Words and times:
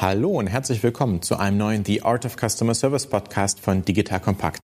Hallo 0.00 0.30
und 0.30 0.46
herzlich 0.46 0.82
willkommen 0.82 1.20
zu 1.20 1.36
einem 1.36 1.58
neuen 1.58 1.84
The 1.84 2.00
Art 2.04 2.24
of 2.24 2.36
Customer 2.38 2.72
Service 2.72 3.06
Podcast 3.06 3.60
von 3.60 3.84
Digital 3.84 4.18
Compact. 4.18 4.58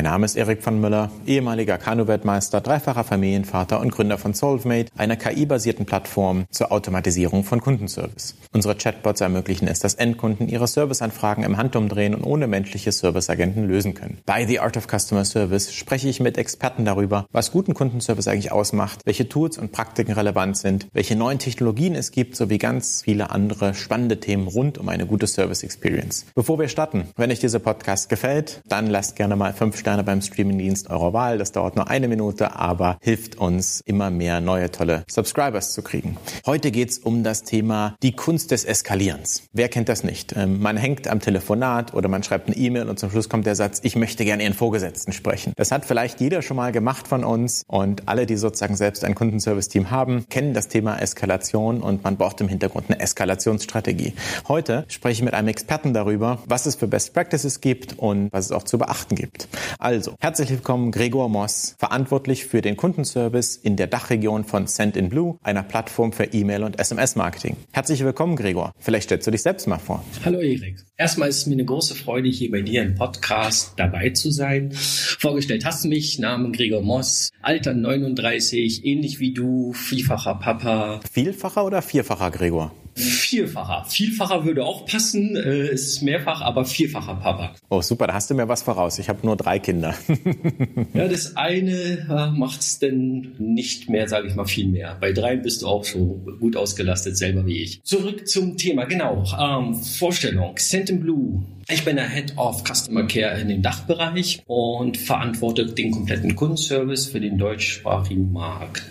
Mein 0.00 0.12
Name 0.12 0.24
ist 0.24 0.34
Erik 0.34 0.62
von 0.62 0.80
Müller, 0.80 1.10
ehemaliger 1.26 1.76
Kanu-Weltmeister, 1.76 2.62
dreifacher 2.62 3.04
Familienvater 3.04 3.80
und 3.80 3.92
Gründer 3.92 4.16
von 4.16 4.32
Solvemate, 4.32 4.90
einer 4.96 5.16
KI-basierten 5.16 5.84
Plattform 5.84 6.46
zur 6.50 6.72
Automatisierung 6.72 7.44
von 7.44 7.60
Kundenservice. 7.60 8.34
Unsere 8.50 8.76
Chatbots 8.76 9.20
ermöglichen 9.20 9.68
es, 9.68 9.80
dass 9.80 9.92
Endkunden 9.92 10.48
ihre 10.48 10.66
Serviceanfragen 10.68 11.44
im 11.44 11.58
Handumdrehen 11.58 12.14
und 12.14 12.24
ohne 12.24 12.46
menschliche 12.46 12.92
Serviceagenten 12.92 13.68
lösen 13.68 13.92
können. 13.92 14.16
Bei 14.24 14.46
The 14.46 14.60
Art 14.60 14.78
of 14.78 14.86
Customer 14.88 15.26
Service 15.26 15.70
spreche 15.74 16.08
ich 16.08 16.18
mit 16.18 16.38
Experten 16.38 16.86
darüber, 16.86 17.26
was 17.30 17.52
guten 17.52 17.74
Kundenservice 17.74 18.26
eigentlich 18.26 18.52
ausmacht, 18.52 19.02
welche 19.04 19.28
Tools 19.28 19.58
und 19.58 19.70
Praktiken 19.70 20.12
relevant 20.12 20.56
sind, 20.56 20.86
welche 20.94 21.14
neuen 21.14 21.38
Technologien 21.38 21.94
es 21.94 22.10
gibt, 22.10 22.36
sowie 22.36 22.56
ganz 22.56 23.02
viele 23.02 23.28
andere 23.28 23.74
spannende 23.74 24.18
Themen 24.18 24.48
rund 24.48 24.78
um 24.78 24.88
eine 24.88 25.04
gute 25.04 25.26
Service 25.26 25.62
Experience. 25.62 26.24
Bevor 26.34 26.58
wir 26.58 26.68
starten, 26.68 27.08
wenn 27.16 27.30
euch 27.30 27.40
dieser 27.40 27.58
Podcast 27.58 28.08
gefällt, 28.08 28.62
dann 28.66 28.86
lasst 28.86 29.14
gerne 29.14 29.36
mal 29.36 29.52
fünf 29.52 29.76
Sterne 29.76 29.89
beim 29.98 30.22
Streamingdienst 30.22 30.90
eurer 30.90 31.12
Wahl. 31.12 31.38
Das 31.38 31.52
dauert 31.52 31.76
nur 31.76 31.88
eine 31.88 32.08
Minute, 32.08 32.56
aber 32.56 32.98
hilft 33.00 33.38
uns, 33.38 33.80
immer 33.80 34.10
mehr 34.10 34.40
neue 34.40 34.70
tolle 34.70 35.04
Subscribers 35.10 35.72
zu 35.72 35.82
kriegen. 35.82 36.16
Heute 36.46 36.70
geht's 36.70 36.98
um 36.98 37.22
das 37.24 37.42
Thema 37.42 37.96
die 38.02 38.12
Kunst 38.12 38.50
des 38.50 38.64
Eskalierens. 38.64 39.44
Wer 39.52 39.68
kennt 39.68 39.88
das 39.88 40.04
nicht? 40.04 40.34
Ähm, 40.36 40.60
man 40.60 40.76
hängt 40.76 41.08
am 41.08 41.20
Telefonat 41.20 41.94
oder 41.94 42.08
man 42.08 42.22
schreibt 42.22 42.48
eine 42.48 42.56
E-Mail 42.56 42.88
und 42.88 42.98
zum 42.98 43.10
Schluss 43.10 43.28
kommt 43.28 43.46
der 43.46 43.54
Satz, 43.54 43.80
ich 43.82 43.96
möchte 43.96 44.24
gerne 44.24 44.42
Ihren 44.42 44.54
Vorgesetzten 44.54 45.12
sprechen. 45.12 45.52
Das 45.56 45.72
hat 45.72 45.84
vielleicht 45.84 46.20
jeder 46.20 46.42
schon 46.42 46.56
mal 46.56 46.72
gemacht 46.72 47.08
von 47.08 47.24
uns 47.24 47.64
und 47.66 48.08
alle, 48.08 48.26
die 48.26 48.36
sozusagen 48.36 48.76
selbst 48.76 49.04
ein 49.04 49.14
Kundenservice-Team 49.14 49.90
haben, 49.90 50.26
kennen 50.28 50.54
das 50.54 50.68
Thema 50.68 50.98
Eskalation 50.98 51.82
und 51.82 52.04
man 52.04 52.16
braucht 52.16 52.40
im 52.40 52.48
Hintergrund 52.48 52.86
eine 52.88 53.00
Eskalationsstrategie. 53.00 54.14
Heute 54.48 54.84
spreche 54.88 55.20
ich 55.20 55.24
mit 55.24 55.34
einem 55.34 55.48
Experten 55.48 55.92
darüber, 55.92 56.38
was 56.46 56.66
es 56.66 56.76
für 56.76 56.86
Best 56.86 57.14
Practices 57.14 57.60
gibt 57.60 57.98
und 57.98 58.32
was 58.32 58.46
es 58.46 58.52
auch 58.52 58.62
zu 58.62 58.78
beachten 58.78 59.14
gibt. 59.14 59.48
Also, 59.82 60.14
herzlich 60.20 60.50
willkommen 60.50 60.92
Gregor 60.92 61.30
Moss, 61.30 61.74
verantwortlich 61.78 62.44
für 62.44 62.60
den 62.60 62.76
Kundenservice 62.76 63.56
in 63.56 63.76
der 63.76 63.86
Dachregion 63.86 64.44
von 64.44 64.66
Send 64.66 64.94
in 64.94 65.08
Blue, 65.08 65.38
einer 65.42 65.62
Plattform 65.62 66.12
für 66.12 66.24
E-Mail 66.24 66.64
und 66.64 66.78
SMS-Marketing. 66.78 67.56
Herzlich 67.72 68.04
willkommen, 68.04 68.36
Gregor. 68.36 68.74
Vielleicht 68.78 69.04
stellst 69.04 69.26
du 69.26 69.30
dich 69.30 69.40
selbst 69.40 69.66
mal 69.66 69.78
vor. 69.78 70.04
Hallo 70.22 70.38
Erik. 70.38 70.84
Erstmal 70.98 71.30
ist 71.30 71.38
es 71.38 71.46
mir 71.46 71.54
eine 71.54 71.64
große 71.64 71.94
Freude, 71.94 72.28
hier 72.28 72.50
bei 72.50 72.60
dir 72.60 72.82
im 72.82 72.94
Podcast 72.94 73.72
dabei 73.78 74.10
zu 74.10 74.30
sein. 74.30 74.70
Vorgestellt 74.72 75.64
hast 75.64 75.82
du 75.82 75.88
mich, 75.88 76.18
Namen 76.18 76.52
Gregor 76.52 76.82
Moss, 76.82 77.30
Alter 77.40 77.72
39, 77.72 78.84
ähnlich 78.84 79.18
wie 79.18 79.32
du, 79.32 79.72
vielfacher 79.72 80.34
Papa. 80.34 81.00
Vielfacher 81.10 81.64
oder 81.64 81.80
vierfacher 81.80 82.30
Gregor? 82.30 82.74
Vierfacher. 82.94 83.84
Vielfacher 83.88 84.44
würde 84.44 84.64
auch 84.64 84.86
passen. 84.86 85.36
Äh, 85.36 85.68
es 85.68 85.86
ist 85.88 86.02
mehrfach, 86.02 86.40
aber 86.40 86.64
vierfacher 86.64 87.14
Papa. 87.14 87.54
Oh, 87.68 87.80
super. 87.80 88.06
Da 88.06 88.14
hast 88.14 88.30
du 88.30 88.34
mir 88.34 88.48
was 88.48 88.62
voraus. 88.62 88.98
Ich 88.98 89.08
habe 89.08 89.24
nur 89.26 89.36
drei 89.36 89.58
Kinder. 89.58 89.94
ja, 90.94 91.08
das 91.08 91.36
eine 91.36 91.72
äh, 91.72 92.30
macht's 92.30 92.78
denn 92.78 93.34
nicht 93.38 93.88
mehr, 93.88 94.08
sage 94.08 94.28
ich 94.28 94.34
mal, 94.34 94.46
viel 94.46 94.68
mehr. 94.68 94.96
Bei 95.00 95.12
dreien 95.12 95.42
bist 95.42 95.62
du 95.62 95.66
auch 95.66 95.84
so 95.84 96.20
gut 96.40 96.56
ausgelastet, 96.56 97.16
selber 97.16 97.46
wie 97.46 97.62
ich. 97.62 97.82
Zurück 97.84 98.28
zum 98.28 98.56
Thema. 98.56 98.84
Genau. 98.84 99.24
Ähm, 99.38 99.74
Vorstellung. 99.74 100.54
Sent 100.58 100.90
in 100.90 101.00
Blue 101.00 101.42
ich 101.72 101.84
bin 101.84 101.96
der 101.96 102.08
Head 102.08 102.36
of 102.36 102.64
Customer 102.64 103.06
Care 103.06 103.40
in 103.40 103.48
dem 103.48 103.62
Dachbereich 103.62 104.42
und 104.46 104.96
verantworte 104.96 105.66
den 105.66 105.92
kompletten 105.92 106.34
Kundenservice 106.34 107.06
für 107.06 107.20
den 107.20 107.38
deutschsprachigen 107.38 108.32
Markt. 108.32 108.82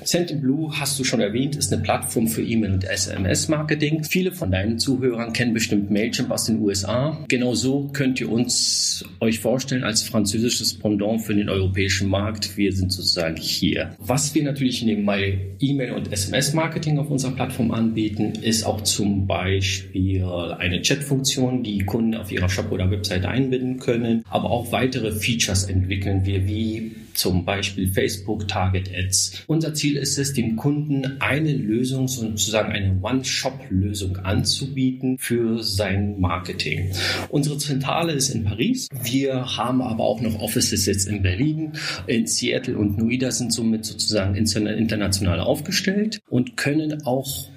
Blue, 0.41 0.71
hast 0.79 0.97
du 0.97 1.03
schon 1.03 1.19
erwähnt, 1.19 1.57
ist 1.57 1.73
eine 1.73 1.81
Plattform 1.81 2.27
für 2.27 2.41
E-Mail 2.41 2.73
und 2.73 2.83
SMS-Marketing. 2.85 4.03
Viele 4.05 4.31
von 4.31 4.51
deinen 4.51 4.79
Zuhörern 4.79 5.33
kennen 5.33 5.53
bestimmt 5.53 5.91
Mailchimp 5.91 6.31
aus 6.31 6.45
den 6.45 6.61
USA. 6.61 7.17
Genau 7.27 7.53
so 7.53 7.89
könnt 7.91 8.21
ihr 8.21 8.31
uns 8.31 9.03
euch 9.19 9.39
vorstellen 9.39 9.83
als 9.83 10.03
französisches 10.03 10.77
Pendant 10.77 11.21
für 11.21 11.35
den 11.35 11.49
europäischen 11.49 12.07
Markt. 12.07 12.55
Wir 12.55 12.71
sind 12.71 12.93
sozusagen 12.93 13.35
hier. 13.35 13.95
Was 13.99 14.33
wir 14.35 14.43
natürlich 14.43 14.83
nebenbei 14.83 15.39
E-Mail 15.59 15.91
und 15.91 16.13
SMS-Marketing 16.13 16.97
auf 16.97 17.09
unserer 17.09 17.31
Plattform 17.31 17.71
anbieten, 17.71 18.33
ist 18.41 18.63
auch 18.63 18.81
zum 18.81 19.27
Beispiel 19.27 20.23
eine 20.23 20.81
Chat-Funktion, 20.81 21.63
die 21.63 21.79
Kunden 21.79 22.15
auf 22.15 22.31
ihrer 22.31 22.47
Shop 22.47 22.68
oder 22.71 22.89
Website 22.91 23.25
einbinden 23.25 23.79
können. 23.79 24.23
Aber 24.29 24.49
auch 24.51 24.71
weitere 24.71 25.11
Features 25.11 25.63
entwickeln 25.65 26.25
wir, 26.25 26.47
wie 26.47 26.95
zum 27.13 27.43
Beispiel 27.43 27.91
Facebook 27.91 28.47
Target 28.47 28.89
Ads. 28.95 29.43
Unser 29.47 29.73
Ziel 29.73 29.97
ist 29.97 30.17
es, 30.17 30.33
dem 30.33 30.55
Kunden 30.55 31.17
eine 31.19 31.51
Lösung, 31.51 32.07
sozusagen 32.07 32.71
eine 32.71 32.97
One-Shop-Lösung 33.01 34.17
anzubieten 34.17 35.17
für 35.17 35.61
sein 35.61 36.19
Marketing. 36.19 36.91
Unsere 37.29 37.57
Zentrale 37.57 38.13
ist 38.13 38.29
in 38.29 38.45
Paris. 38.45 38.87
Wir 39.03 39.57
haben 39.57 39.81
aber 39.81 40.03
auch 40.05 40.21
noch 40.21 40.39
Offices 40.39 40.85
jetzt 40.85 41.07
in 41.07 41.21
Berlin, 41.21 41.73
in 42.07 42.25
Seattle 42.25 42.77
und 42.77 42.97
Noida 42.97 43.31
sind 43.31 43.51
somit 43.51 43.85
sozusagen 43.85 44.35
international 44.35 45.41
aufgestellt 45.41 46.21
und 46.29 46.55
können 46.55 47.05
auch 47.05 47.49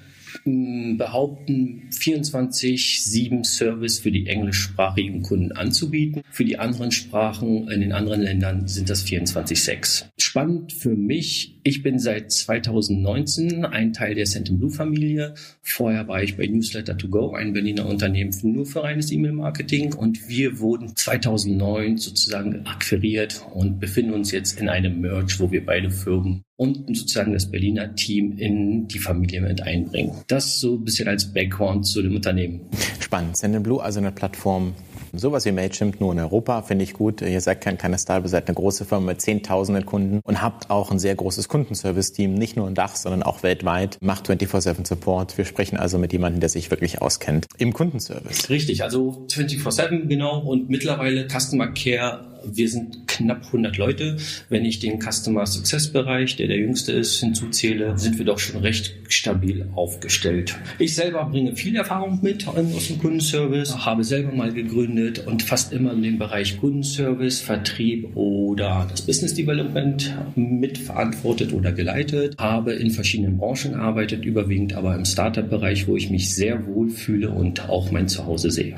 behaupten, 0.45 1.89
24-7 1.91 3.45
Service 3.45 3.99
für 3.99 4.11
die 4.11 4.27
englischsprachigen 4.27 5.21
Kunden 5.21 5.51
anzubieten. 5.53 6.21
Für 6.31 6.45
die 6.45 6.59
anderen 6.59 6.91
Sprachen 6.91 7.69
in 7.69 7.81
den 7.81 7.93
anderen 7.93 8.21
Ländern 8.21 8.67
sind 8.67 8.89
das 8.89 9.05
24-6. 9.05 10.05
Spannend 10.17 10.73
für 10.73 10.95
mich, 10.95 11.59
ich 11.63 11.83
bin 11.83 11.99
seit 11.99 12.31
2019 12.31 13.65
ein 13.65 13.93
Teil 13.93 14.15
der 14.15 14.25
Send 14.25 14.57
Blue 14.57 14.71
Familie. 14.71 15.35
Vorher 15.61 16.07
war 16.07 16.21
ich 16.21 16.35
bei 16.35 16.45
Newsletter 16.45 16.97
to 16.97 17.07
Go, 17.07 17.33
ein 17.33 17.53
Berliner 17.53 17.85
Unternehmen 17.85 18.33
nur 18.43 18.65
für 18.65 18.83
reines 18.83 19.11
E-Mail-Marketing 19.11 19.93
und 19.93 20.27
wir 20.27 20.59
wurden 20.59 20.95
2009 20.95 21.97
sozusagen 21.97 22.65
akquiriert 22.65 23.45
und 23.53 23.79
befinden 23.79 24.13
uns 24.13 24.31
jetzt 24.31 24.59
in 24.59 24.69
einem 24.69 25.01
Merge, 25.01 25.35
wo 25.37 25.51
wir 25.51 25.65
beide 25.65 25.89
Firmen 25.89 26.43
und 26.55 26.95
sozusagen 26.95 27.33
das 27.33 27.49
Berliner 27.49 27.95
Team 27.95 28.37
in 28.37 28.87
die 28.87 28.99
Familie 28.99 29.41
mit 29.41 29.61
einbringen. 29.61 30.11
Das 30.27 30.59
so 30.59 30.75
ein 30.75 30.83
bisschen 30.83 31.07
als 31.07 31.33
Background 31.33 31.85
zu 31.85 32.01
dem 32.01 32.15
Unternehmen. 32.15 32.61
Spannend. 32.99 33.37
Sendinblue, 33.37 33.81
also 33.81 33.99
eine 33.99 34.11
Plattform, 34.11 34.73
sowas 35.13 35.45
wie 35.45 35.51
Mailchimp 35.51 35.99
nur 35.99 36.11
in 36.13 36.19
Europa, 36.19 36.61
finde 36.61 36.83
ich 36.83 36.93
gut. 36.93 37.21
Ihr 37.21 37.41
seid 37.41 37.61
kein 37.61 37.77
kleiner 37.77 37.97
Startup, 37.97 38.25
ihr 38.25 38.29
seid 38.29 38.47
eine 38.47 38.55
große 38.55 38.85
Firma 38.85 39.07
mit 39.07 39.21
zehntausenden 39.21 39.85
Kunden 39.85 40.19
und 40.23 40.41
habt 40.41 40.69
auch 40.69 40.91
ein 40.91 40.99
sehr 40.99 41.15
großes 41.15 41.47
Kundenservice-Team, 41.49 42.33
nicht 42.33 42.55
nur 42.55 42.67
in 42.67 42.75
Dach, 42.75 42.95
sondern 42.95 43.23
auch 43.23 43.43
weltweit. 43.43 43.97
Macht 44.01 44.29
24-7 44.29 44.87
Support. 44.87 45.37
Wir 45.37 45.45
sprechen 45.45 45.77
also 45.77 45.97
mit 45.97 46.13
jemandem, 46.13 46.39
der 46.39 46.49
sich 46.49 46.69
wirklich 46.71 47.01
auskennt 47.01 47.47
im 47.57 47.73
Kundenservice. 47.73 48.49
Richtig, 48.49 48.83
also 48.83 49.25
24-7 49.29 50.07
genau 50.07 50.39
und 50.39 50.69
mittlerweile 50.69 51.27
Customer 51.27 51.67
Care 51.67 52.32
wir 52.45 52.69
sind 52.69 53.07
knapp 53.07 53.45
100 53.45 53.77
Leute. 53.77 54.17
Wenn 54.49 54.65
ich 54.65 54.79
den 54.79 54.99
Customer 54.99 55.45
Success 55.45 55.91
Bereich, 55.91 56.35
der 56.35 56.47
der 56.47 56.57
jüngste 56.57 56.91
ist, 56.91 57.19
hinzuzähle, 57.19 57.97
sind 57.97 58.17
wir 58.17 58.25
doch 58.25 58.39
schon 58.39 58.61
recht 58.61 58.95
stabil 59.07 59.67
aufgestellt. 59.75 60.55
Ich 60.79 60.95
selber 60.95 61.25
bringe 61.25 61.55
viel 61.55 61.75
Erfahrung 61.75 62.19
mit 62.21 62.47
aus 62.47 62.87
dem 62.87 62.99
Kundenservice, 62.99 63.85
habe 63.85 64.03
selber 64.03 64.31
mal 64.31 64.53
gegründet 64.53 65.25
und 65.25 65.43
fast 65.43 65.71
immer 65.73 65.93
in 65.93 66.03
dem 66.03 66.19
Bereich 66.19 66.59
Kundenservice, 66.59 67.41
Vertrieb 67.41 68.15
oder 68.15 68.87
das 68.89 69.01
Business 69.01 69.33
Development 69.33 70.15
mitverantwortet 70.35 71.53
oder 71.53 71.71
geleitet, 71.71 72.35
habe 72.37 72.73
in 72.73 72.91
verschiedenen 72.91 73.37
Branchen 73.37 73.73
gearbeitet, 73.73 74.25
überwiegend 74.25 74.73
aber 74.73 74.95
im 74.95 75.05
Startup-Bereich, 75.05 75.87
wo 75.87 75.95
ich 75.95 76.09
mich 76.09 76.33
sehr 76.33 76.65
wohl 76.65 76.89
fühle 76.89 77.31
und 77.31 77.69
auch 77.69 77.91
mein 77.91 78.07
Zuhause 78.07 78.51
sehe. 78.51 78.77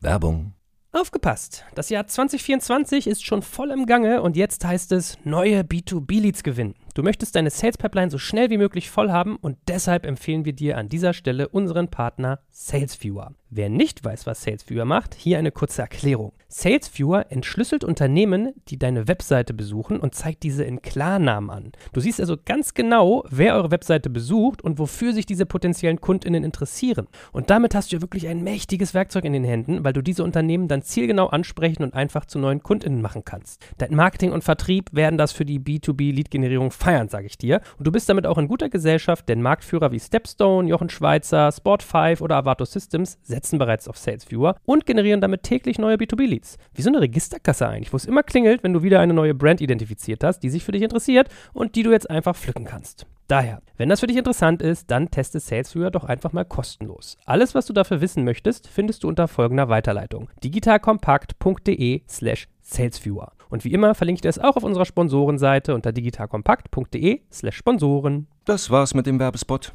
Werbung 0.00 0.53
Aufgepasst! 0.94 1.64
Das 1.74 1.90
Jahr 1.90 2.06
2024 2.06 3.08
ist 3.08 3.26
schon 3.26 3.42
voll 3.42 3.72
im 3.72 3.84
Gange 3.84 4.22
und 4.22 4.36
jetzt 4.36 4.64
heißt 4.64 4.92
es 4.92 5.18
neue 5.24 5.62
B2B-Leads 5.62 6.44
gewinnen. 6.44 6.76
Du 6.94 7.02
möchtest 7.02 7.34
deine 7.34 7.50
Sales 7.50 7.76
Pipeline 7.76 8.12
so 8.12 8.18
schnell 8.18 8.48
wie 8.48 8.58
möglich 8.58 8.90
voll 8.90 9.10
haben 9.10 9.34
und 9.34 9.58
deshalb 9.66 10.06
empfehlen 10.06 10.44
wir 10.44 10.52
dir 10.52 10.78
an 10.78 10.88
dieser 10.88 11.12
Stelle 11.12 11.48
unseren 11.48 11.90
Partner 11.90 12.38
SalesViewer. 12.50 13.34
Wer 13.56 13.68
nicht 13.68 14.04
weiß, 14.04 14.26
was 14.26 14.42
SalesViewer 14.42 14.84
macht, 14.84 15.14
hier 15.14 15.38
eine 15.38 15.52
kurze 15.52 15.82
Erklärung. 15.82 16.32
SalesViewer 16.48 17.26
entschlüsselt 17.30 17.84
Unternehmen, 17.84 18.52
die 18.66 18.80
deine 18.80 19.06
Webseite 19.06 19.54
besuchen 19.54 20.00
und 20.00 20.12
zeigt 20.12 20.42
diese 20.42 20.64
in 20.64 20.82
Klarnamen 20.82 21.50
an. 21.50 21.72
Du 21.92 22.00
siehst 22.00 22.18
also 22.18 22.36
ganz 22.44 22.74
genau, 22.74 23.24
wer 23.30 23.54
eure 23.54 23.70
Webseite 23.70 24.10
besucht 24.10 24.60
und 24.60 24.80
wofür 24.80 25.12
sich 25.12 25.24
diese 25.24 25.46
potenziellen 25.46 26.00
Kundinnen 26.00 26.42
interessieren. 26.42 27.06
Und 27.30 27.48
damit 27.48 27.76
hast 27.76 27.92
du 27.92 27.96
ja 27.96 28.02
wirklich 28.02 28.26
ein 28.26 28.42
mächtiges 28.42 28.92
Werkzeug 28.92 29.24
in 29.24 29.32
den 29.32 29.44
Händen, 29.44 29.84
weil 29.84 29.92
du 29.92 30.02
diese 30.02 30.24
Unternehmen 30.24 30.66
dann 30.66 30.82
zielgenau 30.82 31.28
ansprechen 31.28 31.84
und 31.84 31.94
einfach 31.94 32.24
zu 32.24 32.40
neuen 32.40 32.60
Kundinnen 32.60 33.02
machen 33.02 33.24
kannst. 33.24 33.64
Dein 33.78 33.94
Marketing 33.94 34.32
und 34.32 34.42
Vertrieb 34.42 34.92
werden 34.92 35.16
das 35.16 35.30
für 35.30 35.44
die 35.44 35.60
B2B-Lead-Generierung 35.60 36.72
feiern, 36.72 37.08
sage 37.08 37.26
ich 37.26 37.38
dir. 37.38 37.60
Und 37.78 37.86
du 37.86 37.92
bist 37.92 38.08
damit 38.08 38.26
auch 38.26 38.38
in 38.38 38.48
guter 38.48 38.68
Gesellschaft, 38.68 39.28
denn 39.28 39.42
Marktführer 39.42 39.92
wie 39.92 40.00
Stepstone, 40.00 40.68
Jochen 40.68 40.90
Schweizer, 40.90 41.50
Sport5 41.50 42.20
oder 42.20 42.34
Avato 42.34 42.64
Systems 42.64 43.16
setzen 43.22 43.43
vernetzen 43.44 43.58
bereits 43.58 43.88
auf 43.88 43.98
SalesViewer 43.98 44.56
und 44.64 44.86
generieren 44.86 45.20
damit 45.20 45.42
täglich 45.42 45.78
neue 45.78 45.96
B2B-Leads. 45.96 46.56
Wie 46.72 46.82
so 46.82 46.88
eine 46.88 47.00
Registerkasse 47.00 47.68
eigentlich, 47.68 47.92
wo 47.92 47.96
es 47.96 48.06
immer 48.06 48.22
klingelt, 48.22 48.62
wenn 48.62 48.72
du 48.72 48.82
wieder 48.82 49.00
eine 49.00 49.12
neue 49.12 49.34
Brand 49.34 49.60
identifiziert 49.60 50.24
hast, 50.24 50.40
die 50.40 50.50
sich 50.50 50.64
für 50.64 50.72
dich 50.72 50.82
interessiert 50.82 51.28
und 51.52 51.74
die 51.74 51.82
du 51.82 51.92
jetzt 51.92 52.08
einfach 52.08 52.34
pflücken 52.34 52.64
kannst. 52.64 53.06
Daher, 53.28 53.62
wenn 53.76 53.88
das 53.88 54.00
für 54.00 54.06
dich 54.06 54.16
interessant 54.16 54.62
ist, 54.62 54.90
dann 54.90 55.10
teste 55.10 55.40
SalesViewer 55.40 55.90
doch 55.90 56.04
einfach 56.04 56.32
mal 56.32 56.44
kostenlos. 56.44 57.16
Alles, 57.24 57.54
was 57.54 57.66
du 57.66 57.72
dafür 57.72 58.00
wissen 58.00 58.24
möchtest, 58.24 58.68
findest 58.68 59.02
du 59.02 59.08
unter 59.08 59.28
folgender 59.28 59.68
Weiterleitung: 59.68 60.28
digitalkompakt.de 60.42 62.02
slash 62.08 62.48
salesviewer. 62.60 63.32
Und 63.50 63.64
wie 63.64 63.72
immer 63.72 63.94
verlinke 63.94 64.18
ich 64.18 64.22
dir 64.22 64.28
es 64.28 64.38
auch 64.38 64.56
auf 64.56 64.64
unserer 64.64 64.84
Sponsorenseite 64.84 65.74
unter 65.74 65.92
digitalkompakt.de 65.92 67.20
slash 67.30 67.56
Sponsoren. 67.56 68.26
Das 68.44 68.70
war's 68.70 68.94
mit 68.94 69.06
dem 69.06 69.18
Werbespot. 69.18 69.72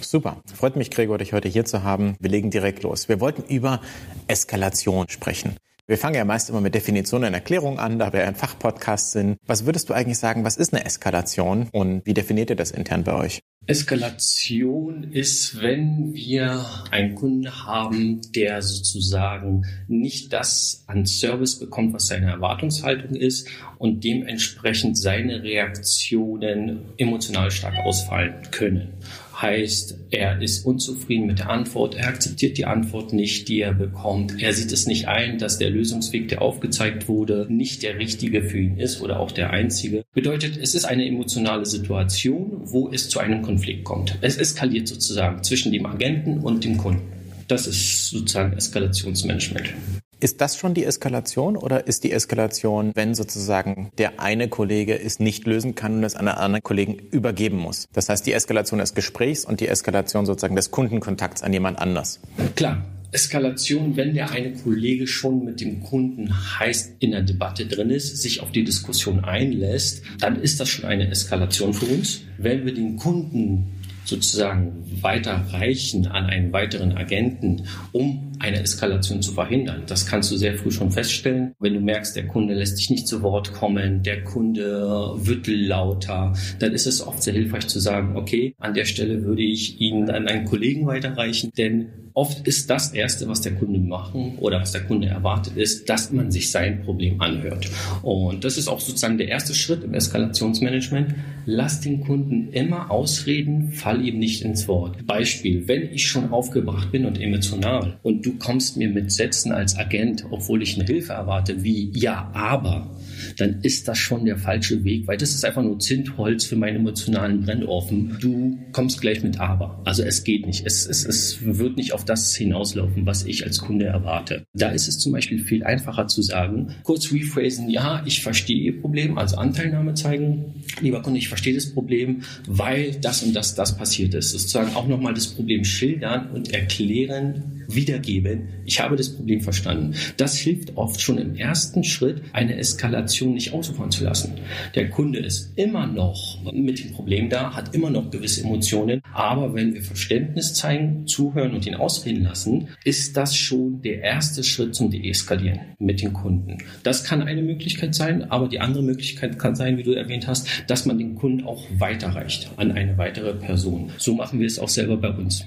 Super. 0.00 0.42
Freut 0.54 0.76
mich, 0.76 0.90
Gregor, 0.90 1.18
dich 1.18 1.32
heute 1.32 1.48
hier 1.48 1.64
zu 1.64 1.82
haben. 1.82 2.16
Wir 2.20 2.30
legen 2.30 2.50
direkt 2.50 2.82
los. 2.82 3.08
Wir 3.08 3.20
wollten 3.20 3.42
über 3.42 3.80
Eskalation 4.28 5.08
sprechen. 5.08 5.56
Wir 5.88 5.98
fangen 5.98 6.14
ja 6.14 6.24
meist 6.24 6.48
immer 6.48 6.60
mit 6.60 6.76
Definitionen 6.76 7.28
und 7.28 7.34
Erklärungen 7.34 7.80
an, 7.80 7.98
da 7.98 8.12
wir 8.12 8.24
ein 8.24 8.36
Fachpodcast 8.36 9.10
sind. 9.10 9.36
Was 9.46 9.66
würdest 9.66 9.90
du 9.90 9.94
eigentlich 9.94 10.18
sagen, 10.18 10.44
was 10.44 10.56
ist 10.56 10.72
eine 10.72 10.84
Eskalation 10.84 11.68
und 11.72 12.06
wie 12.06 12.14
definiert 12.14 12.50
ihr 12.50 12.56
das 12.56 12.70
intern 12.70 13.02
bei 13.02 13.14
euch? 13.14 13.40
Eskalation 13.66 15.04
ist, 15.12 15.60
wenn 15.60 16.14
wir 16.14 16.64
einen 16.90 17.16
Kunden 17.16 17.66
haben, 17.66 18.20
der 18.32 18.62
sozusagen 18.62 19.66
nicht 19.88 20.32
das 20.32 20.84
an 20.86 21.04
Service 21.04 21.58
bekommt, 21.58 21.94
was 21.94 22.06
seine 22.06 22.30
Erwartungshaltung 22.30 23.16
ist 23.16 23.48
und 23.78 24.04
dementsprechend 24.04 24.96
seine 24.96 25.42
Reaktionen 25.42 26.86
emotional 26.96 27.50
stark 27.50 27.74
ausfallen 27.84 28.34
können 28.52 28.94
heißt, 29.40 29.96
er 30.10 30.40
ist 30.42 30.66
unzufrieden 30.66 31.26
mit 31.26 31.38
der 31.38 31.50
Antwort, 31.50 31.94
er 31.94 32.08
akzeptiert 32.08 32.58
die 32.58 32.66
Antwort 32.66 33.12
nicht, 33.12 33.48
die 33.48 33.60
er 33.60 33.72
bekommt. 33.72 34.42
Er 34.42 34.52
sieht 34.52 34.72
es 34.72 34.86
nicht 34.86 35.08
ein, 35.08 35.38
dass 35.38 35.58
der 35.58 35.70
Lösungsweg, 35.70 36.28
der 36.28 36.42
aufgezeigt 36.42 37.08
wurde, 37.08 37.46
nicht 37.48 37.82
der 37.82 37.98
richtige 37.98 38.42
für 38.42 38.58
ihn 38.58 38.78
ist 38.78 39.00
oder 39.00 39.20
auch 39.20 39.32
der 39.32 39.50
einzige. 39.50 40.04
Bedeutet, 40.14 40.58
es 40.60 40.74
ist 40.74 40.84
eine 40.84 41.06
emotionale 41.06 41.66
Situation, 41.66 42.60
wo 42.64 42.90
es 42.92 43.08
zu 43.08 43.20
einem 43.20 43.42
Konflikt 43.42 43.84
kommt. 43.84 44.18
Es 44.20 44.36
eskaliert 44.36 44.88
sozusagen 44.88 45.42
zwischen 45.42 45.72
dem 45.72 45.86
Agenten 45.86 46.38
und 46.38 46.64
dem 46.64 46.76
Kunden. 46.76 47.02
Das 47.48 47.66
ist 47.66 48.08
sozusagen 48.08 48.52
Eskalationsmanagement. 48.56 49.74
Ist 50.22 50.40
das 50.40 50.56
schon 50.56 50.72
die 50.72 50.84
Eskalation 50.84 51.56
oder 51.56 51.88
ist 51.88 52.04
die 52.04 52.12
Eskalation, 52.12 52.92
wenn 52.94 53.16
sozusagen 53.16 53.90
der 53.98 54.20
eine 54.20 54.46
Kollege 54.46 54.96
es 54.96 55.18
nicht 55.18 55.48
lösen 55.48 55.74
kann 55.74 55.96
und 55.96 56.04
es 56.04 56.14
an 56.14 56.28
einen 56.28 56.38
anderen 56.38 56.62
Kollegen 56.62 56.94
übergeben 57.10 57.56
muss? 57.56 57.88
Das 57.92 58.08
heißt, 58.08 58.24
die 58.24 58.32
Eskalation 58.32 58.78
des 58.78 58.94
Gesprächs 58.94 59.44
und 59.44 59.58
die 59.58 59.66
Eskalation 59.66 60.24
sozusagen 60.24 60.54
des 60.54 60.70
Kundenkontakts 60.70 61.42
an 61.42 61.52
jemand 61.52 61.80
anders. 61.80 62.20
Klar. 62.54 62.84
Eskalation, 63.10 63.96
wenn 63.96 64.14
der 64.14 64.30
eine 64.30 64.52
Kollege 64.52 65.08
schon 65.08 65.44
mit 65.44 65.60
dem 65.60 65.82
Kunden 65.82 66.32
heißt 66.60 66.92
in 67.00 67.10
der 67.10 67.22
Debatte 67.22 67.66
drin 67.66 67.90
ist, 67.90 68.22
sich 68.22 68.40
auf 68.40 68.52
die 68.52 68.62
Diskussion 68.62 69.24
einlässt, 69.24 70.02
dann 70.20 70.40
ist 70.40 70.60
das 70.60 70.68
schon 70.68 70.84
eine 70.84 71.10
Eskalation 71.10 71.74
für 71.74 71.86
uns. 71.86 72.20
Wenn 72.38 72.64
wir 72.64 72.72
den 72.72 72.96
Kunden 72.96 73.81
sozusagen 74.04 74.84
weiterreichen 75.00 76.06
an 76.06 76.26
einen 76.26 76.52
weiteren 76.52 76.96
Agenten, 76.96 77.66
um 77.92 78.32
eine 78.38 78.60
Eskalation 78.60 79.22
zu 79.22 79.32
verhindern. 79.32 79.82
Das 79.86 80.06
kannst 80.06 80.30
du 80.30 80.36
sehr 80.36 80.54
früh 80.54 80.70
schon 80.70 80.90
feststellen. 80.90 81.54
Wenn 81.60 81.74
du 81.74 81.80
merkst, 81.80 82.16
der 82.16 82.26
Kunde 82.26 82.54
lässt 82.54 82.78
dich 82.78 82.90
nicht 82.90 83.06
zu 83.06 83.22
Wort 83.22 83.52
kommen, 83.52 84.02
der 84.02 84.24
Kunde 84.24 85.12
wird 85.16 85.46
lauter, 85.46 86.32
dann 86.58 86.72
ist 86.72 86.86
es 86.86 87.06
oft 87.06 87.22
sehr 87.22 87.34
hilfreich 87.34 87.68
zu 87.68 87.78
sagen, 87.78 88.16
okay, 88.16 88.54
an 88.58 88.74
der 88.74 88.84
Stelle 88.84 89.24
würde 89.24 89.42
ich 89.42 89.80
ihn 89.80 90.10
an 90.10 90.26
einen 90.26 90.44
Kollegen 90.44 90.86
weiterreichen, 90.86 91.52
denn 91.56 91.88
Oft 92.14 92.46
ist 92.46 92.68
das 92.68 92.92
Erste, 92.92 93.26
was 93.28 93.40
der 93.40 93.54
Kunde 93.54 93.78
machen 93.78 94.36
oder 94.38 94.60
was 94.60 94.72
der 94.72 94.82
Kunde 94.82 95.08
erwartet, 95.08 95.56
ist, 95.56 95.88
dass 95.88 96.12
man 96.12 96.30
sich 96.30 96.50
sein 96.50 96.82
Problem 96.82 97.20
anhört. 97.20 97.70
Und 98.02 98.44
das 98.44 98.58
ist 98.58 98.68
auch 98.68 98.80
sozusagen 98.80 99.16
der 99.16 99.28
erste 99.28 99.54
Schritt 99.54 99.82
im 99.82 99.94
Eskalationsmanagement. 99.94 101.14
Lass 101.46 101.80
den 101.80 102.00
Kunden 102.00 102.52
immer 102.52 102.90
ausreden, 102.90 103.72
fall 103.72 104.04
ihm 104.06 104.18
nicht 104.18 104.42
ins 104.42 104.68
Wort. 104.68 105.06
Beispiel, 105.06 105.66
wenn 105.68 105.82
ich 105.92 106.06
schon 106.06 106.30
aufgebracht 106.30 106.92
bin 106.92 107.06
und 107.06 107.20
emotional 107.20 107.98
und 108.02 108.26
du 108.26 108.36
kommst 108.38 108.76
mir 108.76 108.90
mit 108.90 109.10
Sätzen 109.10 109.50
als 109.52 109.78
Agent, 109.78 110.26
obwohl 110.30 110.62
ich 110.62 110.76
eine 110.76 110.84
Hilfe 110.84 111.14
erwarte, 111.14 111.64
wie 111.64 111.90
ja, 111.94 112.30
aber, 112.34 112.90
dann 113.36 113.60
ist 113.62 113.88
das 113.88 113.98
schon 113.98 114.24
der 114.24 114.36
falsche 114.36 114.84
Weg, 114.84 115.06
weil 115.06 115.16
das 115.16 115.34
ist 115.34 115.44
einfach 115.44 115.62
nur 115.62 115.78
Zündholz 115.78 116.44
für 116.44 116.56
meinen 116.56 116.76
emotionalen 116.76 117.42
Brennofen. 117.42 118.16
Du 118.20 118.58
kommst 118.72 119.00
gleich 119.00 119.22
mit 119.22 119.40
aber. 119.40 119.80
Also 119.84 120.02
es 120.02 120.24
geht 120.24 120.46
nicht. 120.46 120.66
Es, 120.66 120.86
es, 120.86 121.04
es 121.04 121.38
wird 121.42 121.76
nicht 121.76 121.92
auf 121.92 122.04
das 122.04 122.34
hinauslaufen, 122.34 123.06
was 123.06 123.24
ich 123.24 123.44
als 123.44 123.58
Kunde 123.58 123.86
erwarte. 123.86 124.46
Da 124.54 124.70
ist 124.70 124.88
es 124.88 124.98
zum 124.98 125.12
Beispiel 125.12 125.38
viel 125.38 125.64
einfacher 125.64 126.06
zu 126.08 126.22
sagen, 126.22 126.74
kurz 126.82 127.12
rephrasen, 127.12 127.68
ja, 127.68 128.02
ich 128.06 128.22
verstehe 128.22 128.58
Ihr 128.58 128.80
Problem, 128.80 129.18
also 129.18 129.36
Anteilnahme 129.36 129.94
zeigen. 129.94 130.62
Lieber 130.80 131.02
Kunde, 131.02 131.18
ich 131.18 131.28
verstehe 131.28 131.54
das 131.54 131.66
Problem, 131.66 132.22
weil 132.46 132.96
das 133.00 133.22
und 133.22 133.34
das, 133.34 133.54
das 133.54 133.76
passiert 133.76 134.14
ist. 134.14 134.30
Sozusagen 134.30 134.74
auch 134.74 134.86
nochmal 134.86 135.14
das 135.14 135.28
Problem 135.28 135.64
schildern 135.64 136.30
und 136.30 136.52
erklären, 136.52 137.61
wiedergeben, 137.68 138.48
ich 138.64 138.80
habe 138.80 138.96
das 138.96 139.10
Problem 139.10 139.40
verstanden. 139.40 139.94
Das 140.16 140.36
hilft 140.36 140.76
oft 140.76 141.00
schon 141.00 141.18
im 141.18 141.34
ersten 141.34 141.84
Schritt, 141.84 142.22
eine 142.32 142.56
Eskalation 142.56 143.34
nicht 143.34 143.52
ausufern 143.52 143.90
zu 143.90 144.04
lassen. 144.04 144.34
Der 144.74 144.90
Kunde 144.90 145.18
ist 145.20 145.56
immer 145.56 145.86
noch 145.86 146.38
mit 146.52 146.78
dem 146.82 146.92
Problem 146.92 147.28
da, 147.28 147.54
hat 147.54 147.74
immer 147.74 147.90
noch 147.90 148.10
gewisse 148.10 148.42
Emotionen, 148.42 149.02
aber 149.12 149.54
wenn 149.54 149.74
wir 149.74 149.82
Verständnis 149.82 150.54
zeigen, 150.54 151.06
zuhören 151.06 151.54
und 151.54 151.66
ihn 151.66 151.74
ausreden 151.74 152.24
lassen, 152.24 152.68
ist 152.84 153.16
das 153.16 153.36
schon 153.36 153.82
der 153.82 154.02
erste 154.02 154.42
Schritt 154.44 154.74
zum 154.74 154.90
Deeskalieren 154.90 155.60
mit 155.78 156.02
den 156.02 156.12
Kunden. 156.12 156.58
Das 156.82 157.04
kann 157.04 157.22
eine 157.22 157.42
Möglichkeit 157.42 157.94
sein, 157.94 158.30
aber 158.30 158.48
die 158.48 158.60
andere 158.60 158.82
Möglichkeit 158.82 159.38
kann 159.38 159.54
sein, 159.54 159.76
wie 159.78 159.82
du 159.82 159.92
erwähnt 159.92 160.26
hast, 160.26 160.48
dass 160.66 160.86
man 160.86 160.98
den 160.98 161.14
Kunden 161.14 161.44
auch 161.44 161.64
weiterreicht 161.78 162.50
an 162.56 162.72
eine 162.72 162.98
weitere 162.98 163.34
Person. 163.34 163.90
So 163.98 164.14
machen 164.14 164.40
wir 164.40 164.46
es 164.46 164.58
auch 164.58 164.68
selber 164.68 164.96
bei 164.96 165.10
uns. 165.10 165.46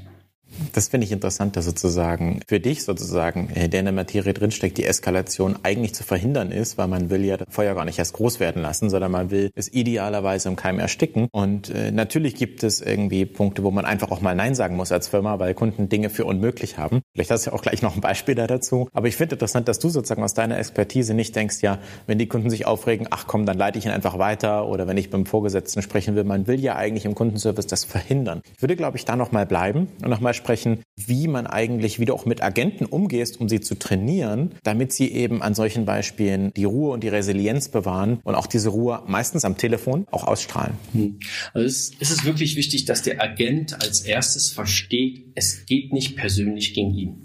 Das 0.74 0.90
finde 0.90 1.06
ich 1.06 1.12
interessant, 1.12 1.56
dass 1.56 1.66
sozusagen 1.66 2.42
für 2.48 2.60
dich 2.60 2.84
sozusagen, 2.84 3.50
äh, 3.56 3.70
der 3.70 3.82
in 3.82 3.86
der 3.86 3.94
Materie 3.94 4.34
drinsteckt, 4.34 4.78
die 4.78 4.86
Eskalation 4.86 5.58
eigentlich 5.64 5.94
zu 5.94 6.04
verhindern 6.04 6.52
ist, 6.52 6.78
weil 6.78 6.88
man 6.88 7.10
will 7.10 7.24
ja 7.24 7.38
das 7.38 7.48
Feuer 7.50 7.76
gar 7.76 7.86
nicht 7.86 8.00
erst 8.00 8.14
groß 8.14 8.40
werden 8.40 8.62
lassen, 8.62 8.90
sondern 8.90 9.12
man 9.12 9.32
will 9.32 9.52
es 9.56 9.72
idealerweise 9.72 10.50
im 10.50 10.56
Keim 10.56 10.80
ersticken. 10.80 11.28
Und 11.32 11.70
äh, 11.70 11.92
natürlich 11.92 12.36
gibt 12.36 12.64
es 12.64 12.82
irgendwie 12.82 13.26
Punkte, 13.26 13.64
wo 13.64 13.72
man 13.72 13.86
einfach 13.86 14.12
auch 14.12 14.22
mal 14.22 14.36
Nein 14.36 14.56
sagen 14.56 14.76
muss 14.76 14.92
als 14.92 15.08
Firma, 15.08 15.40
weil 15.40 15.54
Kunden 15.54 15.90
Dinge 15.90 16.10
für 16.10 16.26
unmöglich 16.26 16.78
haben. 16.78 17.02
Vielleicht 17.14 17.32
hast 17.32 17.46
du 17.46 17.52
ja 17.52 17.56
auch 17.56 17.62
gleich 17.62 17.82
noch 17.82 17.96
ein 17.96 18.02
Beispiel 18.02 18.36
da 18.36 18.48
dazu. 18.48 18.90
Aber 18.94 19.08
ich 19.08 19.16
finde 19.16 19.36
interessant, 19.36 19.68
dass 19.68 19.80
du 19.80 19.90
sozusagen 19.90 20.24
aus 20.24 20.34
deiner 20.34 20.58
Expertise 20.58 21.14
nicht 21.14 21.36
denkst, 21.36 21.62
ja, 21.62 21.80
wenn 22.08 22.18
die 22.18 22.28
Kunden 22.28 22.50
sich 22.50 22.66
aufregen, 22.66 23.08
ach 23.12 23.26
komm, 23.28 23.46
dann 23.46 23.58
leite 23.58 23.80
ich 23.80 23.86
ihn 23.86 23.92
einfach 23.92 24.18
weiter 24.18 24.68
oder 24.68 24.88
wenn 24.88 24.98
ich 24.98 25.10
beim 25.10 25.26
Vorgesetzten 25.26 25.82
sprechen 25.82 26.16
will, 26.16 26.24
man 26.24 26.48
will 26.48 26.60
ja 26.60 26.76
eigentlich 26.76 27.06
im 27.06 27.16
Kundenservice 27.16 27.68
das 27.68 27.84
verhindern. 27.84 28.42
Ich 28.56 28.62
würde, 28.62 28.76
glaube 28.76 28.98
ich, 28.98 29.06
da 29.06 29.16
noch 29.16 29.32
mal 29.32 29.46
bleiben 29.46 29.88
und 30.02 30.10
noch 30.10 30.20
mal 30.20 30.34
sprechen, 30.56 30.84
wie 30.96 31.28
man 31.28 31.48
eigentlich 31.48 32.00
wieder 32.00 32.14
auch 32.14 32.26
mit 32.26 32.42
Agenten 32.42 32.86
umgehst, 32.86 33.40
um 33.40 33.50
sie 33.50 33.60
zu 33.60 33.76
trainieren, 33.76 34.52
damit 34.64 34.94
sie 34.94 35.12
eben 35.12 35.42
an 35.42 35.54
solchen 35.54 35.86
Beispielen 35.86 36.52
die 36.56 36.64
Ruhe 36.64 36.94
und 36.94 37.04
die 37.04 37.10
Resilienz 37.10 37.68
bewahren 37.70 38.20
und 38.24 38.36
auch 38.36 38.48
diese 38.48 38.70
Ruhe 38.70 39.04
meistens 39.08 39.44
am 39.44 39.58
Telefon 39.58 40.08
auch 40.12 40.24
ausstrahlen. 40.24 40.76
Hm. 40.94 41.20
Also 41.54 41.66
es, 41.66 41.92
ist 42.00 42.24
wirklich 42.24 42.56
wichtig, 42.56 42.86
dass 42.86 43.02
der 43.02 43.22
Agent 43.22 43.82
als 43.82 44.02
erstes 44.02 44.50
versteht, 44.50 45.26
es 45.36 45.66
geht 45.66 45.92
nicht 45.92 46.16
persönlich 46.16 46.74
gegen 46.74 46.94
ihn. 46.94 47.22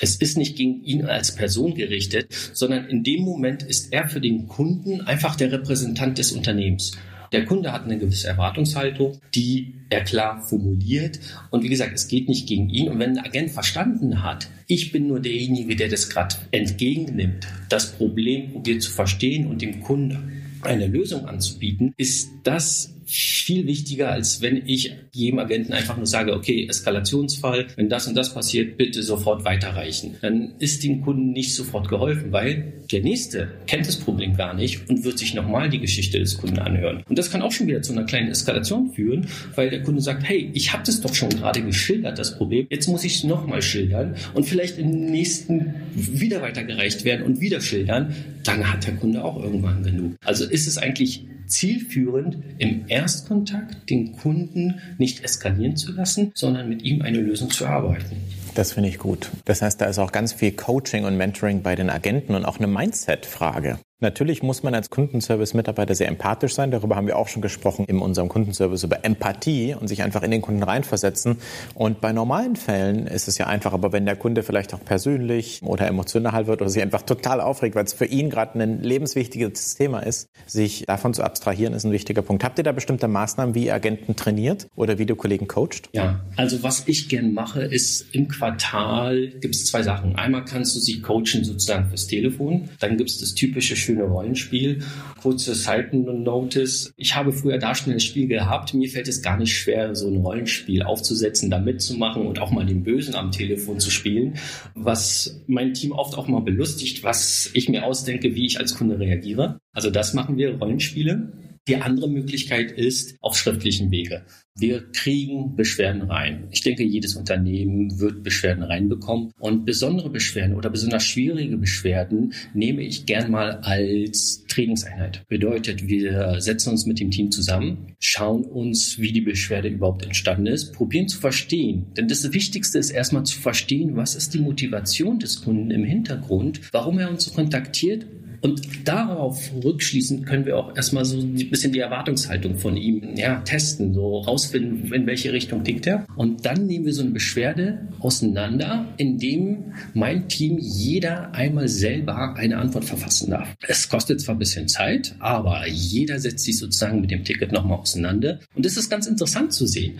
Es 0.00 0.14
ist 0.14 0.36
nicht 0.36 0.56
gegen 0.56 0.84
ihn 0.84 1.06
als 1.06 1.34
Person 1.34 1.74
gerichtet, 1.74 2.32
sondern 2.52 2.86
in 2.86 3.02
dem 3.02 3.22
Moment 3.22 3.64
ist 3.64 3.92
er 3.92 4.08
für 4.08 4.20
den 4.20 4.46
Kunden 4.46 5.00
einfach 5.00 5.34
der 5.34 5.50
Repräsentant 5.50 6.18
des 6.18 6.30
Unternehmens. 6.30 6.92
Der 7.32 7.44
Kunde 7.44 7.72
hat 7.72 7.84
eine 7.84 7.98
gewisse 7.98 8.28
Erwartungshaltung, 8.28 9.20
die 9.34 9.74
er 9.90 10.02
klar 10.02 10.42
formuliert. 10.42 11.18
Und 11.50 11.62
wie 11.62 11.68
gesagt, 11.68 11.92
es 11.94 12.08
geht 12.08 12.28
nicht 12.28 12.46
gegen 12.46 12.68
ihn. 12.70 12.88
Und 12.88 12.98
wenn 12.98 13.18
ein 13.18 13.24
Agent 13.24 13.50
verstanden 13.50 14.22
hat, 14.22 14.48
ich 14.66 14.92
bin 14.92 15.06
nur 15.06 15.20
derjenige, 15.20 15.76
der 15.76 15.88
das 15.88 16.08
gerade 16.10 16.36
entgegennimmt, 16.50 17.46
das 17.68 17.92
Problem 17.92 18.52
probiert 18.52 18.82
zu 18.82 18.90
verstehen 18.90 19.46
und 19.46 19.62
dem 19.62 19.82
Kunden 19.82 20.42
eine 20.62 20.86
Lösung 20.86 21.26
anzubieten, 21.26 21.94
ist 21.96 22.30
das 22.42 22.94
viel 23.08 23.66
wichtiger, 23.66 24.10
als 24.10 24.42
wenn 24.42 24.62
ich 24.66 24.92
jedem 25.12 25.38
Agenten 25.38 25.72
einfach 25.72 25.96
nur 25.96 26.06
sage, 26.06 26.34
okay, 26.34 26.66
Eskalationsfall, 26.68 27.68
wenn 27.76 27.88
das 27.88 28.06
und 28.06 28.14
das 28.14 28.34
passiert, 28.34 28.76
bitte 28.76 29.02
sofort 29.02 29.44
weiterreichen. 29.44 30.16
Dann 30.20 30.52
ist 30.58 30.84
dem 30.84 31.00
Kunden 31.00 31.32
nicht 31.32 31.54
sofort 31.54 31.88
geholfen, 31.88 32.32
weil 32.32 32.74
der 32.92 33.00
Nächste 33.00 33.48
kennt 33.66 33.86
das 33.86 33.96
Problem 33.96 34.36
gar 34.36 34.54
nicht 34.54 34.88
und 34.90 35.04
wird 35.04 35.18
sich 35.18 35.34
nochmal 35.34 35.70
die 35.70 35.80
Geschichte 35.80 36.18
des 36.18 36.36
Kunden 36.36 36.58
anhören. 36.58 37.02
Und 37.08 37.18
das 37.18 37.30
kann 37.30 37.40
auch 37.40 37.52
schon 37.52 37.66
wieder 37.66 37.80
zu 37.82 37.92
einer 37.92 38.04
kleinen 38.04 38.30
Eskalation 38.30 38.92
führen, 38.92 39.26
weil 39.54 39.70
der 39.70 39.82
Kunde 39.82 40.02
sagt, 40.02 40.24
hey, 40.24 40.50
ich 40.52 40.72
habe 40.72 40.82
das 40.84 41.00
doch 41.00 41.14
schon 41.14 41.30
gerade 41.30 41.62
geschildert, 41.62 42.18
das 42.18 42.36
Problem, 42.36 42.66
jetzt 42.68 42.88
muss 42.88 43.04
ich 43.04 43.16
es 43.16 43.24
nochmal 43.24 43.62
schildern 43.62 44.16
und 44.34 44.44
vielleicht 44.44 44.78
im 44.78 45.06
nächsten 45.06 45.74
wieder 45.94 46.42
weitergereicht 46.42 47.04
werden 47.04 47.24
und 47.24 47.40
wieder 47.40 47.60
schildern, 47.60 48.14
dann 48.44 48.70
hat 48.70 48.86
der 48.86 48.94
Kunde 48.96 49.24
auch 49.24 49.42
irgendwann 49.42 49.82
genug. 49.82 50.16
Also 50.24 50.44
ist 50.44 50.66
es 50.66 50.78
eigentlich 50.78 51.24
zielführend, 51.48 52.38
im 52.58 52.84
Erstkontakt 52.88 53.90
den 53.90 54.12
Kunden 54.12 54.80
nicht 54.98 55.24
eskalieren 55.24 55.76
zu 55.76 55.92
lassen, 55.92 56.32
sondern 56.34 56.68
mit 56.68 56.82
ihm 56.82 57.02
eine 57.02 57.20
Lösung 57.20 57.50
zu 57.50 57.64
erarbeiten. 57.64 58.16
Das 58.54 58.72
finde 58.72 58.88
ich 58.88 58.98
gut. 58.98 59.30
Das 59.44 59.62
heißt, 59.62 59.80
da 59.80 59.86
ist 59.86 59.98
auch 59.98 60.12
ganz 60.12 60.32
viel 60.32 60.52
Coaching 60.52 61.04
und 61.04 61.16
Mentoring 61.16 61.62
bei 61.62 61.76
den 61.76 61.90
Agenten 61.90 62.34
und 62.34 62.44
auch 62.44 62.58
eine 62.58 62.66
Mindset-Frage. 62.66 63.78
Natürlich 64.00 64.44
muss 64.44 64.62
man 64.62 64.76
als 64.76 64.90
Kundenservice-Mitarbeiter 64.90 65.92
sehr 65.96 66.06
empathisch 66.06 66.54
sein. 66.54 66.70
Darüber 66.70 66.94
haben 66.94 67.08
wir 67.08 67.16
auch 67.16 67.26
schon 67.26 67.42
gesprochen 67.42 67.84
in 67.88 67.98
unserem 67.98 68.28
Kundenservice 68.28 68.84
über 68.84 69.04
Empathie 69.04 69.74
und 69.74 69.88
sich 69.88 70.04
einfach 70.04 70.22
in 70.22 70.30
den 70.30 70.40
Kunden 70.40 70.62
reinversetzen. 70.62 71.38
Und 71.74 72.00
bei 72.00 72.12
normalen 72.12 72.54
Fällen 72.54 73.08
ist 73.08 73.26
es 73.26 73.38
ja 73.38 73.48
einfach, 73.48 73.72
aber 73.72 73.92
wenn 73.92 74.06
der 74.06 74.14
Kunde 74.14 74.44
vielleicht 74.44 74.72
auch 74.72 74.84
persönlich 74.84 75.62
oder 75.64 75.88
emotional 75.88 76.46
wird 76.46 76.60
oder 76.60 76.70
sich 76.70 76.80
einfach 76.80 77.02
total 77.02 77.40
aufregt, 77.40 77.74
weil 77.74 77.86
es 77.86 77.92
für 77.92 78.04
ihn 78.04 78.30
gerade 78.30 78.60
ein 78.60 78.82
lebenswichtiges 78.82 79.74
Thema 79.74 79.98
ist, 79.98 80.28
sich 80.46 80.84
davon 80.86 81.12
zu 81.12 81.24
abstrahieren, 81.24 81.74
ist 81.74 81.82
ein 81.82 81.90
wichtiger 81.90 82.22
Punkt. 82.22 82.44
Habt 82.44 82.58
ihr 82.58 82.64
da 82.64 82.70
bestimmte 82.70 83.08
Maßnahmen, 83.08 83.56
wie 83.56 83.66
ihr 83.66 83.74
Agenten 83.74 84.14
trainiert 84.14 84.68
oder 84.76 84.98
wie 84.98 85.06
du 85.06 85.16
Kollegen 85.16 85.48
coacht? 85.48 85.88
Ja, 85.92 86.20
also 86.36 86.62
was 86.62 86.86
ich 86.86 87.08
gern 87.08 87.34
mache, 87.34 87.62
ist 87.62 88.14
im 88.14 88.28
Quartal 88.28 89.30
gibt 89.40 89.56
es 89.56 89.66
zwei 89.66 89.82
Sachen. 89.82 90.14
Einmal 90.14 90.44
kannst 90.44 90.76
du 90.76 90.78
sie 90.78 91.00
coachen 91.00 91.42
sozusagen 91.42 91.88
fürs 91.88 92.06
Telefon. 92.06 92.68
Dann 92.78 92.96
gibt 92.96 93.10
es 93.10 93.18
das 93.18 93.34
typische 93.34 93.74
schöne 93.88 94.04
Rollenspiel. 94.04 94.80
Kurze 95.22 95.54
Seiten-Notice. 95.54 96.92
Ich 96.96 97.16
habe 97.16 97.32
früher 97.32 97.58
da 97.58 97.74
schon 97.74 97.92
ein 97.92 98.00
Spiel 98.00 98.28
gehabt. 98.28 98.74
Mir 98.74 98.88
fällt 98.88 99.08
es 99.08 99.22
gar 99.22 99.38
nicht 99.38 99.56
schwer, 99.56 99.94
so 99.94 100.08
ein 100.08 100.18
Rollenspiel 100.18 100.82
aufzusetzen, 100.82 101.50
da 101.50 101.58
mitzumachen 101.58 102.26
und 102.26 102.38
auch 102.38 102.50
mal 102.50 102.66
den 102.66 102.82
Bösen 102.82 103.14
am 103.14 103.32
Telefon 103.32 103.80
zu 103.80 103.90
spielen. 103.90 104.34
Was 104.74 105.40
mein 105.46 105.72
Team 105.72 105.92
oft 105.92 106.16
auch 106.18 106.28
mal 106.28 106.42
belustigt, 106.42 107.02
was 107.02 107.50
ich 107.54 107.68
mir 107.68 107.84
ausdenke, 107.84 108.34
wie 108.34 108.44
ich 108.44 108.58
als 108.58 108.74
Kunde 108.76 108.98
reagiere. 108.98 109.58
Also 109.72 109.90
das 109.90 110.12
machen 110.12 110.36
wir, 110.36 110.58
Rollenspiele. 110.58 111.32
Die 111.68 111.76
andere 111.76 112.08
Möglichkeit 112.08 112.72
ist 112.72 113.16
auf 113.20 113.36
schriftlichen 113.36 113.90
Wege. 113.90 114.24
Wir 114.56 114.90
kriegen 114.90 115.54
Beschwerden 115.54 116.02
rein. 116.02 116.48
Ich 116.50 116.62
denke, 116.62 116.82
jedes 116.82 117.14
Unternehmen 117.14 118.00
wird 118.00 118.24
Beschwerden 118.24 118.64
reinbekommen. 118.64 119.32
Und 119.38 119.64
besondere 119.66 120.10
Beschwerden 120.10 120.56
oder 120.56 120.70
besonders 120.70 121.04
schwierige 121.04 121.58
Beschwerden 121.58 122.32
nehme 122.54 122.82
ich 122.82 123.06
gern 123.06 123.30
mal 123.30 123.58
als 123.58 124.44
Trainingseinheit. 124.48 125.24
Bedeutet, 125.28 125.86
wir 125.86 126.40
setzen 126.40 126.70
uns 126.70 126.86
mit 126.86 126.98
dem 126.98 127.12
Team 127.12 127.30
zusammen, 127.30 127.94
schauen 128.00 128.44
uns, 128.44 128.98
wie 128.98 129.12
die 129.12 129.20
Beschwerde 129.20 129.68
überhaupt 129.68 130.04
entstanden 130.04 130.46
ist, 130.46 130.72
probieren 130.72 131.06
zu 131.06 131.20
verstehen. 131.20 131.86
Denn 131.96 132.08
das 132.08 132.32
Wichtigste 132.32 132.78
ist 132.78 132.90
erstmal 132.90 133.24
zu 133.24 133.38
verstehen, 133.38 133.94
was 133.94 134.16
ist 134.16 134.34
die 134.34 134.40
Motivation 134.40 135.20
des 135.20 135.42
Kunden 135.42 135.70
im 135.70 135.84
Hintergrund, 135.84 136.60
warum 136.72 136.98
er 136.98 137.10
uns 137.10 137.32
kontaktiert 137.32 138.06
und 138.40 138.86
darauf 138.86 139.50
rückschließend 139.64 140.26
können 140.26 140.46
wir 140.46 140.56
auch 140.56 140.76
erstmal 140.76 141.04
so 141.04 141.18
ein 141.18 141.34
bisschen 141.50 141.72
die 141.72 141.80
Erwartungshaltung 141.80 142.56
von 142.56 142.76
ihm 142.76 143.16
ja, 143.16 143.40
testen, 143.40 143.94
so 143.94 144.18
rausfinden, 144.18 144.92
in 144.92 145.06
welche 145.06 145.32
Richtung 145.32 145.64
tickt 145.64 145.86
er. 145.86 146.06
Und 146.16 146.46
dann 146.46 146.66
nehmen 146.66 146.86
wir 146.86 146.92
so 146.92 147.02
eine 147.02 147.10
Beschwerde 147.10 147.88
auseinander, 147.98 148.86
indem 148.96 149.72
mein 149.94 150.28
Team 150.28 150.58
jeder 150.58 151.34
einmal 151.34 151.68
selber 151.68 152.34
eine 152.36 152.58
Antwort 152.58 152.84
verfassen 152.84 153.30
darf. 153.30 153.54
Es 153.66 153.88
kostet 153.88 154.20
zwar 154.20 154.36
ein 154.36 154.38
bisschen 154.38 154.68
Zeit, 154.68 155.14
aber 155.18 155.66
jeder 155.66 156.18
setzt 156.18 156.44
sich 156.44 156.58
sozusagen 156.58 157.00
mit 157.00 157.10
dem 157.10 157.24
Ticket 157.24 157.52
nochmal 157.52 157.78
auseinander. 157.78 158.38
Und 158.54 158.64
das 158.64 158.76
ist 158.76 158.88
ganz 158.88 159.06
interessant 159.06 159.52
zu 159.52 159.66
sehen. 159.66 159.98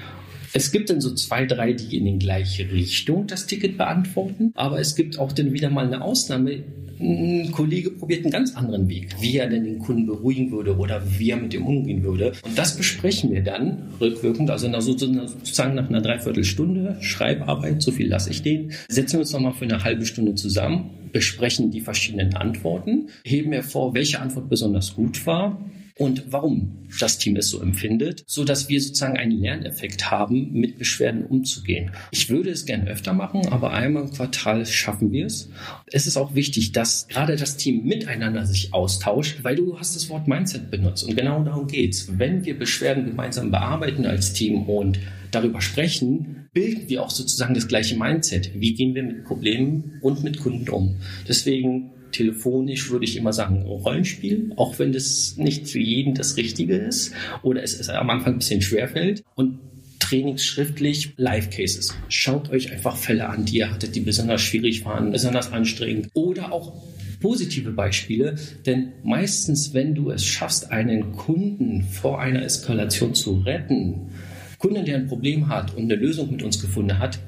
Es 0.53 0.73
gibt 0.73 0.91
dann 0.91 1.01
so 1.01 1.15
zwei, 1.15 1.47
drei, 1.47 1.73
die 1.73 1.97
in 1.97 2.05
die 2.05 2.19
gleiche 2.19 2.71
Richtung 2.71 3.27
das 3.27 3.47
Ticket 3.47 3.77
beantworten, 3.77 4.53
aber 4.55 4.81
es 4.81 4.97
gibt 4.97 5.19
auch 5.19 5.33
dann 5.33 5.53
wieder 5.53 5.71
mal 5.71 5.87
eine 5.87 6.03
Ausnahme, 6.03 6.63
ein 7.01 7.53
Kollege 7.53 7.91
probiert 7.91 8.25
einen 8.25 8.33
ganz 8.33 8.57
anderen 8.57 8.89
Weg, 8.89 9.15
wie 9.21 9.37
er 9.37 9.49
denn 9.49 9.65
den 9.65 9.79
Kunden 9.79 10.07
beruhigen 10.07 10.51
würde 10.51 10.77
oder 10.77 11.01
wie 11.19 11.31
er 11.31 11.37
mit 11.37 11.53
dem 11.53 11.65
umgehen 11.65 12.03
würde. 12.03 12.33
Und 12.43 12.59
das 12.59 12.77
besprechen 12.77 13.33
wir 13.33 13.43
dann 13.43 13.89
rückwirkend, 14.01 14.51
also 14.51 14.69
sozusagen 14.81 15.75
nach 15.75 15.89
einer 15.89 16.01
Dreiviertelstunde 16.01 16.97
Schreibarbeit, 17.01 17.83
so 17.83 17.93
viel 17.93 18.09
lasse 18.09 18.31
ich 18.31 18.43
den, 18.43 18.73
setzen 18.89 19.15
wir 19.15 19.21
uns 19.21 19.33
nochmal 19.33 19.53
für 19.53 19.65
eine 19.65 19.85
halbe 19.85 20.07
Stunde 20.07 20.35
zusammen, 20.35 20.91
besprechen 21.13 21.71
die 21.71 21.81
verschiedenen 21.81 22.35
Antworten, 22.35 23.09
heben 23.25 23.53
hervor, 23.53 23.95
welche 23.95 24.21
Antwort 24.21 24.49
besonders 24.49 24.95
gut 24.95 25.25
war, 25.25 25.61
und 25.99 26.25
warum 26.31 26.87
das 27.01 27.19
Team 27.19 27.37
es 27.37 27.51
so 27.51 27.61
empfindet, 27.61 28.23
so 28.27 28.45
dass 28.45 28.69
wir 28.69 28.81
sozusagen 28.81 29.19
einen 29.19 29.33
Lerneffekt 29.33 30.11
haben, 30.11 30.53
mit 30.53 30.79
Beschwerden 30.79 31.25
umzugehen. 31.27 31.91
Ich 32.13 32.31
würde 32.31 32.51
es 32.51 32.65
gerne 32.65 32.89
öfter 32.89 33.13
machen, 33.13 33.49
aber 33.49 33.73
einmal 33.73 34.05
im 34.05 34.13
Quartal 34.13 34.65
schaffen 34.65 35.13
wir 35.13 35.27
es. 35.27 35.51
Es 35.87 36.07
ist 36.07 36.17
auch 36.17 36.35
wichtig, 36.35 36.73
dass 36.73 37.09
gerade 37.09 37.37
das 37.37 37.57
Team 37.57 37.85
miteinander 37.85 38.47
sich 38.47 38.73
austauscht, 38.73 39.41
weil 39.43 39.57
du 39.57 39.79
hast 39.79 39.97
das 39.97 40.09
Wort 40.09 40.29
Mindset 40.29 40.71
benutzt 40.71 41.05
und 41.05 41.17
genau 41.17 41.43
darum 41.43 41.67
geht's. 41.67 42.09
Wenn 42.17 42.45
wir 42.45 42.59
Beschwerden 42.59 43.05
gemeinsam 43.05 43.51
bearbeiten 43.51 44.07
als 44.07 44.33
Team 44.33 44.63
und 44.63 45.01
darüber 45.31 45.61
sprechen, 45.61 46.49
bilden 46.53 46.89
wir 46.89 47.03
auch 47.03 47.11
sozusagen 47.11 47.55
das 47.55 47.69
gleiche 47.69 47.97
Mindset. 47.97 48.53
Wie 48.55 48.75
gehen 48.75 48.95
wir 48.95 49.03
mit 49.03 49.25
Problemen 49.25 49.99
und 50.01 50.25
mit 50.25 50.39
Kunden 50.39 50.69
um? 50.71 50.97
Deswegen 51.29 51.91
telefonisch 52.13 52.91
würde 52.91 53.05
ich 53.05 53.17
immer 53.17 53.33
sagen 53.33 53.63
Rollenspiel, 53.63 54.53
auch 54.57 54.79
wenn 54.79 54.93
das 54.93 55.37
nicht 55.37 55.69
für 55.69 55.81
jeden 55.81 56.15
das 56.15 56.37
Richtige 56.37 56.77
ist 56.77 57.13
oder 57.43 57.63
es 57.63 57.75
ist 57.75 57.91
am 57.91 58.11
Anfang 58.11 58.35
ein 58.35 58.39
bisschen 58.39 58.63
schwerfällt. 58.63 59.25
Und 59.35 59.59
trainingsschriftlich 59.99 61.13
Live-Cases. 61.17 61.95
Schaut 62.09 62.51
euch 62.51 62.73
einfach 62.73 62.97
Fälle 62.97 63.29
an, 63.29 63.45
die 63.45 63.59
ihr 63.59 63.71
hattet, 63.71 63.95
die 63.95 64.01
besonders 64.01 64.41
schwierig 64.41 64.85
waren, 64.87 65.13
besonders 65.13 65.53
anstrengend 65.53 66.09
oder 66.15 66.51
auch 66.53 66.73
positive 67.21 67.73
Beispiele, 67.73 68.37
denn 68.65 68.93
meistens, 69.03 69.75
wenn 69.75 69.95
du 69.95 70.11
es 70.11 70.25
schaffst, 70.25 70.71
einen 70.71 71.13
Kunden 71.13 71.83
vor 71.83 72.21
einer 72.21 72.43
Eskalation 72.43 73.15
zu 73.15 73.41
retten, 73.41 74.13
Kunden, 74.59 74.85
der 74.85 74.97
ein 74.97 75.09
Problem 75.09 75.49
hat 75.49 75.75
und 75.75 75.85
eine 75.85 75.97
Lösung 75.97 76.31
mit 76.31 76.43
uns 76.43 76.61
gefunden 76.61 76.99
hat, 76.99 77.19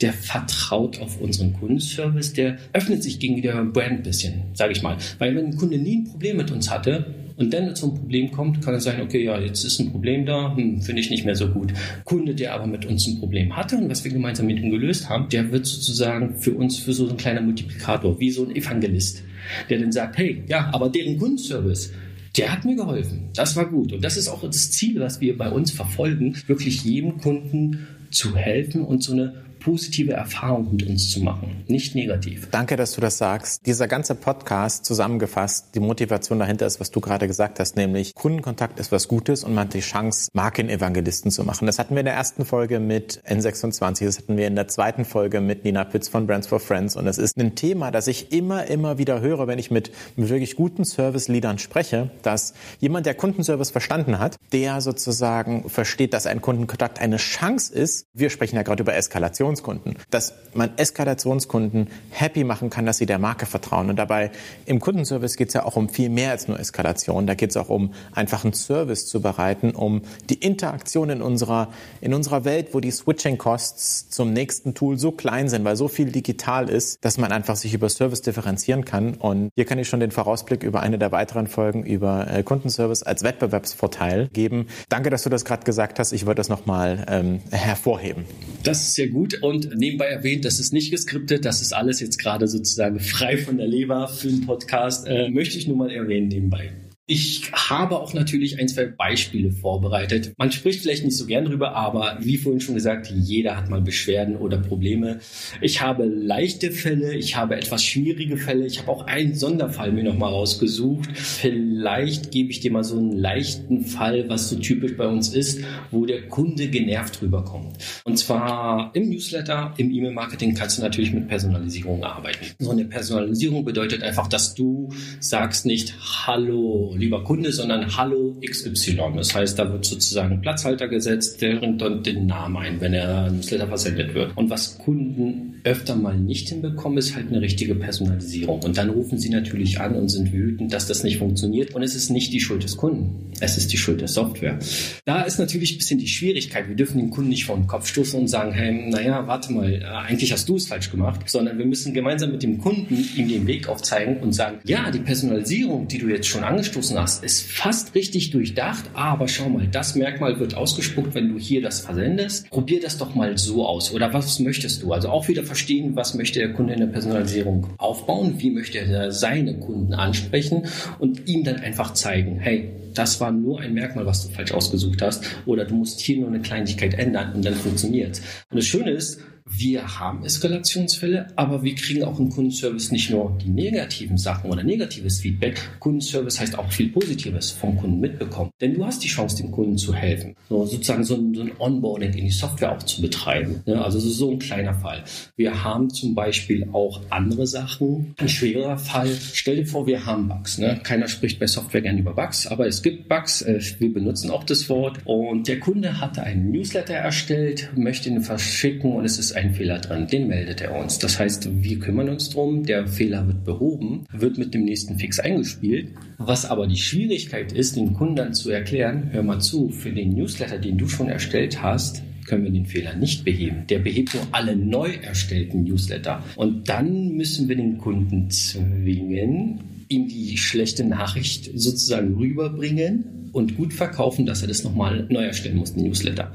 der 0.00 0.12
vertraut 0.12 1.00
auf 1.00 1.20
unseren 1.20 1.52
Kundenservice, 1.52 2.32
der 2.32 2.58
öffnet 2.72 3.02
sich 3.02 3.18
gegenüber 3.18 3.52
dem 3.52 3.72
Brand 3.72 3.90
ein 3.90 4.02
bisschen, 4.02 4.42
sage 4.54 4.72
ich 4.72 4.82
mal. 4.82 4.96
Weil 5.18 5.36
wenn 5.36 5.46
ein 5.46 5.56
Kunde 5.56 5.78
nie 5.78 5.98
ein 5.98 6.04
Problem 6.04 6.38
mit 6.38 6.50
uns 6.50 6.70
hatte 6.70 7.14
und 7.36 7.52
dann 7.52 7.74
zu 7.76 7.86
einem 7.86 7.96
Problem 7.96 8.30
kommt, 8.30 8.62
kann 8.62 8.74
er 8.74 8.80
sagen, 8.80 9.02
okay, 9.02 9.24
ja, 9.24 9.38
jetzt 9.38 9.64
ist 9.64 9.78
ein 9.78 9.90
Problem 9.90 10.24
da, 10.24 10.56
hm, 10.56 10.80
finde 10.80 11.00
ich 11.00 11.10
nicht 11.10 11.24
mehr 11.24 11.36
so 11.36 11.48
gut. 11.48 11.72
Kunde, 12.04 12.34
der 12.34 12.54
aber 12.54 12.66
mit 12.66 12.86
uns 12.86 13.06
ein 13.06 13.18
Problem 13.18 13.56
hatte 13.56 13.76
und 13.76 13.90
was 13.90 14.04
wir 14.04 14.12
gemeinsam 14.12 14.46
mit 14.46 14.58
ihm 14.58 14.70
gelöst 14.70 15.08
haben, 15.08 15.28
der 15.28 15.52
wird 15.52 15.66
sozusagen 15.66 16.36
für 16.36 16.54
uns 16.54 16.78
für 16.78 16.92
so 16.92 17.08
ein 17.08 17.16
kleiner 17.16 17.42
Multiplikator, 17.42 18.18
wie 18.18 18.30
so 18.30 18.44
ein 18.44 18.56
Evangelist, 18.56 19.22
der 19.68 19.80
dann 19.80 19.92
sagt, 19.92 20.16
hey, 20.16 20.42
ja, 20.48 20.70
aber 20.72 20.88
deren 20.88 21.18
Kundenservice, 21.18 21.92
der 22.36 22.52
hat 22.52 22.64
mir 22.64 22.76
geholfen. 22.76 23.28
Das 23.34 23.56
war 23.56 23.68
gut. 23.68 23.92
Und 23.92 24.04
das 24.04 24.16
ist 24.16 24.28
auch 24.28 24.42
das 24.42 24.70
Ziel, 24.70 25.00
was 25.00 25.20
wir 25.20 25.36
bei 25.36 25.50
uns 25.50 25.72
verfolgen, 25.72 26.36
wirklich 26.46 26.84
jedem 26.84 27.18
Kunden 27.18 27.86
zu 28.10 28.36
helfen 28.36 28.82
und 28.82 29.02
so 29.02 29.12
eine 29.12 29.49
positive 29.60 30.12
Erfahrung 30.12 30.72
mit 30.72 30.86
uns 30.88 31.10
zu 31.10 31.20
machen, 31.20 31.64
nicht 31.68 31.94
negativ. 31.94 32.48
Danke, 32.50 32.76
dass 32.76 32.92
du 32.92 33.00
das 33.00 33.18
sagst. 33.18 33.66
Dieser 33.66 33.86
ganze 33.86 34.14
Podcast 34.14 34.84
zusammengefasst, 34.84 35.74
die 35.74 35.80
Motivation 35.80 36.38
dahinter 36.38 36.66
ist, 36.66 36.80
was 36.80 36.90
du 36.90 37.00
gerade 37.00 37.28
gesagt 37.28 37.60
hast, 37.60 37.76
nämlich 37.76 38.14
Kundenkontakt 38.14 38.80
ist 38.80 38.90
was 38.90 39.06
Gutes 39.06 39.44
und 39.44 39.54
man 39.54 39.66
hat 39.66 39.74
die 39.74 39.80
Chance, 39.80 40.30
Markenevangelisten 40.32 41.30
zu 41.30 41.44
machen. 41.44 41.66
Das 41.66 41.78
hatten 41.78 41.94
wir 41.94 42.00
in 42.00 42.06
der 42.06 42.14
ersten 42.14 42.44
Folge 42.44 42.80
mit 42.80 43.22
N26, 43.26 44.04
das 44.04 44.18
hatten 44.18 44.36
wir 44.36 44.46
in 44.46 44.56
der 44.56 44.66
zweiten 44.66 45.04
Folge 45.04 45.40
mit 45.40 45.64
Nina 45.64 45.84
Pitz 45.84 46.08
von 46.08 46.26
Brands 46.26 46.46
for 46.46 46.58
Friends 46.58 46.96
und 46.96 47.06
es 47.06 47.18
ist 47.18 47.36
ein 47.36 47.54
Thema, 47.54 47.90
das 47.90 48.06
ich 48.06 48.32
immer, 48.32 48.66
immer 48.66 48.98
wieder 48.98 49.20
höre, 49.20 49.46
wenn 49.46 49.58
ich 49.58 49.70
mit, 49.70 49.92
wirklich 50.16 50.56
guten 50.56 50.84
Service-Leadern 50.84 51.58
spreche, 51.58 52.10
dass 52.22 52.54
jemand, 52.78 53.06
der 53.06 53.14
Kundenservice 53.14 53.70
verstanden 53.70 54.18
hat, 54.18 54.36
der 54.52 54.80
sozusagen 54.80 55.68
versteht, 55.68 56.14
dass 56.14 56.26
ein 56.26 56.40
Kundenkontakt 56.40 57.00
eine 57.00 57.16
Chance 57.16 57.72
ist. 57.74 58.06
Wir 58.14 58.30
sprechen 58.30 58.56
ja 58.56 58.62
gerade 58.62 58.82
über 58.82 58.94
Eskalation 58.94 59.49
Eskalationskunden, 59.50 59.96
dass 60.10 60.34
man 60.54 60.70
Eskalationskunden 60.76 61.88
happy 62.10 62.44
machen 62.44 62.70
kann, 62.70 62.86
dass 62.86 62.98
sie 62.98 63.06
der 63.06 63.18
Marke 63.18 63.46
vertrauen. 63.46 63.90
Und 63.90 63.96
dabei 63.96 64.30
im 64.66 64.80
Kundenservice 64.80 65.36
geht 65.36 65.48
es 65.48 65.54
ja 65.54 65.64
auch 65.64 65.76
um 65.76 65.88
viel 65.88 66.08
mehr 66.08 66.30
als 66.30 66.48
nur 66.48 66.58
Eskalation. 66.58 67.26
Da 67.26 67.34
geht 67.34 67.50
es 67.50 67.56
auch 67.56 67.68
um 67.68 67.92
einfach 68.12 68.44
einen 68.44 68.52
Service 68.52 69.06
zu 69.06 69.20
bereiten, 69.20 69.72
um 69.72 70.02
die 70.28 70.34
Interaktion 70.34 71.10
in 71.10 71.22
unserer, 71.22 71.68
in 72.00 72.14
unserer 72.14 72.44
Welt, 72.44 72.68
wo 72.72 72.80
die 72.80 72.90
Switching 72.90 73.38
Costs 73.38 74.08
zum 74.10 74.32
nächsten 74.32 74.74
Tool 74.74 74.98
so 74.98 75.12
klein 75.12 75.48
sind, 75.48 75.64
weil 75.64 75.76
so 75.76 75.88
viel 75.88 76.10
digital 76.10 76.68
ist, 76.68 77.04
dass 77.04 77.18
man 77.18 77.32
einfach 77.32 77.56
sich 77.56 77.74
über 77.74 77.88
Service 77.88 78.22
differenzieren 78.22 78.84
kann. 78.84 79.14
Und 79.14 79.50
hier 79.54 79.64
kann 79.64 79.78
ich 79.78 79.88
schon 79.88 80.00
den 80.00 80.10
Vorausblick 80.10 80.62
über 80.62 80.80
eine 80.80 80.98
der 80.98 81.12
weiteren 81.12 81.46
Folgen 81.46 81.84
über 81.84 82.26
äh, 82.28 82.42
Kundenservice 82.42 83.02
als 83.02 83.22
Wettbewerbsvorteil 83.22 84.28
geben. 84.32 84.66
Danke, 84.88 85.10
dass 85.10 85.22
du 85.22 85.30
das 85.30 85.44
gerade 85.44 85.64
gesagt 85.64 85.98
hast. 85.98 86.12
Ich 86.12 86.26
wollte 86.26 86.40
das 86.40 86.48
nochmal 86.48 87.04
ähm, 87.08 87.40
hervorheben. 87.50 88.24
Das 88.62 88.82
ist 88.82 88.94
sehr 88.94 89.08
gut. 89.08 89.42
Und 89.42 89.74
nebenbei 89.76 90.06
erwähnt, 90.06 90.44
das 90.44 90.60
ist 90.60 90.72
nicht 90.72 90.90
geskriptet, 90.90 91.44
das 91.44 91.62
ist 91.62 91.72
alles 91.72 92.00
jetzt 92.00 92.18
gerade 92.18 92.46
sozusagen 92.46 93.00
frei 93.00 93.38
von 93.38 93.56
der 93.56 93.66
Leber 93.66 94.06
für 94.08 94.28
den 94.28 94.44
Podcast, 94.44 95.06
äh, 95.06 95.30
möchte 95.30 95.56
ich 95.56 95.66
nur 95.66 95.76
mal 95.76 95.90
erwähnen 95.90 96.28
nebenbei. 96.28 96.70
Ich 97.12 97.50
habe 97.52 97.98
auch 97.98 98.14
natürlich 98.14 98.60
ein, 98.60 98.68
zwei 98.68 98.84
Beispiele 98.84 99.50
vorbereitet. 99.50 100.32
Man 100.38 100.52
spricht 100.52 100.82
vielleicht 100.82 101.04
nicht 101.04 101.16
so 101.16 101.26
gern 101.26 101.44
drüber, 101.44 101.74
aber 101.74 102.18
wie 102.20 102.36
vorhin 102.36 102.60
schon 102.60 102.76
gesagt, 102.76 103.12
jeder 103.12 103.56
hat 103.56 103.68
mal 103.68 103.80
Beschwerden 103.80 104.36
oder 104.36 104.58
Probleme. 104.58 105.18
Ich 105.60 105.80
habe 105.80 106.04
leichte 106.04 106.70
Fälle, 106.70 107.16
ich 107.16 107.34
habe 107.34 107.56
etwas 107.56 107.82
schwierige 107.82 108.36
Fälle, 108.36 108.64
ich 108.64 108.78
habe 108.78 108.92
auch 108.92 109.08
einen 109.08 109.34
Sonderfall 109.34 109.90
mir 109.90 110.04
nochmal 110.04 110.30
rausgesucht. 110.30 111.10
Vielleicht 111.16 112.30
gebe 112.30 112.52
ich 112.52 112.60
dir 112.60 112.70
mal 112.70 112.84
so 112.84 112.96
einen 112.96 113.16
leichten 113.16 113.86
Fall, 113.86 114.28
was 114.28 114.48
so 114.48 114.54
typisch 114.60 114.96
bei 114.96 115.08
uns 115.08 115.34
ist, 115.34 115.64
wo 115.90 116.06
der 116.06 116.28
Kunde 116.28 116.68
genervt 116.68 117.20
rüberkommt. 117.22 117.76
Und 118.04 118.18
zwar 118.20 118.92
im 118.94 119.10
Newsletter, 119.10 119.74
im 119.78 119.90
E-Mail-Marketing 119.90 120.54
kannst 120.54 120.78
du 120.78 120.82
natürlich 120.82 121.12
mit 121.12 121.26
Personalisierung 121.26 122.04
arbeiten. 122.04 122.46
So 122.60 122.70
eine 122.70 122.84
Personalisierung 122.84 123.64
bedeutet 123.64 124.04
einfach, 124.04 124.28
dass 124.28 124.54
du 124.54 124.90
sagst 125.18 125.66
nicht 125.66 125.96
Hallo, 126.28 126.94
lieber 127.00 127.24
Kunde, 127.24 127.50
sondern 127.52 127.96
Hallo 127.96 128.36
XY. 128.44 129.00
Das 129.16 129.34
heißt, 129.34 129.58
da 129.58 129.72
wird 129.72 129.84
sozusagen 129.84 130.34
ein 130.34 130.40
Platzhalter 130.40 130.88
gesetzt, 130.88 131.42
der 131.42 131.56
dann 131.56 132.02
den 132.02 132.26
Namen 132.26 132.56
ein, 132.56 132.80
wenn 132.80 132.94
er 132.94 133.30
Newsletter 133.30 133.66
versendet 133.66 134.14
wird. 134.14 134.36
Und 134.36 134.50
was 134.50 134.78
Kunden 134.78 135.49
öfter 135.64 135.96
mal 135.96 136.18
nicht 136.18 136.48
hinbekommen, 136.48 136.98
ist 136.98 137.14
halt 137.14 137.28
eine 137.28 137.40
richtige 137.40 137.74
Personalisierung. 137.74 138.62
Und 138.62 138.78
dann 138.78 138.90
rufen 138.90 139.18
sie 139.18 139.30
natürlich 139.30 139.80
an 139.80 139.94
und 139.94 140.08
sind 140.08 140.32
wütend, 140.32 140.72
dass 140.72 140.86
das 140.86 141.04
nicht 141.04 141.18
funktioniert. 141.18 141.74
Und 141.74 141.82
es 141.82 141.94
ist 141.94 142.10
nicht 142.10 142.32
die 142.32 142.40
Schuld 142.40 142.62
des 142.62 142.76
Kunden. 142.76 143.30
Es 143.40 143.56
ist 143.56 143.72
die 143.72 143.76
Schuld 143.76 144.00
der 144.00 144.08
Software. 144.08 144.58
Da 145.04 145.22
ist 145.22 145.38
natürlich 145.38 145.74
ein 145.74 145.78
bisschen 145.78 145.98
die 145.98 146.08
Schwierigkeit. 146.08 146.68
Wir 146.68 146.76
dürfen 146.76 146.98
den 146.98 147.10
Kunden 147.10 147.30
nicht 147.30 147.44
vor 147.44 147.56
den 147.56 147.66
Kopf 147.66 147.86
stoßen 147.86 148.20
und 148.20 148.28
sagen, 148.28 148.52
hey, 148.52 148.90
naja, 148.90 149.26
warte 149.26 149.52
mal, 149.52 149.72
äh, 149.72 149.84
eigentlich 149.84 150.32
hast 150.32 150.48
du 150.48 150.56
es 150.56 150.66
falsch 150.66 150.90
gemacht, 150.90 151.20
sondern 151.26 151.58
wir 151.58 151.66
müssen 151.66 151.94
gemeinsam 151.94 152.32
mit 152.32 152.42
dem 152.42 152.58
Kunden 152.58 153.04
ihm 153.16 153.28
den 153.28 153.46
Weg 153.46 153.68
aufzeigen 153.68 154.18
und 154.18 154.32
sagen, 154.32 154.58
ja, 154.64 154.90
die 154.90 154.98
Personalisierung, 154.98 155.88
die 155.88 155.98
du 155.98 156.08
jetzt 156.08 156.26
schon 156.26 156.44
angestoßen 156.44 156.98
hast, 156.98 157.24
ist 157.24 157.50
fast 157.50 157.94
richtig 157.94 158.30
durchdacht, 158.30 158.84
aber 158.94 159.28
schau 159.28 159.48
mal, 159.48 159.66
das 159.66 159.94
Merkmal 159.94 160.38
wird 160.38 160.54
ausgespuckt, 160.54 161.14
wenn 161.14 161.28
du 161.28 161.38
hier 161.38 161.62
das 161.62 161.80
versendest. 161.80 162.48
Probier 162.50 162.80
das 162.80 162.98
doch 162.98 163.14
mal 163.14 163.38
so 163.38 163.66
aus. 163.66 163.92
Oder 163.92 164.12
was 164.12 164.38
möchtest 164.38 164.82
du? 164.82 164.92
Also 164.92 165.08
auch 165.08 165.28
wieder 165.28 165.42
verstehen, 165.50 165.96
was 165.96 166.14
möchte 166.14 166.38
der 166.38 166.52
Kunde 166.52 166.74
in 166.74 166.80
der 166.80 166.86
Personalisierung 166.86 167.66
aufbauen, 167.76 168.34
wie 168.38 168.50
möchte 168.50 168.78
er 168.78 169.10
seine 169.10 169.58
Kunden 169.58 169.94
ansprechen 169.94 170.66
und 171.00 171.28
ihm 171.28 171.42
dann 171.42 171.56
einfach 171.56 171.92
zeigen, 171.92 172.38
hey, 172.38 172.70
das 172.94 173.20
war 173.20 173.32
nur 173.32 173.60
ein 173.60 173.74
Merkmal, 173.74 174.06
was 174.06 174.24
du 174.24 174.32
falsch 174.32 174.52
ausgesucht 174.52 175.02
hast, 175.02 175.24
oder 175.46 175.64
du 175.64 175.74
musst 175.74 176.00
hier 176.00 176.18
nur 176.18 176.28
eine 176.28 176.40
Kleinigkeit 176.40 176.94
ändern 176.94 177.32
und 177.34 177.44
dann 177.44 177.54
funktioniert. 177.54 178.20
Und 178.50 178.58
das 178.58 178.64
Schöne 178.64 178.92
ist, 178.92 179.20
wir 179.52 179.98
haben 179.98 180.24
Eskalationsfälle, 180.24 181.26
aber 181.36 181.62
wir 181.62 181.74
kriegen 181.74 182.04
auch 182.04 182.18
im 182.18 182.30
Kundenservice 182.30 182.92
nicht 182.92 183.10
nur 183.10 183.36
die 183.42 183.50
negativen 183.50 184.16
Sachen 184.16 184.50
oder 184.50 184.62
negatives 184.62 185.20
Feedback. 185.20 185.60
Kundenservice 185.80 186.40
heißt 186.40 186.58
auch 186.58 186.70
viel 186.70 186.90
Positives 186.90 187.50
vom 187.50 187.76
Kunden 187.76 188.00
mitbekommen. 188.00 188.50
Denn 188.60 188.74
du 188.74 188.84
hast 188.84 189.02
die 189.02 189.08
Chance, 189.08 189.36
dem 189.38 189.50
Kunden 189.50 189.76
zu 189.76 189.94
helfen. 189.94 190.36
So, 190.48 190.64
sozusagen 190.66 191.04
so 191.04 191.16
ein, 191.16 191.34
so 191.34 191.42
ein 191.42 191.52
Onboarding 191.58 192.12
in 192.14 192.26
die 192.26 192.30
Software 192.30 192.72
auch 192.72 192.82
zu 192.82 193.02
betreiben. 193.02 193.62
Ja, 193.66 193.82
also 193.82 193.98
so 193.98 194.30
ein 194.30 194.38
kleiner 194.38 194.74
Fall. 194.74 195.04
Wir 195.36 195.64
haben 195.64 195.90
zum 195.90 196.14
Beispiel 196.14 196.68
auch 196.72 197.00
andere 197.10 197.46
Sachen. 197.46 198.14
Ein 198.18 198.28
schwerer 198.28 198.78
Fall. 198.78 199.10
Stell 199.32 199.56
dir 199.56 199.66
vor, 199.66 199.86
wir 199.86 200.06
haben 200.06 200.28
Bugs. 200.28 200.58
Ne? 200.58 200.80
Keiner 200.82 201.08
spricht 201.08 201.40
bei 201.40 201.46
Software 201.46 201.82
gerne 201.82 202.00
über 202.00 202.14
Bugs, 202.14 202.46
aber 202.46 202.66
es 202.66 202.82
gibt 202.82 203.08
Bugs. 203.08 203.42
Äh, 203.42 203.60
wir 203.78 203.92
benutzen 203.92 204.30
auch 204.30 204.44
das 204.44 204.68
Wort. 204.68 204.98
Und 205.04 205.48
der 205.48 205.58
Kunde 205.60 206.00
hatte 206.00 206.22
einen 206.22 206.50
Newsletter 206.50 206.94
erstellt, 206.94 207.70
möchte 207.76 208.08
ihn 208.08 208.20
verschicken 208.20 208.92
und 208.92 209.04
es 209.04 209.18
ist 209.18 209.32
ein 209.32 209.39
Fehler 209.54 209.78
drin, 209.78 210.06
den 210.06 210.28
meldet 210.28 210.60
er 210.60 210.78
uns. 210.78 210.98
Das 210.98 211.18
heißt, 211.18 211.48
wir 211.62 211.78
kümmern 211.78 212.10
uns 212.10 212.28
drum, 212.28 212.64
der 212.64 212.86
Fehler 212.86 213.26
wird 213.26 213.44
behoben, 213.44 214.04
wird 214.12 214.36
mit 214.36 214.52
dem 214.52 214.64
nächsten 214.64 214.98
Fix 214.98 215.18
eingespielt. 215.18 215.88
Was 216.18 216.44
aber 216.44 216.66
die 216.66 216.76
Schwierigkeit 216.76 217.52
ist, 217.52 217.76
den 217.76 217.94
Kunden 217.94 218.16
dann 218.16 218.34
zu 218.34 218.50
erklären, 218.50 219.08
hör 219.12 219.22
mal 219.22 219.40
zu, 219.40 219.70
für 219.70 219.90
den 219.90 220.10
Newsletter, 220.14 220.58
den 220.58 220.76
du 220.76 220.86
schon 220.86 221.08
erstellt 221.08 221.62
hast, 221.62 222.02
können 222.26 222.44
wir 222.44 222.50
den 222.50 222.66
Fehler 222.66 222.94
nicht 222.94 223.24
beheben. 223.24 223.64
Der 223.68 223.78
behebt 223.78 224.14
nur 224.14 224.22
alle 224.32 224.54
neu 224.54 224.90
erstellten 225.02 225.64
Newsletter. 225.64 226.22
Und 226.36 226.68
dann 226.68 227.16
müssen 227.16 227.48
wir 227.48 227.56
den 227.56 227.78
Kunden 227.78 228.30
zwingen, 228.30 229.60
ihm 229.88 230.06
die 230.06 230.36
schlechte 230.36 230.84
Nachricht 230.84 231.50
sozusagen 231.54 232.14
rüberbringen 232.14 233.19
und 233.32 233.56
gut 233.56 233.72
verkaufen, 233.72 234.26
dass 234.26 234.42
er 234.42 234.48
das 234.48 234.64
nochmal 234.64 235.06
neu 235.08 235.24
erstellen 235.24 235.56
muss, 235.56 235.74
den 235.74 235.84
Newsletter. 235.84 236.32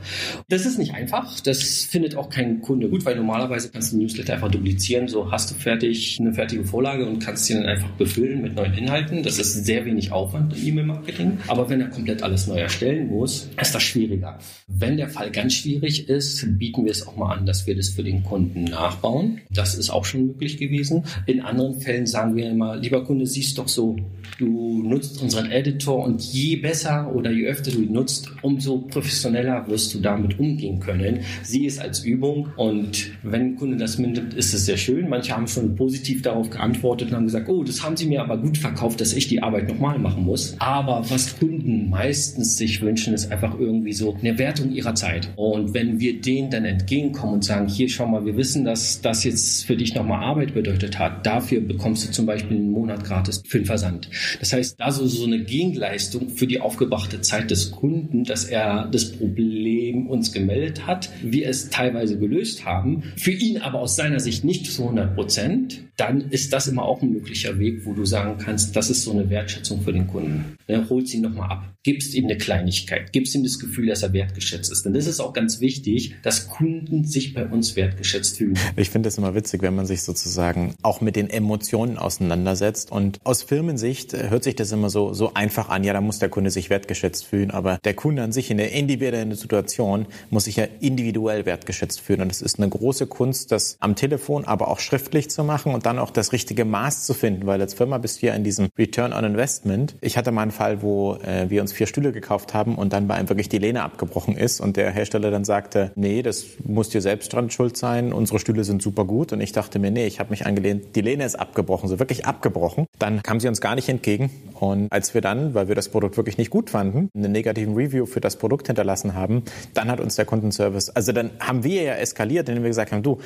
Das 0.49 0.65
ist 0.65 0.77
nicht 0.77 0.93
einfach. 0.93 1.39
Das 1.39 1.85
findet 1.85 2.15
auch 2.15 2.29
kein 2.29 2.61
Kunde 2.61 2.89
gut, 2.89 3.05
weil 3.05 3.15
normalerweise 3.15 3.69
kannst 3.69 3.91
du 3.91 3.97
den 3.97 4.03
Newsletter 4.03 4.33
einfach 4.33 4.51
duplizieren. 4.51 5.07
So 5.07 5.31
hast 5.31 5.51
du 5.51 5.55
fertig 5.55 6.17
eine 6.19 6.33
fertige 6.33 6.63
Vorlage 6.63 7.05
und 7.05 7.19
kannst 7.19 7.49
ihn 7.49 7.57
dann 7.57 7.65
einfach 7.65 7.89
befüllen 7.91 8.41
mit 8.41 8.55
neuen 8.55 8.73
Inhalten. 8.73 9.23
Das 9.23 9.39
ist 9.39 9.65
sehr 9.65 9.85
wenig 9.85 10.11
Aufwand 10.11 10.55
im 10.57 10.67
E-Mail-Marketing. 10.67 11.39
Aber 11.47 11.69
wenn 11.69 11.81
er 11.81 11.89
komplett 11.89 12.23
alles 12.23 12.47
neu 12.47 12.59
erstellen 12.59 13.07
muss, 13.07 13.49
ist 13.59 13.75
das 13.75 13.83
schwieriger. 13.83 14.39
Wenn 14.67 14.97
der 14.97 15.09
Fall 15.09 15.31
ganz 15.31 15.53
schwierig 15.53 16.09
ist, 16.09 16.45
bieten 16.57 16.85
wir 16.85 16.91
es 16.91 17.07
auch 17.07 17.15
mal 17.15 17.35
an, 17.35 17.45
dass 17.45 17.67
wir 17.67 17.75
das 17.75 17.89
für 17.89 18.03
den 18.03 18.23
Kunden 18.23 18.65
nachbauen. 18.65 19.41
Das 19.51 19.75
ist 19.75 19.89
auch 19.89 20.05
schon 20.05 20.27
möglich 20.27 20.57
gewesen. 20.57 21.05
In 21.25 21.41
anderen 21.41 21.79
Fällen 21.79 22.05
sagen 22.05 22.35
wir 22.35 22.49
immer, 22.49 22.75
lieber 22.75 23.03
Kunde, 23.03 23.25
siehst 23.25 23.57
doch 23.57 23.67
so, 23.67 23.95
du 24.37 24.83
nutzt 24.83 25.21
unseren 25.21 25.51
Editor 25.51 26.03
und 26.03 26.21
je 26.21 26.57
besser 26.57 26.84
besser 26.85 27.13
oder 27.13 27.31
je 27.31 27.47
öfter 27.47 27.71
du 27.71 27.81
ihn 27.81 27.93
nutzt, 27.93 28.29
umso 28.41 28.77
professioneller 28.77 29.67
wirst 29.67 29.93
du 29.93 29.99
damit 29.99 30.39
umgehen 30.39 30.79
können. 30.79 31.19
Sieh 31.43 31.65
es 31.65 31.79
als 31.79 32.03
Übung 32.03 32.49
und 32.57 33.11
wenn 33.23 33.41
ein 33.41 33.55
Kunde 33.55 33.77
das 33.77 33.97
mindert, 33.97 34.33
ist 34.33 34.53
es 34.53 34.65
sehr 34.65 34.77
schön. 34.77 35.09
Manche 35.09 35.35
haben 35.35 35.47
schon 35.47 35.75
positiv 35.75 36.21
darauf 36.21 36.49
geantwortet 36.49 37.09
und 37.09 37.15
haben 37.15 37.25
gesagt, 37.25 37.49
oh, 37.49 37.63
das 37.63 37.83
haben 37.83 37.97
sie 37.97 38.05
mir 38.05 38.21
aber 38.21 38.37
gut 38.37 38.57
verkauft, 38.57 39.01
dass 39.01 39.13
ich 39.13 39.27
die 39.27 39.41
Arbeit 39.41 39.67
nochmal 39.67 39.99
machen 39.99 40.23
muss. 40.23 40.55
Aber 40.59 41.03
was 41.09 41.37
Kunden 41.39 41.89
meistens 41.89 42.57
sich 42.57 42.81
wünschen, 42.81 43.13
ist 43.13 43.31
einfach 43.31 43.57
irgendwie 43.59 43.93
so 43.93 44.15
eine 44.15 44.37
Wertung 44.37 44.71
ihrer 44.71 44.95
Zeit. 44.95 45.29
Und 45.35 45.73
wenn 45.73 45.99
wir 45.99 46.21
denen 46.21 46.49
dann 46.51 46.65
entgegenkommen 46.65 47.35
und 47.35 47.45
sagen, 47.45 47.67
hier 47.67 47.89
schau 47.89 48.07
mal, 48.07 48.25
wir 48.25 48.37
wissen, 48.37 48.65
dass 48.65 49.01
das 49.01 49.23
jetzt 49.23 49.65
für 49.65 49.75
dich 49.75 49.95
nochmal 49.95 50.23
Arbeit 50.23 50.53
bedeutet 50.53 50.99
hat, 50.99 51.25
dafür 51.25 51.61
bekommst 51.61 52.07
du 52.07 52.11
zum 52.11 52.25
Beispiel 52.25 52.57
einen 52.57 52.71
Monat 52.71 53.03
gratis 53.03 53.41
für 53.45 53.59
den 53.59 53.65
Versand. 53.65 54.09
Das 54.39 54.53
heißt, 54.53 54.79
da 54.79 54.91
so, 54.91 55.05
so 55.07 55.25
eine 55.25 55.39
Gegenleistung 55.43 56.29
für 56.29 56.47
die 56.47 56.59
Aufgabe 56.59 56.74
aufgebrachte 56.75 57.21
Zeit 57.21 57.51
des 57.51 57.71
Kunden, 57.71 58.25
dass 58.25 58.43
er 58.43 58.89
das 58.91 59.13
Problem 59.13 60.07
uns 60.07 60.33
gemeldet 60.33 60.85
hat, 60.85 61.09
wir 61.23 61.47
es 61.47 61.69
teilweise 61.69 62.19
gelöst 62.19 62.65
haben, 62.65 63.13
für 63.15 63.31
ihn 63.31 63.59
aber 63.59 63.79
aus 63.79 63.95
seiner 63.95 64.19
Sicht 64.19 64.43
nicht 64.43 64.69
zu 64.69 64.83
100 64.83 65.15
Prozent, 65.15 65.85
dann 65.97 66.29
ist 66.29 66.51
das 66.51 66.67
immer 66.67 66.83
auch 66.83 67.01
ein 67.01 67.11
möglicher 67.11 67.57
Weg, 67.57 67.85
wo 67.85 67.93
du 67.93 68.05
sagen 68.05 68.37
kannst, 68.37 68.75
das 68.75 68.89
ist 68.89 69.03
so 69.03 69.11
eine 69.11 69.29
Wertschätzung 69.29 69.81
für 69.81 69.93
den 69.93 70.07
Kunden. 70.07 70.57
Ne, 70.67 70.85
holst 70.89 71.13
ihn 71.13 71.21
nochmal 71.21 71.49
ab, 71.49 71.73
gibst 71.83 72.13
ihm 72.15 72.25
eine 72.25 72.37
Kleinigkeit, 72.37 73.13
gibst 73.13 73.35
ihm 73.35 73.43
das 73.43 73.59
Gefühl, 73.59 73.87
dass 73.87 74.03
er 74.03 74.11
wertgeschätzt 74.11 74.71
ist. 74.71 74.83
Denn 74.85 74.93
das 74.93 75.07
ist 75.07 75.19
auch 75.19 75.31
ganz 75.31 75.61
wichtig, 75.61 76.15
dass 76.23 76.47
Kunden 76.47 77.05
sich 77.05 77.33
bei 77.33 77.45
uns 77.45 77.75
wertgeschätzt 77.75 78.37
fühlen. 78.37 78.57
Ich 78.75 78.89
finde 78.89 79.09
es 79.09 79.17
immer 79.17 79.35
witzig, 79.35 79.61
wenn 79.61 79.75
man 79.75 79.85
sich 79.85 80.01
sozusagen 80.01 80.75
auch 80.81 80.99
mit 81.01 81.15
den 81.15 81.29
Emotionen 81.29 81.97
auseinandersetzt. 81.97 82.91
Und 82.91 83.19
aus 83.23 83.43
Firmensicht 83.43 84.13
hört 84.13 84.43
sich 84.43 84.55
das 84.55 84.71
immer 84.71 84.89
so, 84.89 85.13
so 85.13 85.33
einfach 85.33 85.69
an. 85.69 85.83
Ja, 85.83 85.93
da 85.93 86.01
muss 86.01 86.19
der 86.19 86.29
Kunde 86.29 86.51
sich 86.51 86.69
wertgeschätzt 86.69 87.25
fühlen. 87.25 87.51
Aber 87.51 87.79
der 87.83 87.93
Kunde 87.93 88.23
an 88.23 88.31
sich 88.31 88.51
in 88.51 88.57
der 88.57 88.71
individuellen 88.71 89.33
Situation 89.35 90.07
muss 90.29 90.45
sich 90.45 90.57
ja 90.57 90.65
individuell 90.81 91.45
wertgeschätzt 91.45 92.01
fühlen. 92.01 92.21
Und 92.21 92.31
es 92.31 92.41
ist 92.41 92.59
eine 92.59 92.69
große 92.69 93.07
Kunst, 93.07 93.51
das 93.51 93.77
am 93.79 93.95
Telefon, 93.95 94.45
aber 94.45 94.67
auch 94.67 94.79
schriftlich 94.79 95.29
zu 95.29 95.43
machen 95.43 95.73
und 95.73 95.84
dann 95.85 95.99
auch 95.99 96.09
das 96.09 96.31
richtige 96.31 96.65
Maß 96.65 97.05
zu 97.05 97.13
finden, 97.13 97.45
weil 97.45 97.61
als 97.61 97.73
Firma 97.73 97.97
bist 97.97 98.21
du 98.21 98.27
ja 98.27 98.33
in 98.33 98.43
diesem 98.43 98.69
Return 98.77 99.13
on 99.13 99.23
Investment. 99.23 99.95
Ich 100.01 100.17
hatte 100.17 100.31
mal 100.31 100.41
einen 100.41 100.51
Fall, 100.51 100.81
wo 100.81 101.15
äh, 101.15 101.49
wir 101.49 101.61
uns 101.61 101.71
vier 101.73 101.87
Stühle 101.87 102.11
gekauft 102.11 102.53
haben 102.53 102.75
und 102.75 102.93
dann 102.93 103.07
bei 103.07 103.15
einem 103.15 103.29
wirklich 103.29 103.49
die 103.49 103.59
Lehne 103.59 103.83
abgebrochen 103.83 104.35
ist 104.35 104.61
und 104.61 104.77
der 104.77 104.91
Hersteller 104.91 105.31
dann 105.31 105.45
sagte, 105.45 105.91
nee, 105.95 106.21
das 106.21 106.45
muss 106.63 106.89
dir 106.89 107.01
selbst 107.01 107.33
dran 107.33 107.49
schuld 107.49 107.77
sein, 107.77 108.13
unsere 108.13 108.39
Stühle 108.39 108.63
sind 108.63 108.81
super 108.81 109.05
gut 109.05 109.31
und 109.33 109.41
ich 109.41 109.51
dachte 109.51 109.79
mir, 109.79 109.91
nee, 109.91 110.07
ich 110.07 110.19
habe 110.19 110.31
mich 110.31 110.45
angelehnt, 110.45 110.95
die 110.95 111.01
Lehne 111.01 111.25
ist 111.25 111.35
abgebrochen, 111.35 111.87
so 111.89 111.99
wirklich 111.99 112.25
abgebrochen. 112.25 112.87
Dann 112.97 113.21
kam 113.21 113.39
sie 113.39 113.47
uns 113.47 113.61
gar 113.61 113.75
nicht 113.75 113.89
entgegen 113.89 114.29
und 114.59 114.91
als 114.91 115.13
wir 115.13 115.21
dann, 115.21 115.53
weil 115.53 115.67
wir 115.67 115.75
das 115.75 115.89
Produkt 115.89 116.17
wirklich 116.17 116.37
nicht 116.37 116.49
gut 116.49 116.69
fanden, 116.69 117.09
einen 117.15 117.31
negativen 117.31 117.75
Review 117.75 118.05
für 118.05 118.21
das 118.21 118.37
Produkt 118.37 118.67
hinterlassen 118.67 119.13
haben, 119.13 119.43
dann 119.73 119.89
hat 119.89 119.99
uns 119.99 120.15
der 120.15 120.25
Kundenservice, 120.25 120.89
also 120.89 121.11
dann 121.11 121.31
haben 121.39 121.63
wir 121.63 121.83
ja 121.83 121.93
eskaliert, 121.95 122.49
indem 122.49 122.63
wir 122.63 122.69
gesagt 122.69 122.91
haben, 122.91 123.03
du, 123.03 123.19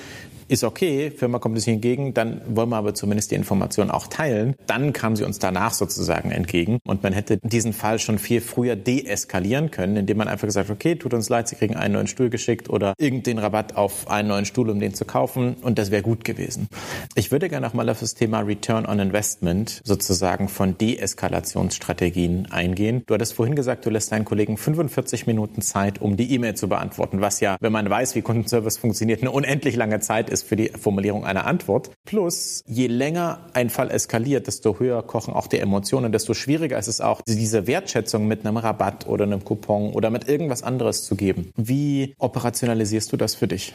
ist 0.50 0.64
okay, 0.64 1.12
Firma 1.12 1.40
kommt 1.40 1.60
hier 1.60 1.74
entgegen, 1.74 2.14
dann 2.14 2.42
wollen 2.56 2.70
wir 2.70 2.78
aber 2.78 2.94
zumindest 2.94 3.32
die 3.32 3.36
Information 3.36 3.92
auch 3.92 4.08
teilen. 4.08 4.56
Dann 4.68 4.94
kam 4.94 5.16
sie 5.16 5.24
uns 5.24 5.40
danach 5.40 5.74
sozusagen 5.74 6.32
entgegen 6.32 6.80
und 6.88 7.04
man 7.04 7.14
hätte 7.14 7.38
diesen 7.44 7.74
Fall 7.74 8.00
schon 8.00 8.20
viel 8.20 8.42
früher 8.42 8.76
deeskalieren 8.76 9.72
können, 9.72 9.96
indem 9.98 10.18
man 10.18 10.28
einfach 10.28 10.48
gesagt, 10.48 10.70
okay, 10.70 10.96
tut 10.96 11.14
uns 11.14 11.30
leid, 11.30 11.48
Sie 11.48 11.56
kriegen 11.56 11.76
einen 11.76 11.94
neuen 11.94 12.08
Stuhl 12.08 12.30
geschickt 12.30 12.70
oder 12.70 12.94
irgendeinen 12.98 13.40
Rabatt 13.40 13.76
auf 13.76 14.10
einen 14.10 14.28
neuen 14.28 14.46
Stuhl, 14.46 14.70
um 14.70 14.80
den 14.80 14.94
zu 14.94 15.06
kaufen 15.06 15.56
und 15.62 15.80
das 15.80 15.92
wäre 15.92 16.04
gut 16.04 16.24
gewesen. 16.24 16.68
Ich 17.16 17.32
würde 17.32 17.50
gerne 17.50 17.66
noch 17.66 17.74
mal 17.74 17.90
auf 17.90 18.00
das 18.00 18.16
Thema 18.16 18.42
Return 18.42 18.86
on 18.86 19.00
Investment 19.00 19.82
sozusagen 19.84 20.48
von 20.48 20.78
Deeskalationsstrategien 20.78 22.52
eingehen. 22.52 23.04
Du 23.08 23.14
hattest 23.14 23.34
vorhin 23.34 23.56
gesagt, 23.56 23.86
du 23.86 23.90
lässt 23.90 24.12
deinen 24.12 24.26
Kollegen 24.26 24.58
45 24.58 25.28
Minuten 25.28 25.62
Zeit, 25.62 26.02
um 26.02 26.18
die 26.18 26.34
E-Mail 26.34 26.56
zu 26.56 26.68
beantworten, 26.68 27.22
was 27.22 27.40
ja, 27.40 27.58
wenn 27.60 27.72
man 27.72 27.90
weiß, 27.90 28.16
wie 28.16 28.22
Kundenservice 28.22 28.78
funktioniert, 28.78 29.22
eine 29.22 29.32
unendlich 29.32 29.76
lange 29.76 30.00
Zeit 30.00 30.30
ist 30.30 30.44
für 30.44 30.56
die 30.56 30.70
Formulierung 30.70 31.26
einer 31.26 31.46
Antwort. 31.46 31.92
Plus, 32.06 32.39
Je 32.68 32.88
länger 32.88 33.48
ein 33.54 33.70
Fall 33.70 33.92
eskaliert, 33.92 34.48
desto 34.48 34.80
höher 34.80 35.04
kochen 35.04 35.34
auch 35.34 35.48
die 35.48 35.60
Emotionen, 35.60 36.12
desto 36.12 36.34
schwieriger 36.34 36.78
ist 36.78 36.88
es 36.88 37.02
auch, 37.02 37.22
diese 37.28 37.68
Wertschätzung 37.68 38.28
mit 38.28 38.46
einem 38.46 38.58
Rabatt 38.58 39.08
oder 39.08 39.24
einem 39.24 39.44
Coupon 39.44 39.92
oder 39.92 40.10
mit 40.10 40.28
irgendwas 40.28 40.64
anderes 40.64 41.04
zu 41.04 41.16
geben. 41.16 41.52
Wie 41.56 42.14
operationalisierst 42.18 43.12
du 43.12 43.18
das 43.18 43.36
für 43.36 43.48
dich? 43.48 43.74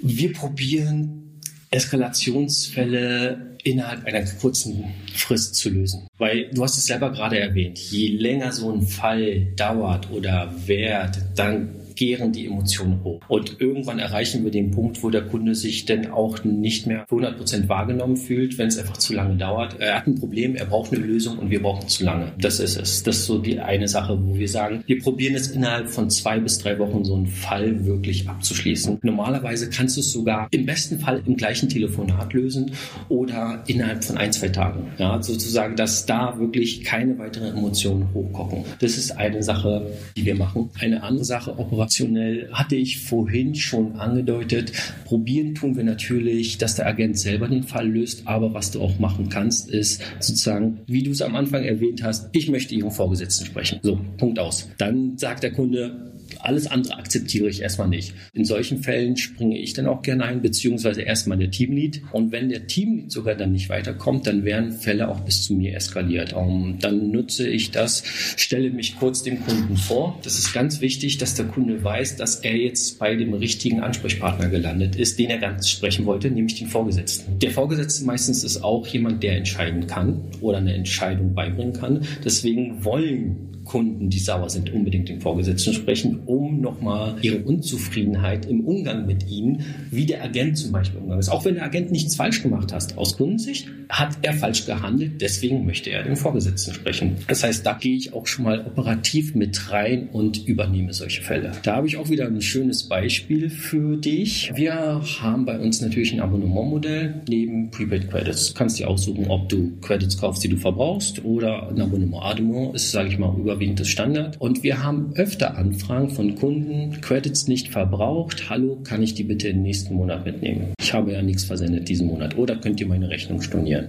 Wir 0.00 0.32
probieren 0.32 1.26
Eskalationsfälle 1.70 3.56
innerhalb 3.64 4.04
einer 4.04 4.24
kurzen 4.40 4.84
Frist 5.14 5.56
zu 5.56 5.70
lösen. 5.70 6.06
Weil 6.18 6.50
du 6.52 6.62
hast 6.62 6.78
es 6.78 6.86
selber 6.86 7.10
gerade 7.10 7.38
erwähnt, 7.38 7.78
je 7.78 8.08
länger 8.08 8.52
so 8.52 8.70
ein 8.72 8.82
Fall 8.82 9.46
dauert 9.56 10.10
oder 10.10 10.54
währt, 10.66 11.18
dann 11.34 11.74
gären 11.96 12.32
die 12.32 12.46
Emotionen 12.46 13.02
hoch. 13.02 13.20
Und 13.28 13.60
irgendwann 13.60 13.98
erreichen 13.98 14.44
wir 14.44 14.50
den 14.50 14.70
Punkt, 14.70 15.02
wo 15.02 15.10
der 15.10 15.22
Kunde 15.22 15.54
sich 15.54 15.86
dann 15.86 16.10
auch 16.10 16.44
nicht 16.44 16.86
mehr 16.86 17.06
für 17.08 17.16
100 17.16 17.38
Prozent 17.38 17.68
wahrgenommen 17.68 18.16
fühlt, 18.16 18.58
wenn 18.58 18.68
es 18.68 18.78
einfach 18.78 18.98
zu 18.98 19.14
lange 19.14 19.36
dauert. 19.36 19.80
Er 19.80 19.96
hat 19.96 20.06
ein 20.06 20.14
Problem, 20.14 20.54
er 20.54 20.66
braucht 20.66 20.92
eine 20.92 21.04
Lösung 21.04 21.38
und 21.38 21.50
wir 21.50 21.62
brauchen 21.62 21.88
zu 21.88 22.04
lange. 22.04 22.32
Das 22.38 22.60
ist 22.60 22.76
es. 22.76 23.02
Das 23.02 23.16
ist 23.16 23.26
so 23.26 23.38
die 23.38 23.58
eine 23.58 23.88
Sache, 23.88 24.18
wo 24.22 24.36
wir 24.36 24.48
sagen, 24.48 24.84
wir 24.86 25.00
probieren 25.00 25.34
es 25.34 25.48
innerhalb 25.48 25.88
von 25.88 26.10
zwei 26.10 26.38
bis 26.38 26.58
drei 26.58 26.78
Wochen 26.78 27.04
so 27.04 27.14
einen 27.14 27.26
Fall 27.26 27.84
wirklich 27.86 28.28
abzuschließen. 28.28 28.98
Normalerweise 29.02 29.70
kannst 29.70 29.96
du 29.96 30.00
es 30.00 30.12
sogar 30.12 30.48
im 30.50 30.66
besten 30.66 31.00
Fall 31.00 31.22
im 31.26 31.36
gleichen 31.36 31.68
Telefonat 31.68 32.32
lösen 32.34 32.72
oder 33.08 33.64
innerhalb 33.66 34.04
von 34.04 34.18
ein, 34.18 34.32
zwei 34.32 34.48
Tagen. 34.48 34.88
Ja, 34.98 35.22
sozusagen, 35.22 35.76
dass 35.76 36.06
da 36.06 36.38
wirklich 36.38 36.84
keine 36.84 37.18
weiteren 37.18 37.56
Emotionen 37.56 38.12
hochkochen. 38.12 38.64
Das 38.80 38.98
ist 38.98 39.12
eine 39.12 39.42
Sache, 39.42 39.92
die 40.16 40.24
wir 40.24 40.34
machen. 40.34 40.70
Eine 40.78 41.02
andere 41.02 41.24
Sache, 41.24 41.58
Operation 41.58 41.85
operationell 41.86 42.48
hatte 42.52 42.74
ich 42.76 43.00
vorhin 43.00 43.54
schon 43.54 43.96
angedeutet. 43.96 44.72
Probieren 45.04 45.54
tun 45.54 45.76
wir 45.76 45.84
natürlich, 45.84 46.58
dass 46.58 46.74
der 46.74 46.86
Agent 46.86 47.18
selber 47.18 47.48
den 47.48 47.62
Fall 47.62 47.88
löst, 47.88 48.26
aber 48.26 48.54
was 48.54 48.72
du 48.72 48.80
auch 48.80 48.98
machen 48.98 49.28
kannst, 49.28 49.70
ist 49.70 50.02
sozusagen, 50.18 50.80
wie 50.86 51.02
du 51.02 51.12
es 51.12 51.22
am 51.22 51.36
Anfang 51.36 51.62
erwähnt 51.64 52.02
hast, 52.02 52.28
ich 52.32 52.50
möchte 52.50 52.74
Ihren 52.74 52.90
Vorgesetzten 52.90 53.46
sprechen. 53.46 53.78
So, 53.82 54.00
Punkt 54.18 54.38
aus. 54.38 54.68
Dann 54.78 55.16
sagt 55.16 55.44
der 55.44 55.52
Kunde, 55.52 56.12
alles 56.46 56.66
andere 56.66 56.96
akzeptiere 56.96 57.48
ich 57.48 57.60
erstmal 57.60 57.88
nicht. 57.88 58.14
In 58.32 58.44
solchen 58.44 58.82
Fällen 58.82 59.16
springe 59.16 59.58
ich 59.58 59.72
dann 59.72 59.86
auch 59.86 60.02
gerne 60.02 60.24
ein, 60.24 60.42
beziehungsweise 60.42 61.02
erstmal 61.02 61.38
der 61.38 61.50
Teamlead. 61.50 62.02
Und 62.12 62.32
wenn 62.32 62.48
der 62.48 62.66
Teamlead 62.66 63.10
sogar 63.10 63.34
dann 63.34 63.52
nicht 63.52 63.68
weiterkommt, 63.68 64.26
dann 64.26 64.44
werden 64.44 64.72
Fälle 64.72 65.08
auch 65.08 65.20
bis 65.20 65.42
zu 65.42 65.54
mir 65.54 65.74
eskaliert. 65.74 66.32
Um, 66.32 66.78
dann 66.80 67.10
nutze 67.10 67.48
ich 67.48 67.72
das, 67.72 68.04
stelle 68.36 68.70
mich 68.70 68.96
kurz 68.96 69.22
dem 69.22 69.44
Kunden 69.44 69.76
vor. 69.76 70.18
Das 70.22 70.38
ist 70.38 70.52
ganz 70.52 70.80
wichtig, 70.80 71.18
dass 71.18 71.34
der 71.34 71.46
Kunde 71.46 71.82
weiß, 71.82 72.16
dass 72.16 72.36
er 72.36 72.56
jetzt 72.56 72.98
bei 72.98 73.16
dem 73.16 73.34
richtigen 73.34 73.80
Ansprechpartner 73.80 74.48
gelandet 74.48 74.96
ist, 74.96 75.18
den 75.18 75.30
er 75.30 75.38
ganz 75.38 75.68
sprechen 75.68 76.06
wollte, 76.06 76.30
nämlich 76.30 76.58
den 76.58 76.68
Vorgesetzten. 76.68 77.38
Der 77.40 77.50
Vorgesetzte 77.50 78.04
meistens 78.04 78.44
ist 78.44 78.62
auch 78.62 78.86
jemand, 78.86 79.22
der 79.22 79.36
entscheiden 79.36 79.86
kann 79.86 80.20
oder 80.40 80.58
eine 80.58 80.74
Entscheidung 80.74 81.34
beibringen 81.34 81.72
kann. 81.72 82.02
Deswegen 82.24 82.84
wollen 82.84 83.55
Kunden, 83.66 84.08
die 84.08 84.18
sauer 84.18 84.48
sind, 84.48 84.72
unbedingt 84.72 85.08
den 85.08 85.20
Vorgesetzten 85.20 85.74
sprechen, 85.74 86.20
um 86.26 86.60
nochmal 86.60 87.16
ihre 87.22 87.38
Unzufriedenheit 87.38 88.46
im 88.46 88.60
Umgang 88.60 89.06
mit 89.06 89.28
ihnen, 89.28 89.64
wie 89.90 90.06
der 90.06 90.22
Agent 90.24 90.56
zum 90.56 90.72
Beispiel 90.72 90.98
umgegangen 90.98 91.20
ist. 91.20 91.28
Auch 91.28 91.44
wenn 91.44 91.56
der 91.56 91.64
Agent 91.64 91.90
nichts 91.90 92.16
falsch 92.16 92.42
gemacht 92.42 92.72
hat, 92.72 92.96
aus 92.96 93.16
Kundensicht, 93.16 93.68
hat 93.88 94.18
er 94.22 94.32
falsch 94.32 94.66
gehandelt, 94.66 95.20
deswegen 95.20 95.64
möchte 95.64 95.90
er 95.90 96.02
den 96.02 96.16
Vorgesetzten 96.16 96.74
sprechen. 96.74 97.16
Das 97.28 97.44
heißt, 97.44 97.64
da 97.64 97.74
gehe 97.74 97.96
ich 97.96 98.12
auch 98.12 98.26
schon 98.26 98.44
mal 98.44 98.64
operativ 98.66 99.34
mit 99.34 99.70
rein 99.70 100.08
und 100.12 100.46
übernehme 100.46 100.92
solche 100.92 101.22
Fälle. 101.22 101.52
Da 101.62 101.76
habe 101.76 101.86
ich 101.86 101.96
auch 101.96 102.08
wieder 102.08 102.26
ein 102.26 102.40
schönes 102.40 102.84
Beispiel 102.84 103.50
für 103.50 103.96
dich. 103.96 104.52
Wir 104.54 105.02
haben 105.20 105.44
bei 105.44 105.58
uns 105.58 105.80
natürlich 105.80 106.12
ein 106.12 106.20
Abonnementmodell 106.20 107.22
neben 107.28 107.70
Prepaid 107.70 108.10
Credits. 108.10 108.48
Du 108.48 108.54
kannst 108.54 108.78
dir 108.78 108.88
aussuchen, 108.88 109.26
ob 109.28 109.48
du 109.48 109.72
Credits 109.80 110.18
kaufst, 110.18 110.42
die 110.44 110.48
du 110.48 110.56
verbrauchst 110.56 111.24
oder 111.24 111.68
ein 111.68 111.80
Abonnement. 111.80 112.24
Abonnement 112.24 112.74
ist, 112.74 112.90
sage 112.90 113.08
ich 113.08 113.18
mal, 113.18 113.36
über 113.38 113.55
überwiegend 113.56 113.80
das 113.80 113.88
Standard. 113.88 114.40
Und 114.40 114.62
wir 114.62 114.82
haben 114.82 115.12
öfter 115.14 115.56
Anfragen 115.56 116.10
von 116.10 116.34
Kunden, 116.34 117.00
Credits 117.00 117.48
nicht 117.48 117.68
verbraucht. 117.68 118.50
Hallo, 118.50 118.80
kann 118.84 119.02
ich 119.02 119.14
die 119.14 119.24
bitte 119.24 119.48
im 119.48 119.62
nächsten 119.62 119.94
Monat 119.94 120.26
mitnehmen? 120.26 120.74
Ich 120.78 120.92
habe 120.92 121.12
ja 121.12 121.22
nichts 121.22 121.44
versendet 121.44 121.88
diesen 121.88 122.06
Monat. 122.06 122.36
Oder 122.36 122.56
könnt 122.56 122.80
ihr 122.80 122.86
meine 122.86 123.08
Rechnung 123.08 123.40
stornieren? 123.40 123.88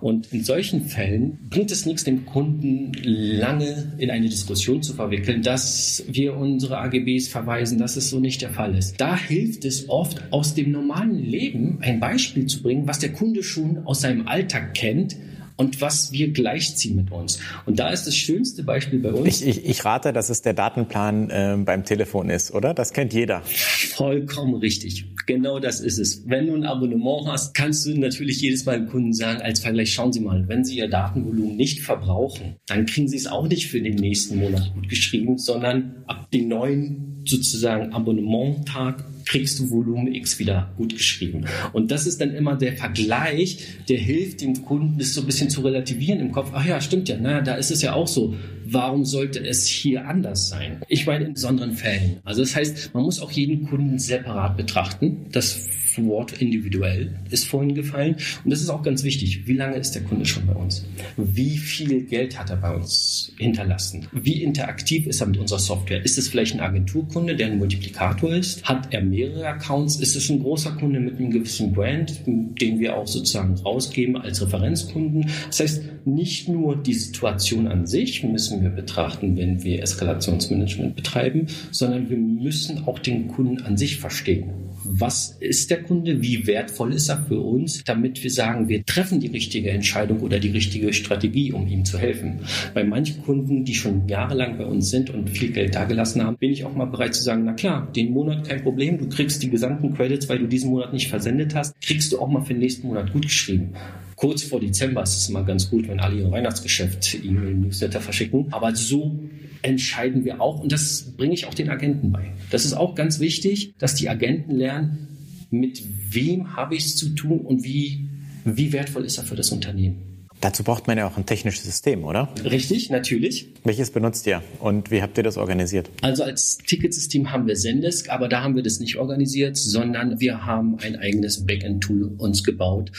Und 0.00 0.32
in 0.32 0.42
solchen 0.42 0.82
Fällen 0.82 1.38
bringt 1.48 1.70
es 1.70 1.86
nichts, 1.86 2.02
den 2.02 2.26
Kunden 2.26 2.92
lange 3.04 3.92
in 3.98 4.10
eine 4.10 4.28
Diskussion 4.28 4.82
zu 4.82 4.94
verwickeln, 4.94 5.42
dass 5.42 6.04
wir 6.08 6.36
unsere 6.36 6.78
AGBs 6.78 7.28
verweisen, 7.28 7.78
dass 7.78 7.96
es 7.96 8.10
so 8.10 8.18
nicht 8.18 8.42
der 8.42 8.50
Fall 8.50 8.76
ist. 8.76 9.00
Da 9.00 9.16
hilft 9.16 9.64
es 9.64 9.88
oft, 9.88 10.22
aus 10.30 10.54
dem 10.54 10.72
normalen 10.72 11.18
Leben 11.18 11.78
ein 11.82 12.00
Beispiel 12.00 12.46
zu 12.46 12.62
bringen, 12.62 12.88
was 12.88 12.98
der 12.98 13.12
Kunde 13.12 13.42
schon 13.42 13.86
aus 13.86 14.00
seinem 14.00 14.26
Alltag 14.26 14.74
kennt, 14.74 15.16
und 15.56 15.80
was 15.80 16.12
wir 16.12 16.32
gleichziehen 16.32 16.96
mit 16.96 17.10
uns. 17.12 17.38
Und 17.66 17.78
da 17.78 17.90
ist 17.90 18.06
das 18.06 18.16
schönste 18.16 18.62
Beispiel 18.62 18.98
bei 18.98 19.12
uns. 19.12 19.40
Ich, 19.40 19.46
ich, 19.46 19.64
ich 19.64 19.84
rate, 19.84 20.12
dass 20.12 20.30
es 20.30 20.42
der 20.42 20.54
Datenplan 20.54 21.30
äh, 21.30 21.56
beim 21.64 21.84
Telefon 21.84 22.30
ist, 22.30 22.52
oder? 22.52 22.74
Das 22.74 22.92
kennt 22.92 23.12
jeder. 23.12 23.42
Vollkommen 23.44 24.56
richtig. 24.56 25.06
Genau 25.26 25.58
das 25.58 25.80
ist 25.80 25.98
es. 25.98 26.28
Wenn 26.28 26.48
du 26.48 26.54
ein 26.54 26.64
Abonnement 26.64 27.26
hast, 27.26 27.54
kannst 27.54 27.86
du 27.86 27.98
natürlich 27.98 28.40
jedes 28.40 28.66
Mal 28.66 28.78
dem 28.78 28.88
Kunden 28.88 29.14
sagen, 29.14 29.40
als 29.40 29.60
Vergleich, 29.60 29.92
schauen 29.92 30.12
Sie 30.12 30.20
mal, 30.20 30.46
wenn 30.48 30.64
Sie 30.64 30.76
Ihr 30.76 30.88
Datenvolumen 30.88 31.56
nicht 31.56 31.80
verbrauchen, 31.80 32.56
dann 32.66 32.84
kriegen 32.86 33.08
Sie 33.08 33.16
es 33.16 33.26
auch 33.26 33.48
nicht 33.48 33.68
für 33.68 33.80
den 33.80 33.94
nächsten 33.94 34.38
Monat 34.38 34.72
gut 34.74 34.88
geschrieben, 34.88 35.38
sondern 35.38 36.04
ab 36.06 36.30
dem 36.30 36.48
neuen 36.48 37.22
sozusagen 37.24 37.92
Abonnementtag 37.92 39.02
kriegst 39.24 39.58
du 39.58 39.70
Volumen 39.70 40.14
X 40.14 40.38
wieder 40.38 40.72
gut 40.76 40.94
geschrieben. 40.94 41.44
Und 41.72 41.90
das 41.90 42.06
ist 42.06 42.20
dann 42.20 42.34
immer 42.34 42.56
der 42.56 42.76
Vergleich, 42.76 43.58
der 43.88 43.98
hilft 43.98 44.40
dem 44.40 44.64
Kunden, 44.64 44.98
das 44.98 45.14
so 45.14 45.20
ein 45.20 45.26
bisschen 45.26 45.50
zu 45.50 45.62
relativieren 45.62 46.20
im 46.20 46.32
Kopf. 46.32 46.50
Ach 46.52 46.64
ja, 46.64 46.80
stimmt 46.80 47.08
ja, 47.08 47.16
naja, 47.16 47.40
da 47.40 47.54
ist 47.54 47.70
es 47.70 47.82
ja 47.82 47.94
auch 47.94 48.08
so. 48.08 48.34
Warum 48.66 49.04
sollte 49.04 49.44
es 49.44 49.66
hier 49.66 50.06
anders 50.06 50.48
sein? 50.48 50.82
Ich 50.88 51.06
meine 51.06 51.26
in 51.26 51.34
besonderen 51.34 51.72
Fällen. 51.72 52.18
Also 52.24 52.42
das 52.42 52.56
heißt, 52.56 52.94
man 52.94 53.02
muss 53.02 53.20
auch 53.20 53.30
jeden 53.30 53.68
Kunden 53.68 53.98
separat 53.98 54.56
betrachten. 54.56 55.26
Das 55.32 55.68
Wort 55.98 56.40
individuell 56.40 57.14
ist 57.30 57.46
vorhin 57.46 57.74
gefallen. 57.74 58.16
Und 58.44 58.50
das 58.50 58.60
ist 58.60 58.70
auch 58.70 58.82
ganz 58.82 59.04
wichtig. 59.04 59.46
Wie 59.46 59.54
lange 59.54 59.76
ist 59.76 59.92
der 59.92 60.02
Kunde 60.02 60.26
schon 60.26 60.46
bei 60.46 60.54
uns? 60.54 60.84
Wie 61.16 61.56
viel 61.56 62.02
Geld 62.02 62.38
hat 62.38 62.50
er 62.50 62.56
bei 62.56 62.74
uns 62.74 63.32
hinterlassen? 63.38 64.06
Wie 64.12 64.42
interaktiv 64.42 65.06
ist 65.06 65.20
er 65.20 65.26
mit 65.26 65.38
unserer 65.38 65.58
Software? 65.58 66.04
Ist 66.04 66.18
es 66.18 66.28
vielleicht 66.28 66.54
ein 66.54 66.60
Agenturkunde, 66.60 67.36
der 67.36 67.48
ein 67.48 67.58
Multiplikator 67.58 68.34
ist? 68.34 68.64
Hat 68.64 68.92
er 68.92 69.02
mehrere 69.02 69.46
Accounts? 69.46 69.96
Ist 69.96 70.16
es 70.16 70.28
ein 70.30 70.40
großer 70.40 70.72
Kunde 70.72 71.00
mit 71.00 71.16
einem 71.16 71.30
gewissen 71.30 71.72
Brand, 71.72 72.20
den 72.26 72.78
wir 72.78 72.96
auch 72.96 73.06
sozusagen 73.06 73.54
rausgeben 73.54 74.16
als 74.16 74.42
Referenzkunden? 74.42 75.30
Das 75.48 75.60
heißt, 75.60 75.82
nicht 76.06 76.48
nur 76.48 76.76
die 76.76 76.94
Situation 76.94 77.66
an 77.66 77.86
sich 77.86 78.22
müssen 78.24 78.62
wir 78.62 78.70
betrachten, 78.70 79.36
wenn 79.36 79.62
wir 79.62 79.82
Eskalationsmanagement 79.82 80.96
betreiben, 80.96 81.46
sondern 81.70 82.10
wir 82.10 82.16
müssen 82.16 82.86
auch 82.86 82.98
den 82.98 83.28
Kunden 83.28 83.62
an 83.62 83.76
sich 83.76 83.98
verstehen. 83.98 84.64
Was 84.86 85.38
ist 85.40 85.70
der 85.70 85.82
Kunde? 85.82 86.20
Wie 86.20 86.46
wertvoll 86.46 86.92
ist 86.92 87.08
er 87.08 87.22
für 87.22 87.40
uns, 87.40 87.82
damit 87.84 88.22
wir 88.22 88.30
sagen, 88.30 88.68
wir 88.68 88.84
treffen 88.84 89.18
die 89.18 89.28
richtige 89.28 89.70
Entscheidung 89.70 90.20
oder 90.20 90.38
die 90.38 90.50
richtige 90.50 90.92
Strategie, 90.92 91.52
um 91.52 91.66
ihm 91.66 91.86
zu 91.86 91.98
helfen? 91.98 92.40
Bei 92.74 92.84
manchen 92.84 93.22
Kunden, 93.22 93.64
die 93.64 93.74
schon 93.74 94.06
jahrelang 94.08 94.58
bei 94.58 94.66
uns 94.66 94.90
sind 94.90 95.08
und 95.08 95.30
viel 95.30 95.52
Geld 95.52 95.74
dagelassen 95.74 96.22
haben, 96.22 96.36
bin 96.36 96.50
ich 96.50 96.66
auch 96.66 96.74
mal 96.74 96.84
bereit 96.84 97.14
zu 97.14 97.22
sagen, 97.22 97.44
na 97.46 97.54
klar, 97.54 97.90
den 97.96 98.12
Monat 98.12 98.46
kein 98.46 98.62
Problem, 98.62 98.98
du 98.98 99.08
kriegst 99.08 99.42
die 99.42 99.48
gesamten 99.48 99.94
Credits, 99.94 100.28
weil 100.28 100.40
du 100.40 100.46
diesen 100.46 100.70
Monat 100.70 100.92
nicht 100.92 101.08
versendet 101.08 101.54
hast, 101.54 101.80
kriegst 101.80 102.12
du 102.12 102.18
auch 102.18 102.28
mal 102.28 102.42
für 102.42 102.52
den 102.52 102.60
nächsten 102.60 102.86
Monat 102.86 103.10
gut 103.10 103.22
geschrieben. 103.22 103.72
Kurz 104.16 104.42
vor 104.42 104.60
Dezember 104.60 105.02
ist 105.02 105.16
es 105.16 105.28
immer 105.28 105.42
ganz 105.42 105.70
gut, 105.70 105.88
wenn 105.94 106.00
alle 106.00 106.16
ihr 106.16 106.30
Weihnachtsgeschäft 106.30 107.14
E-Mail-Newsletter 107.22 108.00
verschicken. 108.00 108.48
Aber 108.50 108.74
so 108.74 109.20
entscheiden 109.62 110.24
wir 110.24 110.40
auch 110.40 110.60
und 110.60 110.72
das 110.72 111.14
bringe 111.16 111.34
ich 111.34 111.46
auch 111.46 111.54
den 111.54 111.70
Agenten 111.70 112.10
bei. 112.10 112.32
Das 112.50 112.64
ist 112.64 112.74
auch 112.74 112.96
ganz 112.96 113.20
wichtig, 113.20 113.74
dass 113.78 113.94
die 113.94 114.08
Agenten 114.08 114.56
lernen, 114.56 115.08
mit 115.50 115.84
wem 116.10 116.56
habe 116.56 116.74
ich 116.74 116.84
es 116.86 116.96
zu 116.96 117.10
tun 117.10 117.40
und 117.40 117.62
wie, 117.62 118.08
wie 118.44 118.72
wertvoll 118.72 119.04
ist 119.04 119.18
er 119.18 119.24
für 119.24 119.36
das 119.36 119.50
Unternehmen. 119.50 120.13
Dazu 120.40 120.62
braucht 120.62 120.86
man 120.86 120.98
ja 120.98 121.06
auch 121.06 121.16
ein 121.16 121.24
technisches 121.24 121.64
System, 121.64 122.04
oder? 122.04 122.28
Richtig, 122.44 122.90
natürlich. 122.90 123.48
Welches 123.64 123.90
benutzt 123.90 124.26
ihr 124.26 124.42
und 124.60 124.90
wie 124.90 125.00
habt 125.00 125.16
ihr 125.16 125.24
das 125.24 125.38
organisiert? 125.38 125.88
Also 126.02 126.22
als 126.22 126.58
Ticketsystem 126.58 127.32
haben 127.32 127.46
wir 127.46 127.54
Zendesk, 127.54 128.10
aber 128.10 128.28
da 128.28 128.42
haben 128.42 128.54
wir 128.54 128.62
das 128.62 128.78
nicht 128.78 128.96
organisiert, 128.96 129.56
sondern 129.56 130.20
wir 130.20 130.44
haben 130.44 130.76
ein 130.80 130.96
eigenes 130.96 131.46
Backend-Tool 131.46 132.12
uns 132.18 132.44
gebaut, 132.44 132.92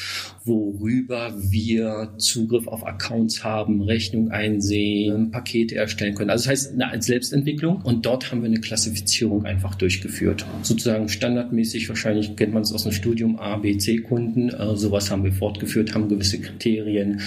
worüber 0.43 1.35
wir 1.37 2.13
Zugriff 2.17 2.67
auf 2.67 2.85
Accounts 2.85 3.43
haben, 3.43 3.81
Rechnung 3.81 4.31
einsehen, 4.31 5.29
Pakete 5.29 5.75
erstellen 5.75 6.15
können. 6.15 6.31
Also 6.31 6.45
das 6.45 6.51
heißt 6.51 6.81
eine 6.81 7.01
Selbstentwicklung 7.01 7.81
und 7.83 8.05
dort 8.05 8.31
haben 8.31 8.41
wir 8.41 8.49
eine 8.49 8.59
Klassifizierung 8.59 9.45
einfach 9.45 9.75
durchgeführt. 9.75 10.45
Sozusagen 10.63 11.09
standardmäßig, 11.09 11.89
wahrscheinlich 11.89 12.35
kennt 12.35 12.53
man 12.53 12.63
es 12.63 12.73
aus 12.73 12.83
dem 12.83 12.91
Studium 12.91 13.37
A, 13.37 13.57
B, 13.57 13.77
C 13.77 13.97
Kunden, 13.97 14.49
äh, 14.49 14.75
sowas 14.75 15.11
haben 15.11 15.23
wir 15.23 15.33
fortgeführt, 15.33 15.93
haben 15.93 16.09
gewisse 16.09 16.39
Kriterien 16.39 17.21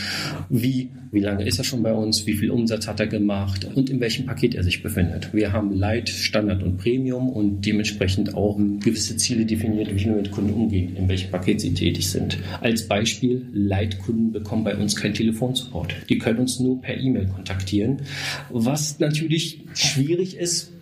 wie, 0.49 0.91
wie 1.11 1.21
lange 1.21 1.47
ist 1.47 1.59
er 1.59 1.65
schon 1.65 1.83
bei 1.83 1.93
uns, 1.93 2.27
wie 2.27 2.35
viel 2.35 2.51
Umsatz 2.51 2.87
hat 2.87 3.01
er 3.01 3.07
gemacht 3.07 3.67
und 3.75 3.91
in 3.91 4.01
welchem 4.01 4.27
Paket 4.27 4.55
er 4.55 4.63
sich 4.63 4.83
befindet. 4.83 5.33
Wir 5.33 5.53
haben 5.53 5.73
Light, 5.73 6.09
Standard 6.09 6.63
und 6.63 6.79
Premium 6.79 7.29
und 7.29 7.65
dementsprechend 7.65 8.35
auch 8.35 8.57
gewisse 8.57 9.17
Ziele 9.17 9.47
definiert, 9.47 9.95
wie 9.95 10.05
wir 10.05 10.13
mit 10.13 10.31
Kunden 10.31 10.53
umgehen, 10.53 10.97
in 10.97 11.09
welchem 11.09 11.31
Paket 11.31 11.61
sie 11.61 11.75
tätig 11.75 12.09
sind. 12.09 12.39
Als 12.61 12.87
Beispiel, 12.87 13.47
Light-Kunden 13.53 14.33
bekommen 14.33 14.65
bei 14.65 14.77
uns 14.77 14.97
keinen 14.97 15.15
Telefonsupport. 15.15 15.95
Die 16.09 16.19
können 16.19 16.41
uns 16.41 16.61
nur 16.61 16.81
per 16.81 16.99
E-Mail 16.99 17.27
kontaktieren, 17.29 18.03
was 18.51 18.99
natürlich 18.99 19.65
schwierig 19.75 20.37
ist, 20.37 20.73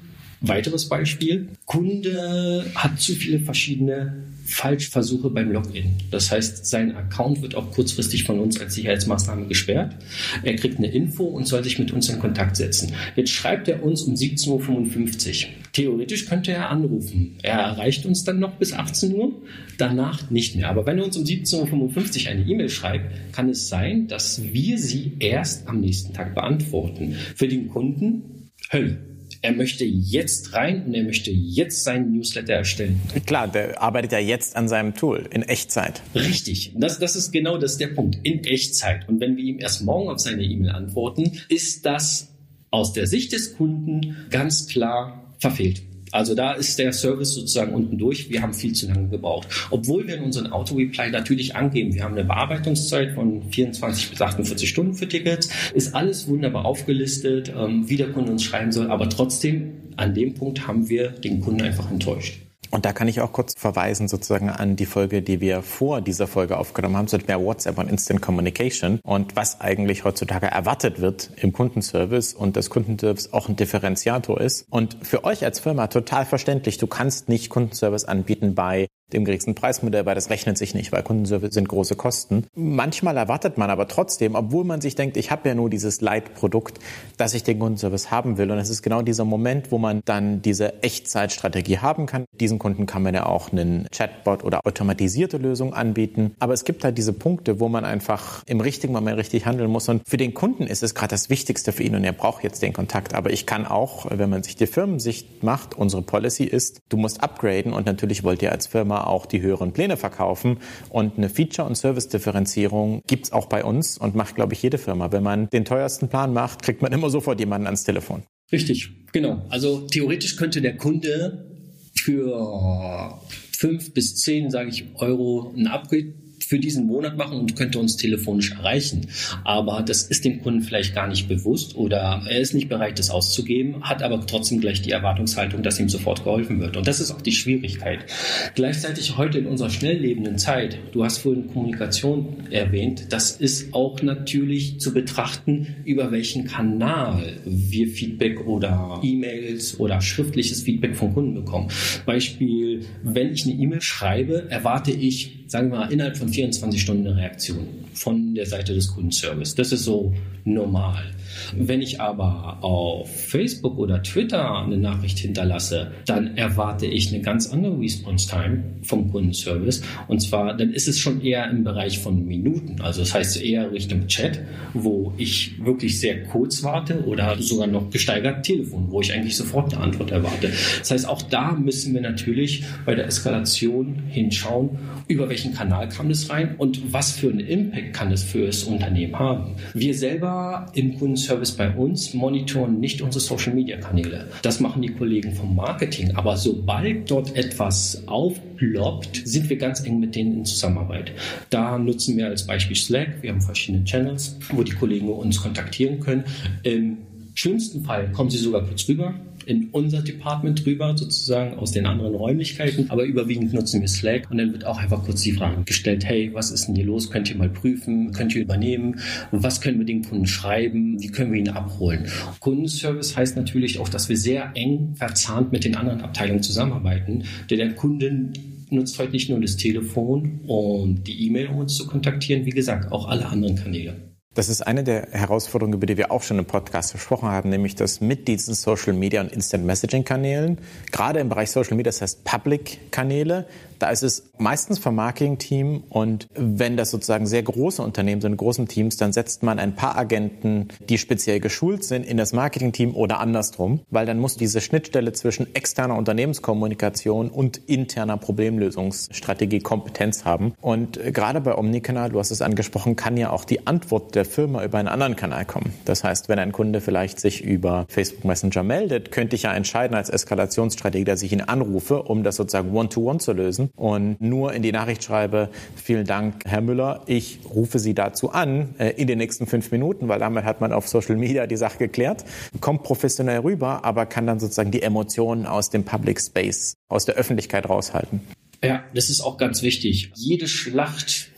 Weiteres 0.49 0.89
Beispiel. 0.89 1.49
Kunde 1.65 2.65
hat 2.75 3.01
zu 3.01 3.15
viele 3.15 3.41
verschiedene 3.41 4.25
Falschversuche 4.47 5.31
beim 5.31 5.51
Login. 5.51 5.95
Das 6.11 6.31
heißt, 6.31 6.67
sein 6.67 6.97
Account 6.97 7.43
wird 7.43 7.55
auch 7.55 7.73
kurzfristig 7.73 8.25
von 8.25 8.39
uns 8.39 8.61
als 8.61 8.75
Sicherheitsmaßnahme 8.75 9.47
gesperrt. 9.47 9.97
Er 10.43 10.55
kriegt 10.57 10.79
eine 10.79 10.91
Info 10.91 11.25
und 11.25 11.47
soll 11.47 11.65
sich 11.65 11.79
mit 11.79 11.93
uns 11.93 12.09
in 12.09 12.19
Kontakt 12.19 12.57
setzen. 12.57 12.93
Jetzt 13.17 13.31
schreibt 13.31 13.69
er 13.69 13.83
uns 13.83 14.03
um 14.03 14.15
17.55 14.15 15.45
Uhr. 15.45 15.51
Theoretisch 15.73 16.27
könnte 16.27 16.53
er 16.53 16.71
anrufen. 16.71 17.39
Er 17.43 17.59
erreicht 17.59 18.07
uns 18.07 18.25
dann 18.25 18.39
noch 18.39 18.55
bis 18.55 18.73
18 18.73 19.15
Uhr, 19.15 19.33
danach 19.79 20.31
nicht 20.31 20.57
mehr. 20.57 20.71
Aber 20.71 20.87
wenn 20.87 20.99
er 20.99 21.05
uns 21.05 21.17
um 21.17 21.25
17.55 21.25 22.25
Uhr 22.25 22.31
eine 22.31 22.43
E-Mail 22.43 22.69
schreibt, 22.69 23.33
kann 23.33 23.49
es 23.49 23.69
sein, 23.69 24.07
dass 24.07 24.43
wir 24.43 24.79
sie 24.79 25.17
erst 25.19 25.69
am 25.69 25.81
nächsten 25.81 26.15
Tag 26.15 26.35
beantworten. 26.35 27.17
Für 27.35 27.49
den 27.49 27.69
Kunden 27.69 28.51
Hölle 28.73 28.99
er 29.43 29.53
möchte 29.53 29.85
jetzt 29.85 30.53
rein 30.53 30.85
und 30.87 30.95
er 30.95 31.05
möchte 31.05 31.31
jetzt 31.31 31.85
seinen 31.85 32.13
Newsletter 32.13 32.55
erstellen. 32.55 33.01
Klar, 33.27 33.49
der 33.49 33.81
arbeitet 33.83 34.13
ja 34.13 34.19
jetzt 34.19 34.57
an 34.57 34.69
seinem 34.69 34.95
Tool 34.95 35.29
in 35.31 35.43
Echtzeit. 35.43 36.03
Richtig, 36.15 36.73
das, 36.77 36.99
das 36.99 37.17
ist 37.17 37.33
genau 37.33 37.59
das 37.59 37.79
der 37.79 37.89
Punkt, 37.89 38.19
in 38.23 38.45
Echtzeit. 38.45 39.09
Und 39.09 39.21
wenn 39.21 39.37
wir 39.37 39.45
ihm 39.45 39.59
erst 39.59 39.83
morgen 39.83 40.09
auf 40.09 40.21
seine 40.21 40.43
E-Mail 40.43 40.71
antworten, 40.71 41.33
ist 41.49 41.87
das 41.87 42.29
aus 42.71 42.93
der 42.93 43.07
Sicht 43.07 43.33
des 43.33 43.57
Kunden 43.57 44.17
ganz 44.31 44.67
klar 44.67 45.35
verfehlt. 45.39 45.83
Also 46.13 46.35
da 46.35 46.53
ist 46.53 46.79
der 46.79 46.93
Service 46.93 47.35
sozusagen 47.35 47.75
unten 47.75 47.99
durch. 47.99 48.31
Wir 48.31 48.43
haben 48.43 48.55
viel 48.55 48.73
zu 48.73 48.87
lange 48.87 49.09
gebraucht. 49.09 49.49
Obwohl 49.71 50.07
wir 50.07 50.17
in 50.17 50.23
unseren 50.23 50.53
Auto-Reply 50.53 51.11
natürlich 51.11 51.57
angeben, 51.57 51.95
wir 51.95 52.05
haben 52.05 52.15
eine 52.15 52.25
Bearbeitungszeit 52.25 53.13
von 53.13 53.43
24 53.51 54.11
bis 54.11 54.23
48 54.23 54.69
Stunden 54.69 54.95
für 54.95 55.09
Tickets, 55.09 55.51
ist 55.75 55.95
alles 55.95 56.29
wunderbar 56.29 56.65
aufgelistet, 56.65 57.53
ähm, 57.57 57.89
wie 57.89 57.97
der 57.97 58.13
Kunde 58.13 58.33
uns 58.33 58.45
schreiben 58.45 58.73
soll, 58.73 58.91
aber 58.91 59.09
trotzdem 59.09 59.73
an 59.97 60.15
dem 60.15 60.35
Punkt 60.35 60.67
haben 60.67 60.89
wir 60.89 61.09
den 61.11 61.41
Kunden 61.41 61.63
einfach 61.63 61.91
enttäuscht. 61.91 62.46
Und 62.71 62.85
da 62.85 62.93
kann 62.93 63.09
ich 63.09 63.21
auch 63.21 63.33
kurz 63.33 63.55
verweisen 63.57 64.09
sozusagen 64.09 64.51
an 64.51 64.77
die 64.77 64.87
Folge, 64.87 65.23
die 65.23 65.41
wir 65.41 65.63
vor 65.63 66.01
dieser 66.01 66.27
Folge 66.27 66.57
aufgenommen 66.59 66.97
haben, 66.97 67.09
zu 67.09 67.19
mehr 67.27 67.41
WhatsApp 67.41 67.79
und 67.79 67.89
Instant 67.89 68.23
Communication. 68.23 69.01
Und 69.03 69.37
was 69.37 69.61
eigentlich 69.61 70.05
heutzutage 70.05 70.47
erwartet 70.47 71.01
wird 71.01 71.31
im 71.37 71.53
Kundenservice 71.53 72.35
und 72.35 72.57
das 72.57 72.71
Kundenservice 72.71 73.33
auch 73.33 73.49
ein 73.49 73.57
Differenziator 73.57 74.41
ist. 74.41 74.67
Und 74.71 74.97
für 75.03 75.25
euch 75.25 75.45
als 75.45 75.61
Firma 75.61 75.87
total 75.87 76.25
verständlich, 76.27 76.79
du 76.79 76.87
kannst 76.87 77.29
nicht 77.29 77.51
Kundenservice 77.51 78.05
anbieten 78.05 78.55
bei 78.55 78.89
dem 79.13 79.25
geringsten 79.25 79.55
Preismodell, 79.55 80.05
weil 80.05 80.17
das 80.17 80.31
rechnet 80.31 80.59
sich 80.59 80.75
nicht, 80.75 80.91
weil 80.91 81.03
Kundenservice 81.03 81.55
sind 81.55 81.69
große 81.69 81.95
Kosten. 81.95 82.45
Manchmal 82.55 83.17
erwartet 83.17 83.57
man 83.57 83.71
aber 83.71 83.87
trotzdem, 83.87 84.35
obwohl 84.35 84.65
man 84.65 84.81
sich 84.81 84.97
denkt, 84.97 85.17
ich 85.17 85.31
habe 85.31 85.49
ja 85.49 85.55
nur 85.55 85.71
dieses 85.71 86.01
Leitprodukt, 86.01 86.81
dass 87.17 87.35
ich 87.35 87.45
den 87.45 87.61
Kundenservice 87.61 88.11
haben 88.11 88.37
will. 88.37 88.51
Und 88.51 88.59
es 88.59 88.69
ist 88.69 88.83
genau 88.83 89.03
dieser 89.03 89.25
Moment, 89.25 89.71
wo 89.71 89.79
man 89.79 90.01
dann 90.05 90.43
diese 90.43 90.83
Echtzeitstrategie 90.83 91.79
haben 91.79 92.07
kann. 92.07 92.25
Diesen 92.33 92.59
Kunden 92.59 92.87
kann 92.87 93.03
man 93.03 93.15
ja 93.15 93.27
auch 93.27 93.53
einen 93.53 93.87
Chatbot 93.93 94.43
oder 94.43 94.61
automatisierte 94.65 95.37
Lösung 95.37 95.73
anbieten. 95.73 96.35
Aber 96.41 96.53
es 96.53 96.65
gibt 96.65 96.83
halt 96.83 96.99
diese 96.99 97.13
Punkte, 97.13 97.61
wo 97.61 97.69
man 97.69 97.85
einfach 97.85 98.43
im 98.47 98.61
richtigen 98.61 98.93
Moment 98.93 99.19
richtig 99.19 99.47
handeln 99.47 99.71
muss. 99.71 99.89
Und 99.89 100.03
für 100.09 100.17
den 100.17 100.35
Kunden 100.35 100.65
ist 100.65 100.83
es 100.83 100.97
gerade 100.97 101.11
das 101.11 101.31
Wichtigste 101.31 101.71
für 101.71 101.85
ihn 101.85 101.95
und 101.95 102.03
er 102.03 102.13
braucht 102.13 102.43
jetzt 102.43 102.61
den 102.61 102.73
Kontakt. 102.73 103.15
Aber 103.15 103.31
ich 103.31 103.47
kann 103.47 103.67
auch, 103.67 104.07
wenn 104.11 104.31
man 104.31 104.43
sich 104.43 104.57
die 104.57 104.67
Firmensicht 104.67 105.45
macht, 105.45 105.77
unsere 105.77 106.03
Policy 106.03 106.45
ist, 106.45 106.81
du 106.89 106.97
musst 106.97 107.23
upgraden 107.23 107.73
und 107.73 107.87
natürlich 107.87 108.25
wollt 108.25 108.43
ihr 108.43 108.51
als 108.51 108.67
Firma 108.67 108.96
Firma 108.97 109.07
auch 109.07 109.27
die 109.27 109.43
höheren 109.43 109.73
Pläne 109.73 109.97
verkaufen. 109.97 110.59
Und 110.91 111.19
eine 111.19 111.29
Feature- 111.29 111.67
und 111.67 111.77
Service-Differenzierung 111.77 113.03
gibt 113.07 113.27
es 113.27 113.33
auch 113.33 113.47
bei 113.47 113.65
uns 113.65 113.99
und 113.99 114.15
macht, 114.15 114.35
glaube 114.35 114.55
ich, 114.55 114.63
jede 114.63 114.79
Firma. 114.79 115.13
Wenn 115.13 115.23
man 115.23 115.49
den 115.51 115.65
teuersten 115.65 116.09
Plan 116.09 116.33
macht, 116.33 116.63
kriegt 116.63 116.83
man 116.83 116.93
immer 116.93 117.11
sofort 117.11 117.41
jemanden 117.41 117.67
ans 117.67 117.85
Telefon. 117.85 118.23
Richtig, 118.53 118.91
genau. 119.13 119.43
Also 119.49 119.87
theoretisch 119.89 120.37
könnte 120.37 120.63
der 120.63 120.77
Kunde 120.77 121.47
für 121.95 123.21
fünf 123.53 123.93
bis 123.93 124.17
zehn, 124.17 124.51
sage 124.51 124.71
ich, 124.71 124.85
Euro 124.97 125.53
ein 125.57 125.67
Upgrade 125.67 126.15
für 126.47 126.61
diesen 126.61 126.87
Monat 126.87 127.17
machen 127.17 127.39
und 127.39 127.57
könnte 127.57 127.81
uns 127.81 127.97
telefonisch 127.97 128.53
erreichen. 128.53 129.09
Aber 129.45 129.83
das 129.83 130.05
ist 130.05 130.25
dem 130.25 130.41
Kunden 130.43 130.63
vielleicht 130.63 130.95
gar 130.95 131.09
nicht 131.09 131.29
bewusst 131.29 131.75
oder 131.75 132.23
er 132.29 132.41
ist 132.41 132.55
nicht 132.55 132.69
bereit, 132.69 133.01
das 133.01 133.11
auszugeben, 133.11 133.83
hat 133.83 134.03
aber 134.03 134.25
trotzdem 134.27 134.61
gleich 134.61 134.81
die 134.81 134.93
Erwartungshaltung, 134.93 135.65
dass 135.65 135.81
ihm 135.81 135.89
sofort 135.89 136.23
geholfen 136.23 136.61
wird. 136.61 136.77
Und 136.77 136.87
das 136.87 137.01
ist 137.01 137.11
auch 137.11 137.21
die 137.21 137.33
Schwierigkeit. 137.33 138.07
Gleichzeitig 138.55 139.17
heute 139.17 139.39
in 139.39 139.47
unserer 139.47 139.71
schnell 139.71 139.99
lebenden 139.99 140.39
Zeit, 140.39 140.79
du 140.93 141.05
hast 141.05 141.19
vorhin 141.19 141.49
Kommunikation 141.49 142.47
erwähnt, 142.51 143.07
das 143.11 143.33
ist 143.33 143.75
auch 143.75 144.01
natürlich 144.03 144.79
zu 144.79 144.95
betrachten, 144.95 145.77
über 145.85 146.13
welchen 146.13 146.45
Kanal 146.45 147.41
wir 147.45 147.89
Feedback 147.89 148.47
oder 148.47 149.01
E-Mails 149.03 149.81
oder 149.81 150.01
schriftliches 150.01 150.63
Feedback 150.63 150.95
von 150.95 151.13
Kunden 151.13 151.35
bekommen. 151.35 151.71
Beispiel, 152.05 152.85
wenn 153.03 153.33
ich 153.33 153.45
eine 153.47 153.55
E-Mail 153.55 153.81
schreibe, 153.81 154.49
erwarte 154.49 154.93
ich, 154.93 155.46
sagen 155.47 155.71
wir 155.71 155.79
mal, 155.79 155.93
innerhalb 155.93 156.17
von 156.17 156.29
24 156.29 156.81
Stunden 156.81 157.07
eine 157.07 157.17
Reaktion 157.17 157.67
von 157.95 158.35
der 158.35 158.47
Seite 158.47 158.75
des 158.75 158.89
Kundenservice. 158.89 159.55
Das 159.55 159.73
ist 159.73 159.85
so 159.85 160.15
normal. 160.45 161.15
Wenn 161.57 161.83
ich 161.83 162.01
aber 162.01 162.59
auf 162.63 163.09
Facebook 163.29 163.79
oder 163.79 164.03
Twitter 164.03 164.63
eine 164.63 164.77
Nachricht 164.77 165.19
hinterlasse, 165.19 165.93
dann 166.07 166.37
erwarte 166.37 166.87
ich 166.87 167.13
eine 167.13 167.23
ganz 167.23 167.53
andere 167.53 167.79
Response 167.79 168.29
Time 168.29 168.65
vom 168.83 169.11
Kundenservice. 169.11 169.83
Und 170.09 170.21
zwar, 170.21 170.57
dann 170.57 170.73
ist 170.73 170.89
es 170.89 170.99
schon 170.99 171.21
eher 171.21 171.49
im 171.51 171.65
Bereich 171.65 171.99
von 171.99 172.27
Minuten. 172.27 172.81
Also 172.81 173.01
das 173.01 173.15
heißt 173.15 173.43
eher 173.43 173.73
Richtung 173.73 174.07
Chat, 174.07 174.41
wo 174.75 175.13
ich 175.17 175.65
wirklich 175.65 176.01
sehr 176.01 176.25
kurz 176.25 176.63
warte 176.63 177.05
oder 177.05 177.37
sogar 177.39 177.67
noch 177.67 177.91
gesteigert 177.91 178.45
Telefon, 178.45 178.87
wo 178.91 179.01
ich 179.01 179.13
eigentlich 179.13 179.37
sofort 179.37 179.75
eine 179.75 179.83
Antwort 179.83 180.11
erwarte. 180.11 180.51
Das 180.79 180.91
heißt, 180.91 181.09
auch 181.09 181.23
da 181.23 181.53
müssen 181.53 181.95
wir 181.95 182.01
natürlich 182.01 182.65
bei 182.85 182.95
der 182.95 183.07
Eskalation 183.07 184.03
hinschauen, 184.09 184.79
über 185.09 185.29
welchen 185.29 185.55
Kanal 185.55 185.89
kam 185.89 186.11
es 186.11 186.31
rein 186.31 186.57
und 186.59 186.93
was 186.93 187.13
für 187.13 187.31
einen 187.31 187.41
Impact 187.41 187.93
kann 187.95 188.13
es 188.13 188.23
für 188.23 188.47
das 188.47 188.65
Unternehmen 188.65 189.19
haben. 189.19 189.57
Wir 189.75 189.95
selber 189.95 190.67
im 190.75 190.99
Kundenservice 190.99 191.26
bei 191.57 191.75
uns 191.75 192.15
monitoren 192.15 192.81
nicht 192.81 193.03
unsere 193.03 193.23
Social-Media-Kanäle. 193.23 194.29
Das 194.43 194.61
machen 194.61 194.83
die 194.83 194.93
Kollegen 194.93 195.35
vom 195.35 195.55
Marketing. 195.55 196.15
Aber 196.17 196.37
sobald 196.37 197.11
dort 197.11 197.37
etwas 197.37 198.03
aufploppt, 198.07 199.23
sind 199.25 199.49
wir 199.49 199.57
ganz 199.57 199.81
eng 199.85 200.01
mit 200.01 200.15
denen 200.15 200.39
in 200.39 200.45
Zusammenarbeit. 200.45 201.13
Da 201.51 201.79
nutzen 201.79 202.17
wir 202.17 202.27
als 202.27 202.47
Beispiel 202.47 202.77
Slack. 202.77 203.23
Wir 203.23 203.33
haben 203.33 203.41
verschiedene 203.41 203.85
Channels, 203.85 204.37
wo 204.51 204.63
die 204.63 204.73
Kollegen 204.73 205.09
uns 205.09 205.41
kontaktieren 205.41 206.01
können. 206.01 206.25
Im 206.63 206.99
schlimmsten 207.35 207.85
Fall 207.85 208.11
kommen 208.13 208.31
sie 208.31 208.39
sogar 208.39 208.65
kurz 208.65 208.89
rüber, 208.89 209.15
in 209.47 209.69
unser 209.71 210.03
Department 210.03 210.67
drüber, 210.67 210.97
sozusagen 210.99 211.55
aus 211.55 211.71
den 211.71 211.87
anderen 211.87 212.15
Räumlichkeiten. 212.15 212.91
Aber 212.91 213.05
überwiegend 213.05 213.55
nutzen 213.55 213.81
wir 213.81 213.89
Slack 213.89 214.29
und 214.31 214.39
dann 214.39 214.53
wird 214.53 214.67
auch 214.67 214.79
einfach 214.79 215.05
kurz 215.05 215.23
die 215.23 215.33
Frage 215.33 215.63
gestellt, 215.63 216.05
hey, 216.05 216.31
was 216.35 216.51
ist 216.51 216.67
denn 216.67 216.75
hier 216.75 216.85
los? 216.85 217.11
Könnt 217.11 217.31
ihr 217.31 217.37
mal 217.37 217.49
prüfen? 217.49 218.13
Könnt 218.13 218.35
ihr 218.35 218.43
übernehmen? 218.43 219.01
Was 219.31 219.61
können 219.61 219.79
wir 219.79 219.87
den 219.87 220.03
Kunden 220.03 220.27
schreiben? 220.27 221.01
Wie 221.01 221.09
können 221.09 221.33
wir 221.33 221.39
ihn 221.39 221.49
abholen? 221.49 222.07
Kundenservice 222.41 223.17
heißt 223.17 223.37
natürlich 223.37 223.79
auch, 223.79 223.89
dass 223.89 224.09
wir 224.09 224.17
sehr 224.17 224.51
eng 224.55 224.97
verzahnt 224.97 225.53
mit 225.53 225.65
den 225.65 225.77
anderen 225.77 226.01
Abteilungen 226.01 226.43
zusammenarbeiten, 226.43 227.25
denn 227.49 227.59
der 227.59 227.75
Kunden 227.75 228.33
nutzt 228.71 228.99
heute 228.99 229.13
nicht 229.13 229.31
nur 229.31 229.41
das 229.41 229.57
Telefon 229.57 230.41
und 230.47 231.07
die 231.07 231.27
E-Mail, 231.27 231.49
um 231.49 231.59
uns 231.59 231.77
zu 231.77 231.87
kontaktieren, 231.87 232.47
wie 232.47 232.51
gesagt, 232.51 232.91
auch 232.91 233.09
alle 233.09 233.27
anderen 233.27 233.55
Kanäle. 233.55 234.16
Das 234.37 234.51
ist 234.51 234.61
eine 234.61 234.85
der 234.85 235.09
Herausforderungen, 235.13 235.73
über 235.73 235.87
die 235.87 235.97
wir 235.97 236.13
auch 236.13 236.23
schon 236.23 236.39
im 236.39 236.45
Podcast 236.45 236.93
gesprochen 236.93 237.31
haben, 237.31 237.49
nämlich 237.49 237.75
dass 237.75 238.03
mit 238.03 238.29
diesen 238.29 238.53
Social 238.53 238.93
Media 238.93 239.23
und 239.23 239.33
Instant 239.33 239.65
Messaging 239.65 240.05
Kanälen, 240.05 240.59
gerade 240.93 241.21
im 241.21 241.31
Bereich 241.31 241.51
Social 241.51 241.75
Media, 241.75 241.89
das 241.89 242.03
heißt 242.03 242.23
Public 242.23 242.93
Kanäle, 242.93 243.47
da 243.79 243.91
ist 243.91 244.03
es 244.03 244.31
meistens 244.39 244.79
vom 244.79 244.95
Marketing-Team 244.95 245.85
und 245.89 246.29
wenn 246.35 246.77
das 246.77 246.91
sozusagen 246.91 247.27
sehr 247.27 247.43
große 247.43 247.83
Unternehmen 247.83 248.21
sind, 248.21 248.37
großen 248.37 248.69
Teams, 248.69 248.97
dann 248.97 249.13
setzt 249.13 249.43
man 249.43 249.59
ein 249.59 249.75
paar 249.75 249.97
Agenten, 249.97 250.69
die 250.89 250.99
speziell 250.99 251.41
geschult 251.41 251.85
sind, 251.85 252.07
in 252.07 252.17
das 252.17 252.33
Marketing-Team 252.33 252.95
oder 252.95 253.21
andersrum, 253.21 253.81
weil 253.91 254.07
dann 254.07 254.19
muss 254.19 254.37
diese 254.37 254.61
Schnittstelle 254.61 255.13
zwischen 255.13 255.55
externer 255.55 255.97
Unternehmenskommunikation 255.97 257.31
und 257.31 257.59
interner 257.67 258.17
Problemlösungsstrategie 258.17 259.61
Kompetenz 259.61 260.25
haben. 260.25 260.55
Und 260.61 260.99
gerade 261.13 261.41
bei 261.41 261.57
Omnicanal, 261.57 262.11
du 262.11 262.19
hast 262.19 262.31
es 262.31 262.43
angesprochen, 262.43 262.97
kann 262.97 263.17
ja 263.17 263.31
auch 263.31 263.45
die 263.45 263.67
Antwort 263.67 264.15
der 264.15 264.25
Firma 264.25 264.65
über 264.65 264.79
einen 264.79 264.89
anderen 264.89 265.17
Kanal 265.17 265.45
kommen. 265.45 265.73
Das 265.85 266.05
heißt, 266.05 266.29
wenn 266.29 266.39
ein 266.39 266.53
Kunde 266.53 266.81
vielleicht 266.81 267.21
sich 267.21 267.43
über 267.43 267.87
Facebook 267.89 268.25
Messenger 268.25 268.63
meldet, 268.63 269.13
könnte 269.13 269.37
ich 269.37 269.43
ja 269.43 269.53
entscheiden 269.53 269.97
als 269.97 270.11
Eskalationsstrategie, 270.11 271.05
dass 271.05 271.23
ich 271.23 271.33
ihn 271.33 271.43
anrufe, 271.43 272.03
um 272.03 272.23
das 272.23 272.37
sozusagen 272.37 272.75
One-to-One 272.75 273.19
-one 273.19 273.21
zu 273.21 273.33
lösen 273.33 273.66
und 273.77 274.21
nur 274.21 274.53
in 274.53 274.63
die 274.63 274.73
Nachricht 274.73 275.05
schreibe, 275.05 275.51
vielen 275.75 276.07
Dank, 276.07 276.43
Herr 276.45 276.61
Müller, 276.61 277.03
ich 277.07 277.41
rufe 277.49 277.79
Sie 277.79 277.95
dazu 277.95 278.31
an 278.31 278.75
äh, 278.79 278.91
in 278.91 279.07
den 279.07 279.19
nächsten 279.19 279.47
fünf 279.47 279.71
Minuten, 279.71 280.09
weil 280.09 280.19
damit 280.19 280.45
hat 280.45 280.61
man 280.61 280.73
auf 280.73 280.89
Social 280.89 281.17
Media 281.17 281.47
die 281.47 281.57
Sache 281.57 281.79
geklärt, 281.79 282.25
kommt 282.61 282.83
professionell 282.83 283.41
rüber, 283.41 283.85
aber 283.85 284.07
kann 284.07 284.27
dann 284.27 284.41
sozusagen 284.41 284.71
die 284.71 284.83
Emotionen 284.83 285.47
aus 285.47 285.71
dem 285.71 285.85
Public 285.85 286.21
Space, 286.21 286.75
aus 286.89 287.05
der 287.05 287.17
Öffentlichkeit 287.17 287.69
raushalten. 287.69 288.21
Ja, 288.63 288.85
das 288.95 289.11
ist 289.11 289.21
auch 289.21 289.37
ganz 289.37 289.63
wichtig. 289.63 290.13
Jede 290.15 290.49
Schlacht 290.49 291.31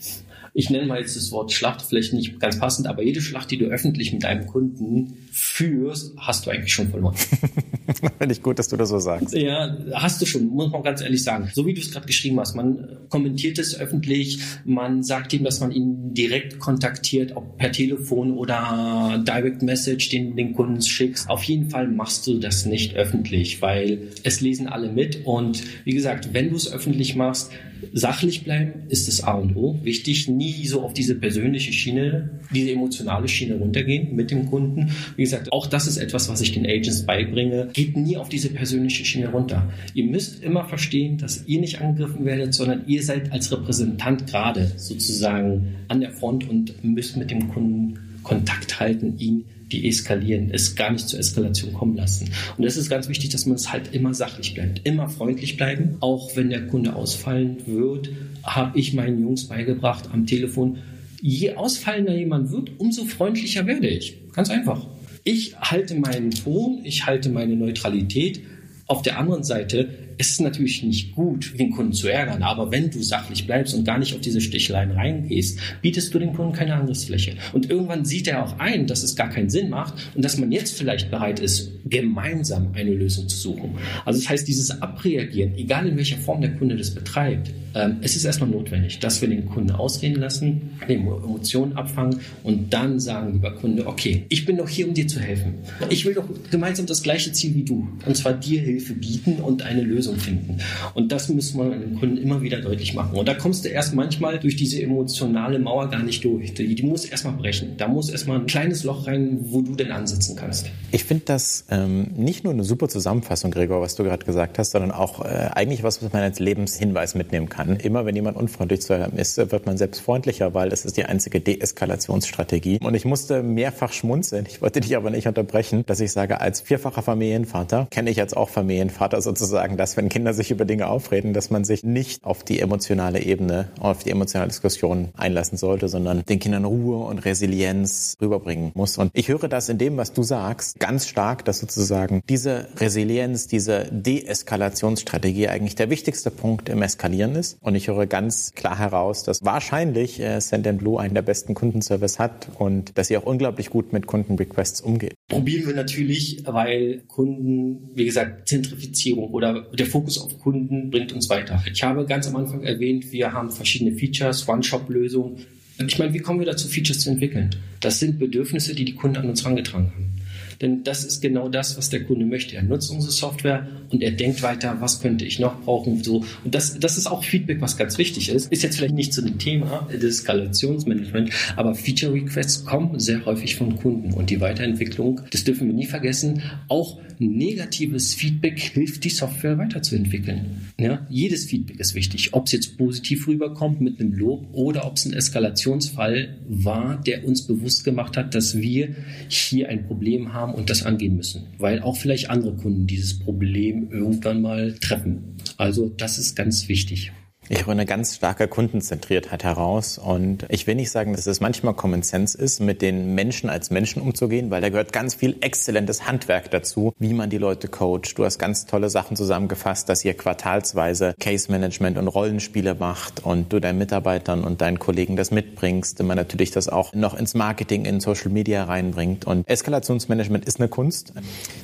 ich 0.53 0.69
nenne 0.69 0.87
mal 0.87 0.99
jetzt 0.99 1.15
das 1.15 1.31
Wort 1.31 1.51
Schlacht, 1.51 1.81
vielleicht 1.81 2.13
nicht 2.13 2.39
ganz 2.39 2.59
passend, 2.59 2.87
aber 2.87 3.03
jede 3.03 3.21
Schlacht, 3.21 3.51
die 3.51 3.57
du 3.57 3.65
öffentlich 3.65 4.13
mit 4.13 4.23
deinem 4.23 4.45
Kunden 4.45 5.17
führst, 5.31 6.13
hast 6.17 6.45
du 6.45 6.51
eigentlich 6.51 6.73
schon 6.73 6.89
verloren. 6.89 7.15
Finde 8.17 8.33
ich 8.33 8.43
gut, 8.43 8.59
dass 8.59 8.67
du 8.67 8.77
das 8.77 8.89
so 8.89 8.99
sagst. 8.99 9.33
Ja, 9.33 9.77
hast 9.93 10.21
du 10.21 10.25
schon, 10.25 10.47
muss 10.47 10.71
man 10.71 10.83
ganz 10.83 11.01
ehrlich 11.01 11.23
sagen. 11.23 11.49
So 11.53 11.65
wie 11.65 11.73
du 11.73 11.81
es 11.81 11.91
gerade 11.91 12.05
geschrieben 12.05 12.39
hast, 12.39 12.55
man 12.55 12.97
kommentiert 13.09 13.57
es 13.57 13.77
öffentlich, 13.79 14.39
man 14.65 15.03
sagt 15.03 15.33
ihm, 15.33 15.43
dass 15.43 15.59
man 15.59 15.71
ihn 15.71 16.13
direkt 16.13 16.59
kontaktiert, 16.59 17.35
ob 17.35 17.57
per 17.57 17.71
Telefon 17.71 18.37
oder 18.37 19.23
Direct 19.25 19.63
Message, 19.63 20.09
den 20.09 20.35
den 20.35 20.53
Kunden 20.53 20.81
schickst. 20.81 21.29
Auf 21.29 21.43
jeden 21.43 21.69
Fall 21.69 21.87
machst 21.87 22.27
du 22.27 22.39
das 22.39 22.65
nicht 22.65 22.95
öffentlich, 22.95 23.61
weil 23.61 24.09
es 24.23 24.41
lesen 24.41 24.67
alle 24.67 24.91
mit 24.91 25.25
und 25.25 25.63
wie 25.85 25.93
gesagt, 25.93 26.33
wenn 26.33 26.49
du 26.49 26.55
es 26.55 26.71
öffentlich 26.71 27.15
machst, 27.15 27.51
sachlich 27.93 28.43
bleiben 28.43 28.83
ist 28.89 29.07
das 29.07 29.23
A 29.23 29.33
und 29.33 29.55
O. 29.55 29.79
Wichtig, 29.83 30.27
nie 30.27 30.65
so 30.67 30.81
auf 30.81 30.93
diese 30.93 31.15
persönliche 31.15 31.73
Schiene, 31.73 32.29
diese 32.53 32.71
emotionale 32.71 33.27
Schiene 33.27 33.55
runtergehen 33.55 34.15
mit 34.15 34.31
dem 34.31 34.49
Kunden. 34.49 34.91
Wie 35.15 35.23
gesagt, 35.23 35.51
auch 35.51 35.67
das 35.67 35.87
ist 35.87 35.97
etwas, 35.97 36.29
was 36.29 36.41
ich 36.41 36.51
den 36.51 36.65
Agents 36.65 37.05
beibringe. 37.05 37.69
Geht 37.73 37.97
nie 37.97 38.17
auf 38.17 38.29
diese 38.29 38.49
persönliche 38.49 39.05
Schiene 39.05 39.29
runter. 39.29 39.71
Ihr 39.93 40.05
müsst 40.05 40.43
immer 40.43 40.65
verstehen, 40.65 41.17
dass 41.17 41.45
ihr 41.47 41.59
nicht 41.59 41.81
angegriffen 41.81 42.25
werdet, 42.25 42.53
sondern 42.53 42.83
ihr 42.87 43.03
seid 43.03 43.31
als 43.31 43.51
Repräsentant 43.51 44.27
gerade 44.27 44.71
sozusagen 44.77 45.75
an 45.87 46.01
der 46.01 46.11
Front 46.11 46.49
und 46.49 46.83
müsst 46.83 47.17
mit 47.17 47.31
dem 47.31 47.49
Kunden 47.49 47.99
Kontakt 48.23 48.79
halten, 48.79 49.17
ihn 49.17 49.45
deeskalieren, 49.71 50.49
es 50.51 50.75
gar 50.75 50.91
nicht 50.91 51.07
zur 51.07 51.19
Eskalation 51.19 51.73
kommen 51.73 51.95
lassen. 51.95 52.29
Und 52.57 52.63
es 52.63 52.77
ist 52.77 52.89
ganz 52.89 53.07
wichtig, 53.09 53.29
dass 53.29 53.45
man 53.45 53.55
es 53.55 53.71
halt 53.71 53.93
immer 53.93 54.13
sachlich 54.13 54.53
bleibt, 54.53 54.85
immer 54.85 55.09
freundlich 55.09 55.57
bleiben. 55.57 55.97
Auch 55.99 56.35
wenn 56.35 56.49
der 56.49 56.67
Kunde 56.67 56.95
ausfallen 56.95 57.57
wird, 57.65 58.09
habe 58.43 58.77
ich 58.79 58.93
meinen 58.93 59.21
Jungs 59.21 59.47
beigebracht 59.47 60.09
am 60.11 60.25
Telefon, 60.25 60.77
je 61.21 61.53
ausfallender 61.55 62.15
jemand 62.15 62.51
wird, 62.51 62.71
umso 62.79 63.05
freundlicher 63.05 63.65
werde 63.67 63.87
ich. 63.87 64.17
Ganz 64.33 64.49
einfach. 64.49 64.87
Ich 65.23 65.59
halte 65.59 65.95
meinen 65.95 66.31
Ton, 66.31 66.79
ich 66.83 67.05
halte 67.05 67.29
meine 67.29 67.55
Neutralität. 67.55 68.41
Auf 68.87 69.01
der 69.01 69.19
anderen 69.19 69.43
Seite 69.43 69.89
es 70.19 70.31
ist 70.31 70.41
natürlich 70.41 70.83
nicht 70.83 71.15
gut, 71.15 71.57
den 71.57 71.71
Kunden 71.71 71.93
zu 71.93 72.09
ärgern, 72.09 72.43
aber 72.43 72.71
wenn 72.71 72.91
du 72.91 73.01
sachlich 73.01 73.47
bleibst 73.47 73.73
und 73.73 73.85
gar 73.85 73.97
nicht 73.97 74.13
auf 74.13 74.19
diese 74.19 74.41
Sticheleien 74.41 74.91
reingehst, 74.91 75.59
bietest 75.81 76.13
du 76.13 76.19
dem 76.19 76.33
Kunden 76.33 76.51
keine 76.51 76.75
Angriffsfläche. 76.75 77.35
Und 77.53 77.69
irgendwann 77.69 78.03
sieht 78.03 78.27
er 78.27 78.43
auch 78.43 78.59
ein, 78.59 78.85
dass 78.85 79.01
es 79.01 79.15
gar 79.15 79.29
keinen 79.29 79.49
Sinn 79.49 79.69
macht 79.69 79.93
und 80.15 80.25
dass 80.25 80.37
man 80.37 80.51
jetzt 80.51 80.77
vielleicht 80.77 81.09
bereit 81.09 81.39
ist, 81.39 81.71
gemeinsam 81.85 82.73
eine 82.73 82.93
Lösung 82.93 83.29
zu 83.29 83.37
suchen. 83.37 83.75
Also 84.03 84.19
das 84.19 84.29
heißt, 84.29 84.45
dieses 84.45 84.81
Abreagieren, 84.81 85.55
egal 85.55 85.87
in 85.87 85.95
welcher 85.95 86.17
Form 86.17 86.41
der 86.41 86.51
Kunde 86.51 86.75
das 86.75 86.93
betreibt, 86.93 87.51
ähm, 87.75 87.97
es 88.01 88.15
ist 88.15 88.25
erstmal 88.25 88.49
notwendig, 88.49 88.99
dass 88.99 89.21
wir 89.21 89.29
den 89.29 89.45
Kunden 89.45 89.71
ausreden 89.71 90.19
lassen, 90.19 90.71
die 90.87 90.93
Emotionen 90.93 91.73
abfangen 91.73 92.19
und 92.43 92.73
dann 92.73 92.99
sagen, 92.99 93.33
lieber 93.33 93.55
Kunde, 93.55 93.87
okay, 93.87 94.25
ich 94.29 94.45
bin 94.45 94.57
doch 94.57 94.67
hier, 94.67 94.87
um 94.87 94.93
dir 94.93 95.07
zu 95.07 95.19
helfen. 95.19 95.55
Ich 95.89 96.05
will 96.05 96.13
doch 96.13 96.27
gemeinsam 96.49 96.85
das 96.87 97.03
gleiche 97.03 97.31
Ziel 97.31 97.55
wie 97.55 97.63
du, 97.63 97.87
und 98.05 98.17
zwar 98.17 98.33
dir 98.33 98.59
Hilfe 98.59 98.93
bieten 98.93 99.35
und 99.35 99.61
eine 99.61 99.81
Lösung 99.81 100.08
Lösung 100.09 100.19
finden. 100.19 100.57
Und 100.93 101.11
das 101.11 101.29
muss 101.29 101.53
man 101.53 101.71
den 101.71 101.99
Kunden 101.99 102.17
immer 102.17 102.41
wieder 102.41 102.61
deutlich 102.61 102.93
machen. 102.93 103.17
Und 103.17 103.27
da 103.27 103.33
kommst 103.33 103.65
du 103.65 103.69
erst 103.69 103.93
manchmal 103.93 104.39
durch 104.39 104.55
diese 104.55 104.81
emotionale 104.81 105.59
Mauer 105.59 105.89
gar 105.89 106.03
nicht 106.03 106.23
durch. 106.23 106.53
Die, 106.53 106.75
die 106.75 106.83
muss 106.83 107.05
erstmal 107.05 107.33
brechen. 107.33 107.75
Da 107.77 107.87
muss 107.87 108.09
erstmal 108.09 108.39
ein 108.39 108.45
kleines 108.45 108.83
Loch 108.83 109.07
rein, 109.07 109.39
wo 109.41 109.61
du 109.61 109.75
denn 109.75 109.91
ansetzen 109.91 110.35
kannst. 110.35 110.67
Ich 110.91 111.03
finde 111.03 111.25
das 111.25 111.65
ähm, 111.69 112.07
nicht 112.15 112.43
nur 112.43 112.53
eine 112.53 112.63
super 112.63 112.89
Zusammenfassung, 112.89 113.51
Gregor, 113.51 113.81
was 113.81 113.95
du 113.95 114.03
gerade 114.03 114.25
gesagt 114.25 114.57
hast, 114.59 114.71
sondern 114.71 114.91
auch 114.91 115.23
äh, 115.23 115.49
eigentlich 115.53 115.83
was, 115.83 116.03
was 116.03 116.11
man 116.11 116.23
als 116.23 116.39
Lebenshinweis 116.39 117.15
mitnehmen 117.15 117.49
kann. 117.49 117.77
Immer 117.77 118.05
wenn 118.05 118.15
jemand 118.15 118.37
unfreundlich 118.37 118.81
zu 118.81 118.93
einem 118.93 119.17
ist, 119.17 119.37
wird 119.37 119.65
man 119.65 119.77
selbst 119.77 119.99
freundlicher, 119.99 120.53
weil 120.53 120.69
das 120.69 120.85
ist 120.85 120.97
die 120.97 121.05
einzige 121.05 121.39
Deeskalationsstrategie. 121.39 122.79
Und 122.81 122.95
ich 122.95 123.05
musste 123.05 123.43
mehrfach 123.43 123.93
schmunzeln. 123.93 124.45
Ich 124.47 124.61
wollte 124.61 124.81
dich 124.81 124.95
aber 124.95 125.09
nicht 125.09 125.27
unterbrechen, 125.27 125.83
dass 125.85 125.99
ich 125.99 126.11
sage, 126.11 126.41
als 126.41 126.61
vierfacher 126.61 127.01
Familienvater 127.01 127.87
kenne 127.91 128.09
ich 128.09 128.17
jetzt 128.17 128.35
auch 128.35 128.49
Familienvater 128.49 129.21
sozusagen, 129.21 129.77
dass 129.77 129.97
wenn 129.99 130.07
Kinder 130.07 130.33
sich 130.33 130.49
über 130.49 130.63
Dinge 130.63 130.87
aufreden, 130.87 131.33
dass 131.33 131.49
man 131.49 131.65
sich 131.65 131.83
nicht 131.83 132.23
auf 132.23 132.45
die 132.45 132.61
emotionale 132.61 133.21
Ebene, 133.21 133.67
auf 133.81 134.01
die 134.05 134.11
emotionale 134.11 134.47
Diskussion 134.47 135.09
einlassen 135.17 135.57
sollte, 135.57 135.89
sondern 135.89 136.23
den 136.23 136.39
Kindern 136.39 136.63
Ruhe 136.63 137.05
und 137.05 137.19
Resilienz 137.25 138.15
rüberbringen 138.21 138.71
muss. 138.75 138.97
Und 138.97 139.11
ich 139.13 139.27
höre 139.27 139.49
das 139.49 139.67
in 139.67 139.77
dem, 139.77 139.97
was 139.97 140.13
du 140.13 140.23
sagst, 140.23 140.79
ganz 140.79 141.05
stark, 141.05 141.43
dass 141.43 141.59
sozusagen 141.59 142.21
diese 142.29 142.69
Resilienz, 142.77 143.47
diese 143.47 143.89
Deeskalationsstrategie 143.91 145.49
eigentlich 145.49 145.75
der 145.75 145.89
wichtigste 145.89 146.31
Punkt 146.31 146.69
im 146.69 146.81
Eskalieren 146.81 147.35
ist. 147.35 147.57
Und 147.59 147.75
ich 147.75 147.89
höre 147.89 148.07
ganz 148.07 148.53
klar 148.53 148.79
heraus, 148.79 149.23
dass 149.23 149.43
wahrscheinlich 149.43 150.21
äh, 150.21 150.39
Send 150.39 150.77
Blue 150.77 150.97
einen 150.97 151.13
der 151.13 151.23
besten 151.23 151.55
Kundenservice 151.55 152.19
hat 152.19 152.47
und 152.57 152.97
dass 152.97 153.09
sie 153.09 153.17
auch 153.17 153.25
unglaublich 153.25 153.69
gut 153.69 153.91
mit 153.91 154.07
Kundenrequests 154.07 154.79
umgeht. 154.79 155.15
Probieren 155.27 155.67
wir 155.67 155.75
natürlich, 155.75 156.43
weil 156.45 157.01
Kunden, 157.07 157.89
wie 157.95 158.05
gesagt, 158.05 158.47
Zentrifizierung 158.47 159.31
oder 159.31 159.63
der 159.73 159.88
Fokus 159.89 160.17
auf 160.17 160.39
Kunden 160.39 160.89
bringt 160.91 161.11
uns 161.11 161.29
weiter. 161.29 161.63
Ich 161.71 161.83
habe 161.83 162.05
ganz 162.05 162.27
am 162.27 162.35
Anfang 162.35 162.63
erwähnt, 162.63 163.11
wir 163.11 163.33
haben 163.33 163.51
verschiedene 163.51 163.91
Features, 163.93 164.47
One-Shop-Lösungen. 164.47 165.45
Ich 165.85 165.99
meine, 165.99 166.13
wie 166.13 166.19
kommen 166.19 166.39
wir 166.39 166.45
dazu, 166.45 166.67
Features 166.67 167.01
zu 167.01 167.09
entwickeln? 167.09 167.55
Das 167.79 167.99
sind 167.99 168.19
Bedürfnisse, 168.19 168.75
die 168.75 168.85
die 168.85 168.95
Kunden 168.95 169.17
an 169.17 169.29
uns 169.29 169.43
herangetragen 169.43 169.91
haben. 169.93 170.18
Denn 170.61 170.83
das 170.83 171.05
ist 171.05 171.21
genau 171.21 171.47
das, 171.47 171.77
was 171.77 171.89
der 171.89 172.03
Kunde 172.03 172.25
möchte. 172.25 172.55
Er 172.55 172.63
nutzt 172.63 172.91
unsere 172.91 173.11
Software 173.11 173.67
und 173.91 174.03
er 174.03 174.11
denkt 174.11 174.41
weiter, 174.43 174.77
was 174.79 175.01
könnte 175.01 175.25
ich 175.25 175.39
noch 175.39 175.61
brauchen, 175.61 176.03
so. 176.03 176.23
Und 176.43 176.53
das, 176.55 176.79
das 176.79 176.97
ist 176.97 177.07
auch 177.07 177.23
Feedback, 177.23 177.61
was 177.61 177.77
ganz 177.77 177.97
wichtig 177.97 178.29
ist. 178.29 178.51
Ist 178.51 178.63
jetzt 178.63 178.77
vielleicht 178.77 178.95
nicht 178.95 179.13
zu 179.13 179.21
dem 179.21 179.37
Thema 179.37 179.87
des 179.91 180.17
Skalationsmanagement, 180.17 181.31
aber 181.55 181.75
Feature 181.75 182.13
Requests 182.13 182.65
kommen 182.65 182.99
sehr 182.99 183.25
häufig 183.25 183.55
von 183.55 183.75
Kunden 183.77 184.13
und 184.13 184.29
die 184.29 184.41
Weiterentwicklung, 184.41 185.21
das 185.31 185.43
dürfen 185.43 185.67
wir 185.67 185.73
nie 185.73 185.85
vergessen. 185.85 186.41
Auch 186.67 186.99
negatives 187.19 188.13
Feedback 188.13 188.59
hilft, 188.59 189.03
die 189.03 189.09
Software 189.09 189.57
weiterzuentwickeln. 189.57 190.71
Ja, 190.79 191.05
jedes 191.09 191.45
Feedback 191.45 191.79
ist 191.79 191.93
wichtig. 191.93 192.33
Ob 192.33 192.45
es 192.45 192.53
jetzt 192.53 192.77
positiv 192.77 193.27
rüberkommt 193.27 193.81
mit 193.81 193.99
einem 193.99 194.13
Lob 194.13 194.47
oder 194.53 194.85
ob 194.85 194.95
es 194.95 195.05
ein 195.05 195.13
Eskalationsfall 195.13 196.37
war, 196.47 197.01
der 197.01 197.25
uns 197.25 197.45
bewusst 197.45 197.83
gemacht 197.83 198.15
hat, 198.15 198.35
dass 198.35 198.57
wir 198.57 198.95
hier 199.27 199.69
ein 199.69 199.85
Problem 199.85 200.33
haben 200.33 200.48
und 200.49 200.69
das 200.69 200.83
angehen 200.83 201.15
müssen. 201.15 201.47
Weil 201.57 201.81
auch 201.81 201.97
vielleicht 201.97 202.29
andere 202.29 202.53
Kunden 202.55 202.87
dieses 202.87 203.19
Problem 203.19 203.91
irgendwann 203.91 204.41
mal 204.41 204.73
treffen. 204.73 205.35
Also 205.57 205.89
das 205.89 206.17
ist 206.17 206.35
ganz 206.35 206.67
wichtig. 206.67 207.11
Ich 207.51 207.65
höre 207.65 207.71
eine 207.71 207.87
ganz 207.87 208.15
starke 208.15 208.47
Kundenzentriertheit 208.47 209.43
heraus 209.43 209.97
und 209.97 210.45
ich 210.49 210.67
will 210.67 210.75
nicht 210.75 210.91
sagen, 210.91 211.13
dass 211.13 211.25
es 211.25 211.39
manchmal 211.39 211.73
Common 211.73 212.03
Sense 212.03 212.37
ist, 212.37 212.59
mit 212.59 212.83
den 212.83 213.15
Menschen 213.15 213.49
als 213.49 213.71
Menschen 213.71 214.03
umzugehen, 214.03 214.51
weil 214.51 214.61
da 214.61 214.69
gehört 214.69 214.93
ganz 214.93 215.15
viel 215.15 215.35
exzellentes 215.41 216.05
Handwerk 216.05 216.51
dazu, 216.51 216.93
wie 216.99 217.11
man 217.11 217.31
die 217.31 217.39
Leute 217.39 217.67
coacht. 217.67 218.19
Du 218.19 218.23
hast 218.23 218.37
ganz 218.37 218.67
tolle 218.67 218.91
Sachen 218.91 219.17
zusammengefasst, 219.17 219.89
dass 219.89 220.05
ihr 220.05 220.13
quartalsweise 220.13 221.15
Case 221.19 221.51
Management 221.51 221.97
und 221.97 222.07
Rollenspiele 222.07 222.75
macht 222.75 223.25
und 223.25 223.51
du 223.51 223.59
deinen 223.59 223.79
Mitarbeitern 223.79 224.43
und 224.43 224.61
deinen 224.61 224.77
Kollegen 224.77 225.15
das 225.15 225.31
mitbringst, 225.31 226.03
man 226.03 226.17
natürlich 226.17 226.51
das 226.51 226.69
auch 226.69 226.93
noch 226.93 227.15
ins 227.15 227.33
Marketing, 227.33 227.85
in 227.85 227.99
Social 227.99 228.29
Media 228.29 228.65
reinbringt 228.65 229.25
und 229.25 229.49
Eskalationsmanagement 229.49 230.45
ist 230.45 230.59
eine 230.59 230.69
Kunst. 230.69 231.13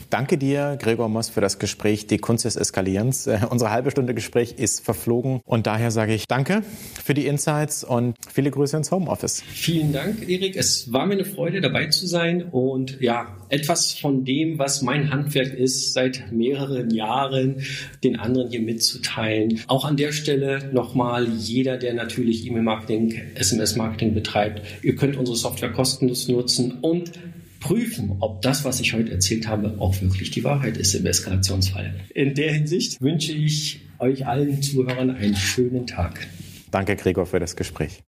Danke 0.10 0.40
dir, 0.40 0.80
Gregor 0.82 1.10
Moss, 1.10 1.30
für 1.30 1.42
das 1.42 1.60
Gespräch, 1.60 2.08
die 2.08 2.18
Kunst 2.18 2.46
des 2.46 2.56
Eskalierens. 2.56 3.28
Äh, 3.28 3.42
unsere 3.52 3.70
halbe 3.70 3.92
Stunde 3.92 4.16
Gespräch 4.16 4.54
ist 4.58 4.84
verflogen 4.84 5.42
und 5.46 5.68
daher 5.76 5.92
sage 5.92 6.14
ich 6.14 6.26
Danke 6.28 6.64
für 7.04 7.14
die 7.14 7.26
Insights 7.28 7.84
und 7.84 8.16
viele 8.34 8.50
Grüße 8.50 8.78
ins 8.78 8.92
Homeoffice. 8.92 9.44
Vielen 9.46 9.92
Dank, 9.92 10.30
Erik. 10.30 10.56
Es 10.56 10.94
war 10.94 11.06
mir 11.06 11.16
eine 11.16 11.26
Freude, 11.26 11.60
dabei 11.60 11.88
zu 11.88 12.08
sein 12.08 12.44
und 12.44 13.02
ja, 13.02 13.36
etwas 13.50 13.94
von 13.94 14.24
dem, 14.24 14.58
was 14.58 14.82
mein 14.82 15.12
Handwerk 15.12 15.54
ist, 15.54 15.92
seit 15.92 16.32
mehreren 16.32 16.92
Jahren 16.92 17.58
den 18.06 18.16
anderen 18.16 18.52
hier 18.52 18.62
mitzuteilen. 18.62 19.60
Auch 19.68 19.84
an 19.84 19.98
der 19.98 20.14
Stelle 20.14 20.70
nochmal 20.72 21.28
jeder, 21.28 21.76
der 21.76 21.94
natürlich 21.94 22.48
E-Mail-Marketing, 22.48 23.22
SMS-Marketing 23.36 24.14
betreibt, 24.14 24.62
ihr 24.82 24.96
könnt 24.96 25.18
unsere 25.18 25.36
Software 25.36 25.74
kostenlos 25.74 26.30
nutzen 26.30 26.78
und 26.80 27.12
prüfen, 27.60 28.16
ob 28.22 28.42
das, 28.42 28.64
was 28.64 28.80
ich 28.80 28.94
heute 28.94 29.12
erzählt 29.12 29.48
habe, 29.48 29.76
auch 29.80 30.00
wirklich 30.02 30.32
die 30.32 30.46
Wahrheit 30.46 30.78
ist 30.78 30.94
im 30.94 31.06
Eskalationsfall. 31.06 31.96
In 32.14 32.34
der 32.34 32.54
Hinsicht 32.54 33.02
wünsche 33.02 33.34
ich 33.34 33.85
euch 34.00 34.26
allen 34.26 34.62
Zuhörern 34.62 35.12
einen 35.12 35.36
schönen 35.36 35.88
Tag. 35.88 36.28
Danke, 36.72 36.96
Gregor, 36.96 37.26
für 37.26 37.40
das 37.40 37.56
Gespräch. 37.56 38.04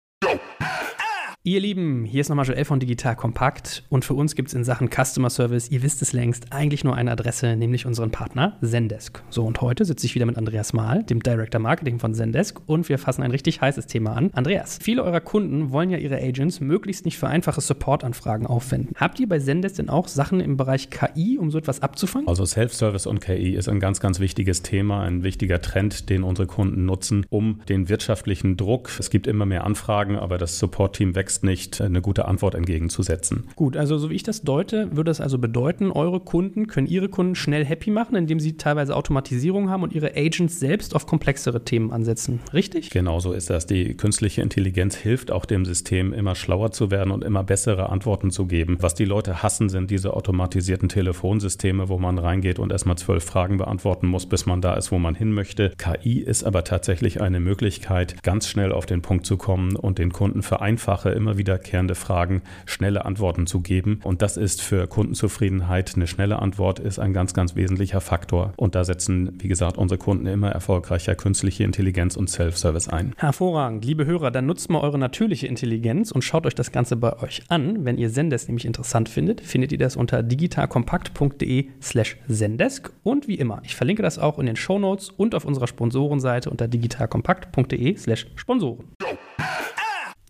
Ihr 1.45 1.59
Lieben, 1.59 2.05
hier 2.05 2.21
ist 2.21 2.29
nochmal 2.29 2.47
Joel 2.47 2.65
von 2.65 2.79
Digital 2.79 3.17
Kompakt 3.17 3.83
und 3.89 4.05
für 4.05 4.15
uns 4.15 4.37
gibt 4.37 4.47
es 4.47 4.55
in 4.55 4.63
Sachen 4.63 4.89
Customer 4.89 5.29
Service, 5.29 5.73
ihr 5.73 5.83
wisst 5.83 6.01
es 6.01 6.13
längst, 6.13 6.53
eigentlich 6.53 6.85
nur 6.85 6.95
eine 6.95 7.11
Adresse, 7.11 7.57
nämlich 7.57 7.85
unseren 7.85 8.13
Partner 8.13 8.57
Zendesk. 8.63 9.25
So 9.29 9.45
und 9.45 9.61
heute 9.61 9.85
sitze 9.85 10.07
ich 10.07 10.15
wieder 10.15 10.25
mit 10.25 10.37
Andreas 10.39 10.73
Mahl, 10.73 11.03
dem 11.03 11.21
Director 11.21 11.61
Marketing 11.61 11.99
von 11.99 12.15
Zendesk 12.15 12.61
und 12.67 12.89
wir 12.89 12.97
fassen 12.97 13.25
ein 13.25 13.33
richtig 13.33 13.61
heißes 13.61 13.89
Thema 13.89 14.13
an. 14.13 14.31
Andreas, 14.35 14.79
viele 14.81 15.03
eurer 15.03 15.19
Kunden 15.19 15.73
wollen 15.73 15.91
ja 15.91 15.99
ihre 15.99 16.23
Agents 16.23 16.61
möglichst 16.61 17.05
nicht 17.07 17.19
für 17.19 17.27
einfache 17.27 17.61
Support-Anfragen 17.61 18.47
aufwenden. 18.47 18.95
Habt 18.95 19.19
ihr 19.19 19.29
bei 19.29 19.41
Zendesk 19.41 19.75
denn 19.75 19.89
auch 19.89 20.07
Sachen 20.07 20.39
im 20.39 20.57
Bereich 20.57 20.91
KI, 20.91 21.39
um 21.41 21.51
so 21.51 21.59
etwas 21.59 21.83
abzufangen? 21.83 22.29
Also 22.29 22.45
Self-Service 22.45 23.07
und 23.07 23.21
KI 23.21 23.57
ist 23.57 23.69
ein 23.69 23.81
ganz, 23.81 23.99
ganz 23.99 24.21
wichtiges 24.21 24.63
Thema, 24.63 25.03
ein 25.03 25.25
wichtiger 25.25 25.61
Trend, 25.61 26.09
den 26.09 26.23
unsere 26.23 26.47
Kunden 26.47 26.85
nutzen, 26.85 27.27
um 27.31 27.63
den 27.69 27.89
wirtschaftlichen 27.89 28.57
Druck, 28.57 28.93
es 29.01 29.11
gibt 29.11 29.27
immer 29.27 29.45
mehr 29.45 29.65
Anfragen, 29.65 30.17
aber 30.17 30.39
das 30.39 30.61
Support-Team 30.61 31.17
wächst 31.17 31.32
wächst 31.33 31.45
nicht, 31.45 31.81
eine 31.81 32.03
gute 32.03 32.27
Antwort 32.27 32.55
entgegenzusetzen. 32.55 33.49
Gut, 33.57 33.77
also 33.77 33.97
so 33.97 34.11
wie 34.11 34.15
ich 34.15 34.23
das 34.23 34.43
deute, 34.43 34.89
würde 34.91 35.11
das 35.11 35.21
also 35.21 35.39
bedeuten, 35.39 35.91
eure 35.91 36.21
Kunden 36.21 36.67
können 36.67 36.87
ihre 36.87 37.09
Kunden 37.09 37.35
schnell 37.35 37.65
happy 37.65 37.91
machen, 37.91 38.17
indem 38.17 38.39
sie 38.39 38.57
teilweise 38.57 38.95
Automatisierung 38.95 39.71
haben 39.71 39.83
und 39.83 39.95
ihre 39.95 40.15
Agents 40.15 40.61
selbst 40.61 40.95
auf 40.95 41.07
komplexere 41.07 41.65
Themen 41.65 41.91
ansetzen. 41.91 42.41
Richtig? 42.53 42.91
Genau 42.91 43.21
so 43.21 43.33
ist 43.33 43.49
das. 43.49 43.67
Die 43.67 43.97
künstliche 43.97 44.43
Intelligenz 44.43 44.95
hilft 44.95 45.31
auch 45.31 45.47
dem 45.47 45.65
System, 45.65 46.13
immer 46.13 46.35
schlauer 46.35 46.73
zu 46.73 46.91
werden 46.91 47.11
und 47.13 47.25
immer 47.25 47.45
bessere 47.45 47.89
Antworten 47.89 48.31
zu 48.31 48.47
geben. 48.47 48.77
Was 48.81 48.95
die 48.95 49.05
Leute 49.05 49.43
hassen, 49.43 49.69
sind 49.69 49.91
diese 49.91 50.15
automatisierten 50.15 50.89
Telefonsysteme, 50.89 51.89
wo 51.89 51.99
man 51.99 52.19
reingeht 52.19 52.59
und 52.59 52.73
erstmal 52.73 52.99
zwölf 52.99 53.25
Fragen 53.25 53.57
beantworten 53.57 54.07
muss, 54.07 54.27
bis 54.27 54.45
man 54.47 54.61
da 54.61 54.75
ist, 54.75 54.93
wo 54.93 54.99
man 54.99 55.15
hin 55.15 55.33
möchte. 55.33 55.73
KI 55.79 56.19
ist 56.19 56.45
aber 56.45 56.65
tatsächlich 56.65 57.21
eine 57.21 57.41
Möglichkeit, 57.41 58.23
ganz 58.23 58.49
schnell 58.49 58.73
auf 58.73 58.87
den 58.87 59.03
Punkt 59.03 59.25
zu 59.25 59.37
kommen 59.37 59.77
und 59.77 59.99
den 59.99 60.13
Kunden 60.13 60.43
für 60.43 60.61
einfache, 60.61 61.11
immer 61.23 61.39
wiederkehrende 61.39 61.95
Fragen 61.95 62.43
schnelle 62.67 63.05
Antworten 63.05 63.47
zu 63.47 63.61
geben. 63.61 64.01
Und 64.03 64.23
das 64.23 64.37
ist 64.37 64.61
für 64.61 64.89
Kundenzufriedenheit 64.89 65.93
eine 65.95 66.09
schnelle 66.09 66.41
Antwort, 66.41 66.81
ist 66.81 66.99
ein 66.99 67.13
ganz, 67.13 67.33
ganz 67.33 67.55
wesentlicher 67.55 68.01
Faktor. 68.01 68.53
Und 68.57 68.75
da 68.75 68.85
setzen, 68.85 69.39
wie 69.39 69.49
gesagt, 69.49 69.79
unsere 69.79 69.99
Kunden 69.99 70.27
immer 70.27 70.51
erfolgreicher 70.51 71.15
künstliche 71.15 71.63
Intelligenz 71.63 72.17
und 72.17 72.29
Self-Service 72.29 72.89
ein. 72.89 73.15
Hervorragend. 73.17 73.85
Liebe 73.85 74.05
Hörer, 74.05 74.33
dann 74.33 74.47
nutzt 74.47 74.69
mal 74.69 74.81
eure 74.81 74.99
natürliche 74.99 75.47
Intelligenz 75.47 76.11
und 76.11 76.23
schaut 76.23 76.45
euch 76.45 76.57
das 76.57 76.73
Ganze 76.73 76.97
bei 76.97 77.17
euch 77.23 77.43
an. 77.49 77.85
Wenn 77.85 77.99
ihr 77.99 78.11
Zendesk 78.11 78.49
nämlich 78.49 78.65
interessant 78.65 79.09
findet, 79.09 79.41
findet 79.41 79.71
ihr 79.71 79.79
das 79.79 79.95
unter 79.95 80.25
digitalkompakt.de 80.25 81.69
slash 81.81 82.17
Zendesk. 82.29 82.93
Und 83.05 83.29
wie 83.29 83.37
immer, 83.37 83.63
ich 83.65 83.77
verlinke 83.77 84.03
das 84.03 84.19
auch 84.19 84.41
in 84.41 84.47
den 84.47 84.57
Shownotes 84.57 85.11
und 85.11 85.37
auf 85.37 85.45
unserer 85.45 85.69
Sponsorenseite 85.69 86.51
unter 86.51 86.67
digitalkompakt.de 86.67 87.97
slash 87.97 88.27
Sponsoren. 88.35 88.85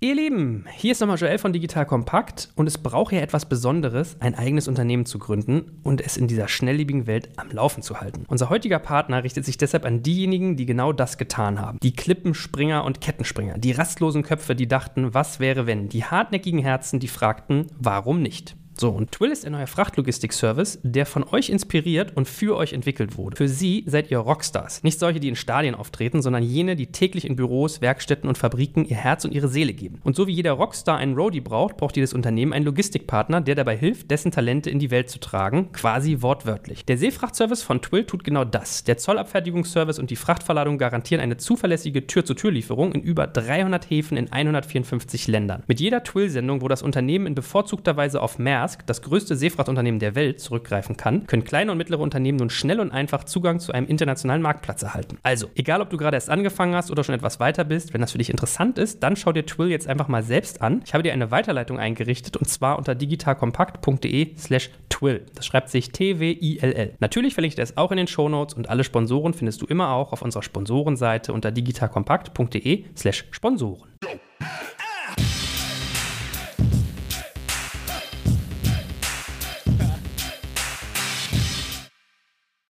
Ihr 0.05 0.17
Lieben, 0.17 0.65
hier 0.75 0.91
ist 0.91 1.01
nochmal 1.01 1.17
Joel 1.17 1.39
von 1.39 1.53
Digital 1.53 1.87
Kompakt 1.87 2.49
und 2.57 2.67
es 2.67 2.77
braucht 2.77 3.13
ja 3.13 3.21
etwas 3.21 3.49
Besonderes, 3.49 4.17
ein 4.19 4.35
eigenes 4.35 4.67
Unternehmen 4.67 5.07
zu 5.07 5.21
gründen 5.21 5.79
und 5.85 6.01
es 6.01 6.17
in 6.17 6.27
dieser 6.27 6.49
schnelllebigen 6.49 7.07
Welt 7.07 7.29
am 7.37 7.53
Laufen 7.53 7.85
zu 7.85 8.01
halten. 8.01 8.25
Unser 8.27 8.51
heutiger 8.51 8.81
Partner 8.81 9.23
richtet 9.23 9.45
sich 9.45 9.59
deshalb 9.59 9.85
an 9.85 10.03
diejenigen, 10.03 10.57
die 10.57 10.67
genau 10.67 10.93
das 10.93 11.19
getan 11.19 11.61
haben. 11.61 11.79
Die 11.85 11.95
Klippenspringer 11.95 12.83
und 12.83 13.01
Kettenspringer, 13.01 13.59
die 13.59 13.71
rastlosen 13.71 14.25
Köpfe, 14.25 14.57
die 14.57 14.67
dachten, 14.67 15.15
was 15.15 15.39
wäre 15.39 15.69
wenn, 15.69 15.89
die 15.89 16.05
hartnäckigen 16.05 16.59
Herzen, 16.59 16.99
die 16.99 17.07
fragten, 17.07 17.69
warum 17.79 18.23
nicht. 18.23 18.57
So, 18.79 18.89
und 18.89 19.13
Twill 19.13 19.31
ist 19.31 19.45
ein 19.45 19.53
neuer 19.53 19.67
Frachtlogistik-Service, 19.67 20.81
der 20.83 21.05
von 21.05 21.25
euch 21.25 21.51
inspiriert 21.51 22.17
und 22.17 22.27
für 22.27 22.57
euch 22.57 22.73
entwickelt 22.73 23.17
wurde. 23.17 23.37
Für 23.37 23.49
sie 23.49 23.85
seid 23.87 24.11
ihr 24.11 24.19
Rockstars. 24.19 24.83
Nicht 24.83 24.99
solche, 24.99 25.21
die 25.21 25.29
in 25.29 25.37
Stadien 25.37 25.75
auftreten, 25.75 26.23
sondern 26.23 26.43
jene, 26.43 26.75
die 26.75 26.87
täglich 26.87 27.27
in 27.27 27.37
Büros, 27.37 27.81
Werkstätten 27.81 28.29
und 28.29 28.39
Fabriken 28.39 28.85
ihr 28.85 28.97
Herz 28.97 29.25
und 29.25 29.33
ihre 29.33 29.49
Seele 29.49 29.75
geben. 29.75 30.01
Und 30.05 30.17
so 30.17 30.27
wie 30.27 30.33
jeder 30.33 30.53
Rockstar 30.53 30.97
einen 30.97 31.15
Roadie 31.15 31.41
braucht, 31.41 31.77
braucht 31.77 31.97
jedes 31.97 32.15
Unternehmen 32.15 32.53
einen 32.53 32.65
Logistikpartner, 32.65 33.41
der 33.43 33.55
dabei 33.55 33.77
hilft, 33.77 34.11
dessen 34.11 34.33
Talente 34.33 34.71
in 34.71 34.79
die 34.79 34.91
Welt 34.91 35.11
zu 35.11 35.21
tragen, 35.21 35.71
quasi 35.73 36.23
wortwörtlich. 36.23 36.85
Der 36.87 36.97
Seefrachtservice 36.97 37.63
von 37.63 37.83
Twill 37.83 38.05
tut 38.05 38.25
genau 38.25 38.45
das. 38.45 38.85
Der 38.85 38.97
Zollabfertigungsservice 38.97 39.99
und 39.99 40.11
die 40.11 40.17
Frachtverladung 40.17 40.79
garantieren 40.79 41.23
eine 41.23 41.37
zuverlässige 41.37 42.07
Tür-zu-Tür-Lieferung 42.07 42.93
in 42.93 43.03
über 43.03 43.27
300 43.27 43.91
Häfen 43.91 44.17
in 44.17 44.33
154 44.33 45.29
Ländern. 45.29 45.63
Mit 45.67 45.81
jeder 45.81 46.03
Twill-Sendung, 46.03 46.63
wo 46.63 46.69
das 46.69 46.83
Unternehmen 46.83 47.27
in 47.27 47.35
bevorzugter 47.35 47.97
Weise 47.97 48.23
auf 48.23 48.39
mehr 48.39 48.62
Maersk, 48.63 48.87
das 48.87 49.03
größte 49.03 49.35
Seefrachtunternehmen 49.35 49.99
der 49.99 50.15
Welt, 50.15 50.39
zurückgreifen 50.39 50.97
kann, 50.97 51.27
können 51.27 51.43
kleine 51.43 51.73
und 51.73 51.79
mittlere 51.79 51.99
Unternehmen 51.99 52.39
nun 52.39 52.49
schnell 52.49 52.79
und 52.79 52.93
einfach 52.93 53.25
Zugang 53.25 53.59
zu 53.59 53.73
einem 53.73 53.89
internationalen 53.89 54.41
Marktplatz 54.41 54.85
erhalten. 54.85 55.19
Also, 55.25 55.49
egal 55.57 55.81
ob 55.81 55.91
du 55.91 55.97
gerade 55.97 56.17
erst 56.17 56.31
angefangen 56.31 56.77
hast 56.77 56.91
oder 56.93 57.03
schon 57.03 57.17
etwas 57.17 57.41
weiter 57.41 57.65
bist, 57.65 57.93
wenn 57.93 58.01
das 58.01 58.13
für 58.13 58.19
dich 58.19 58.31
interessant 58.31 58.79
ist, 58.79 59.03
dann 59.03 59.17
schau 59.17 59.33
dir 59.33 59.45
Twill 59.45 59.69
jetzt 59.69 59.89
einfach 59.89 60.07
mal 60.07 60.23
selbst 60.23 60.63
an. 60.63 60.83
Ich 60.87 60.95
habe 60.95 61.03
dir 61.03 61.13
eine 61.13 61.33
Weiterleitung 61.33 61.81
eingerichtet 61.81 62.37
und 62.37 62.49
zwar 62.49 62.79
unter 62.79 62.95
digitalkompakt.de 62.95 64.37
slash 64.39 64.71
Twill. 64.89 65.27
Das 65.35 65.45
schreibt 65.45 65.69
sich 65.69 65.91
T-W-I-L-L. 65.91 66.95
Natürlich 67.01 67.35
verlinke 67.35 67.55
ich 67.55 67.57
das 67.57 67.77
auch 67.77 67.91
in 67.91 67.97
den 67.97 68.07
Shownotes 68.07 68.55
und 68.55 68.69
alle 68.69 68.85
Sponsoren 68.85 69.35
findest 69.35 69.61
du 69.61 69.67
immer 69.67 69.91
auch 69.91 70.13
auf 70.13 70.23
unserer 70.23 70.45
Sponsorenseite 70.45 71.33
unter 71.33 71.51
digitalkompakt.de 71.51 72.85
slash 72.97 73.25
Sponsoren. 73.33 73.89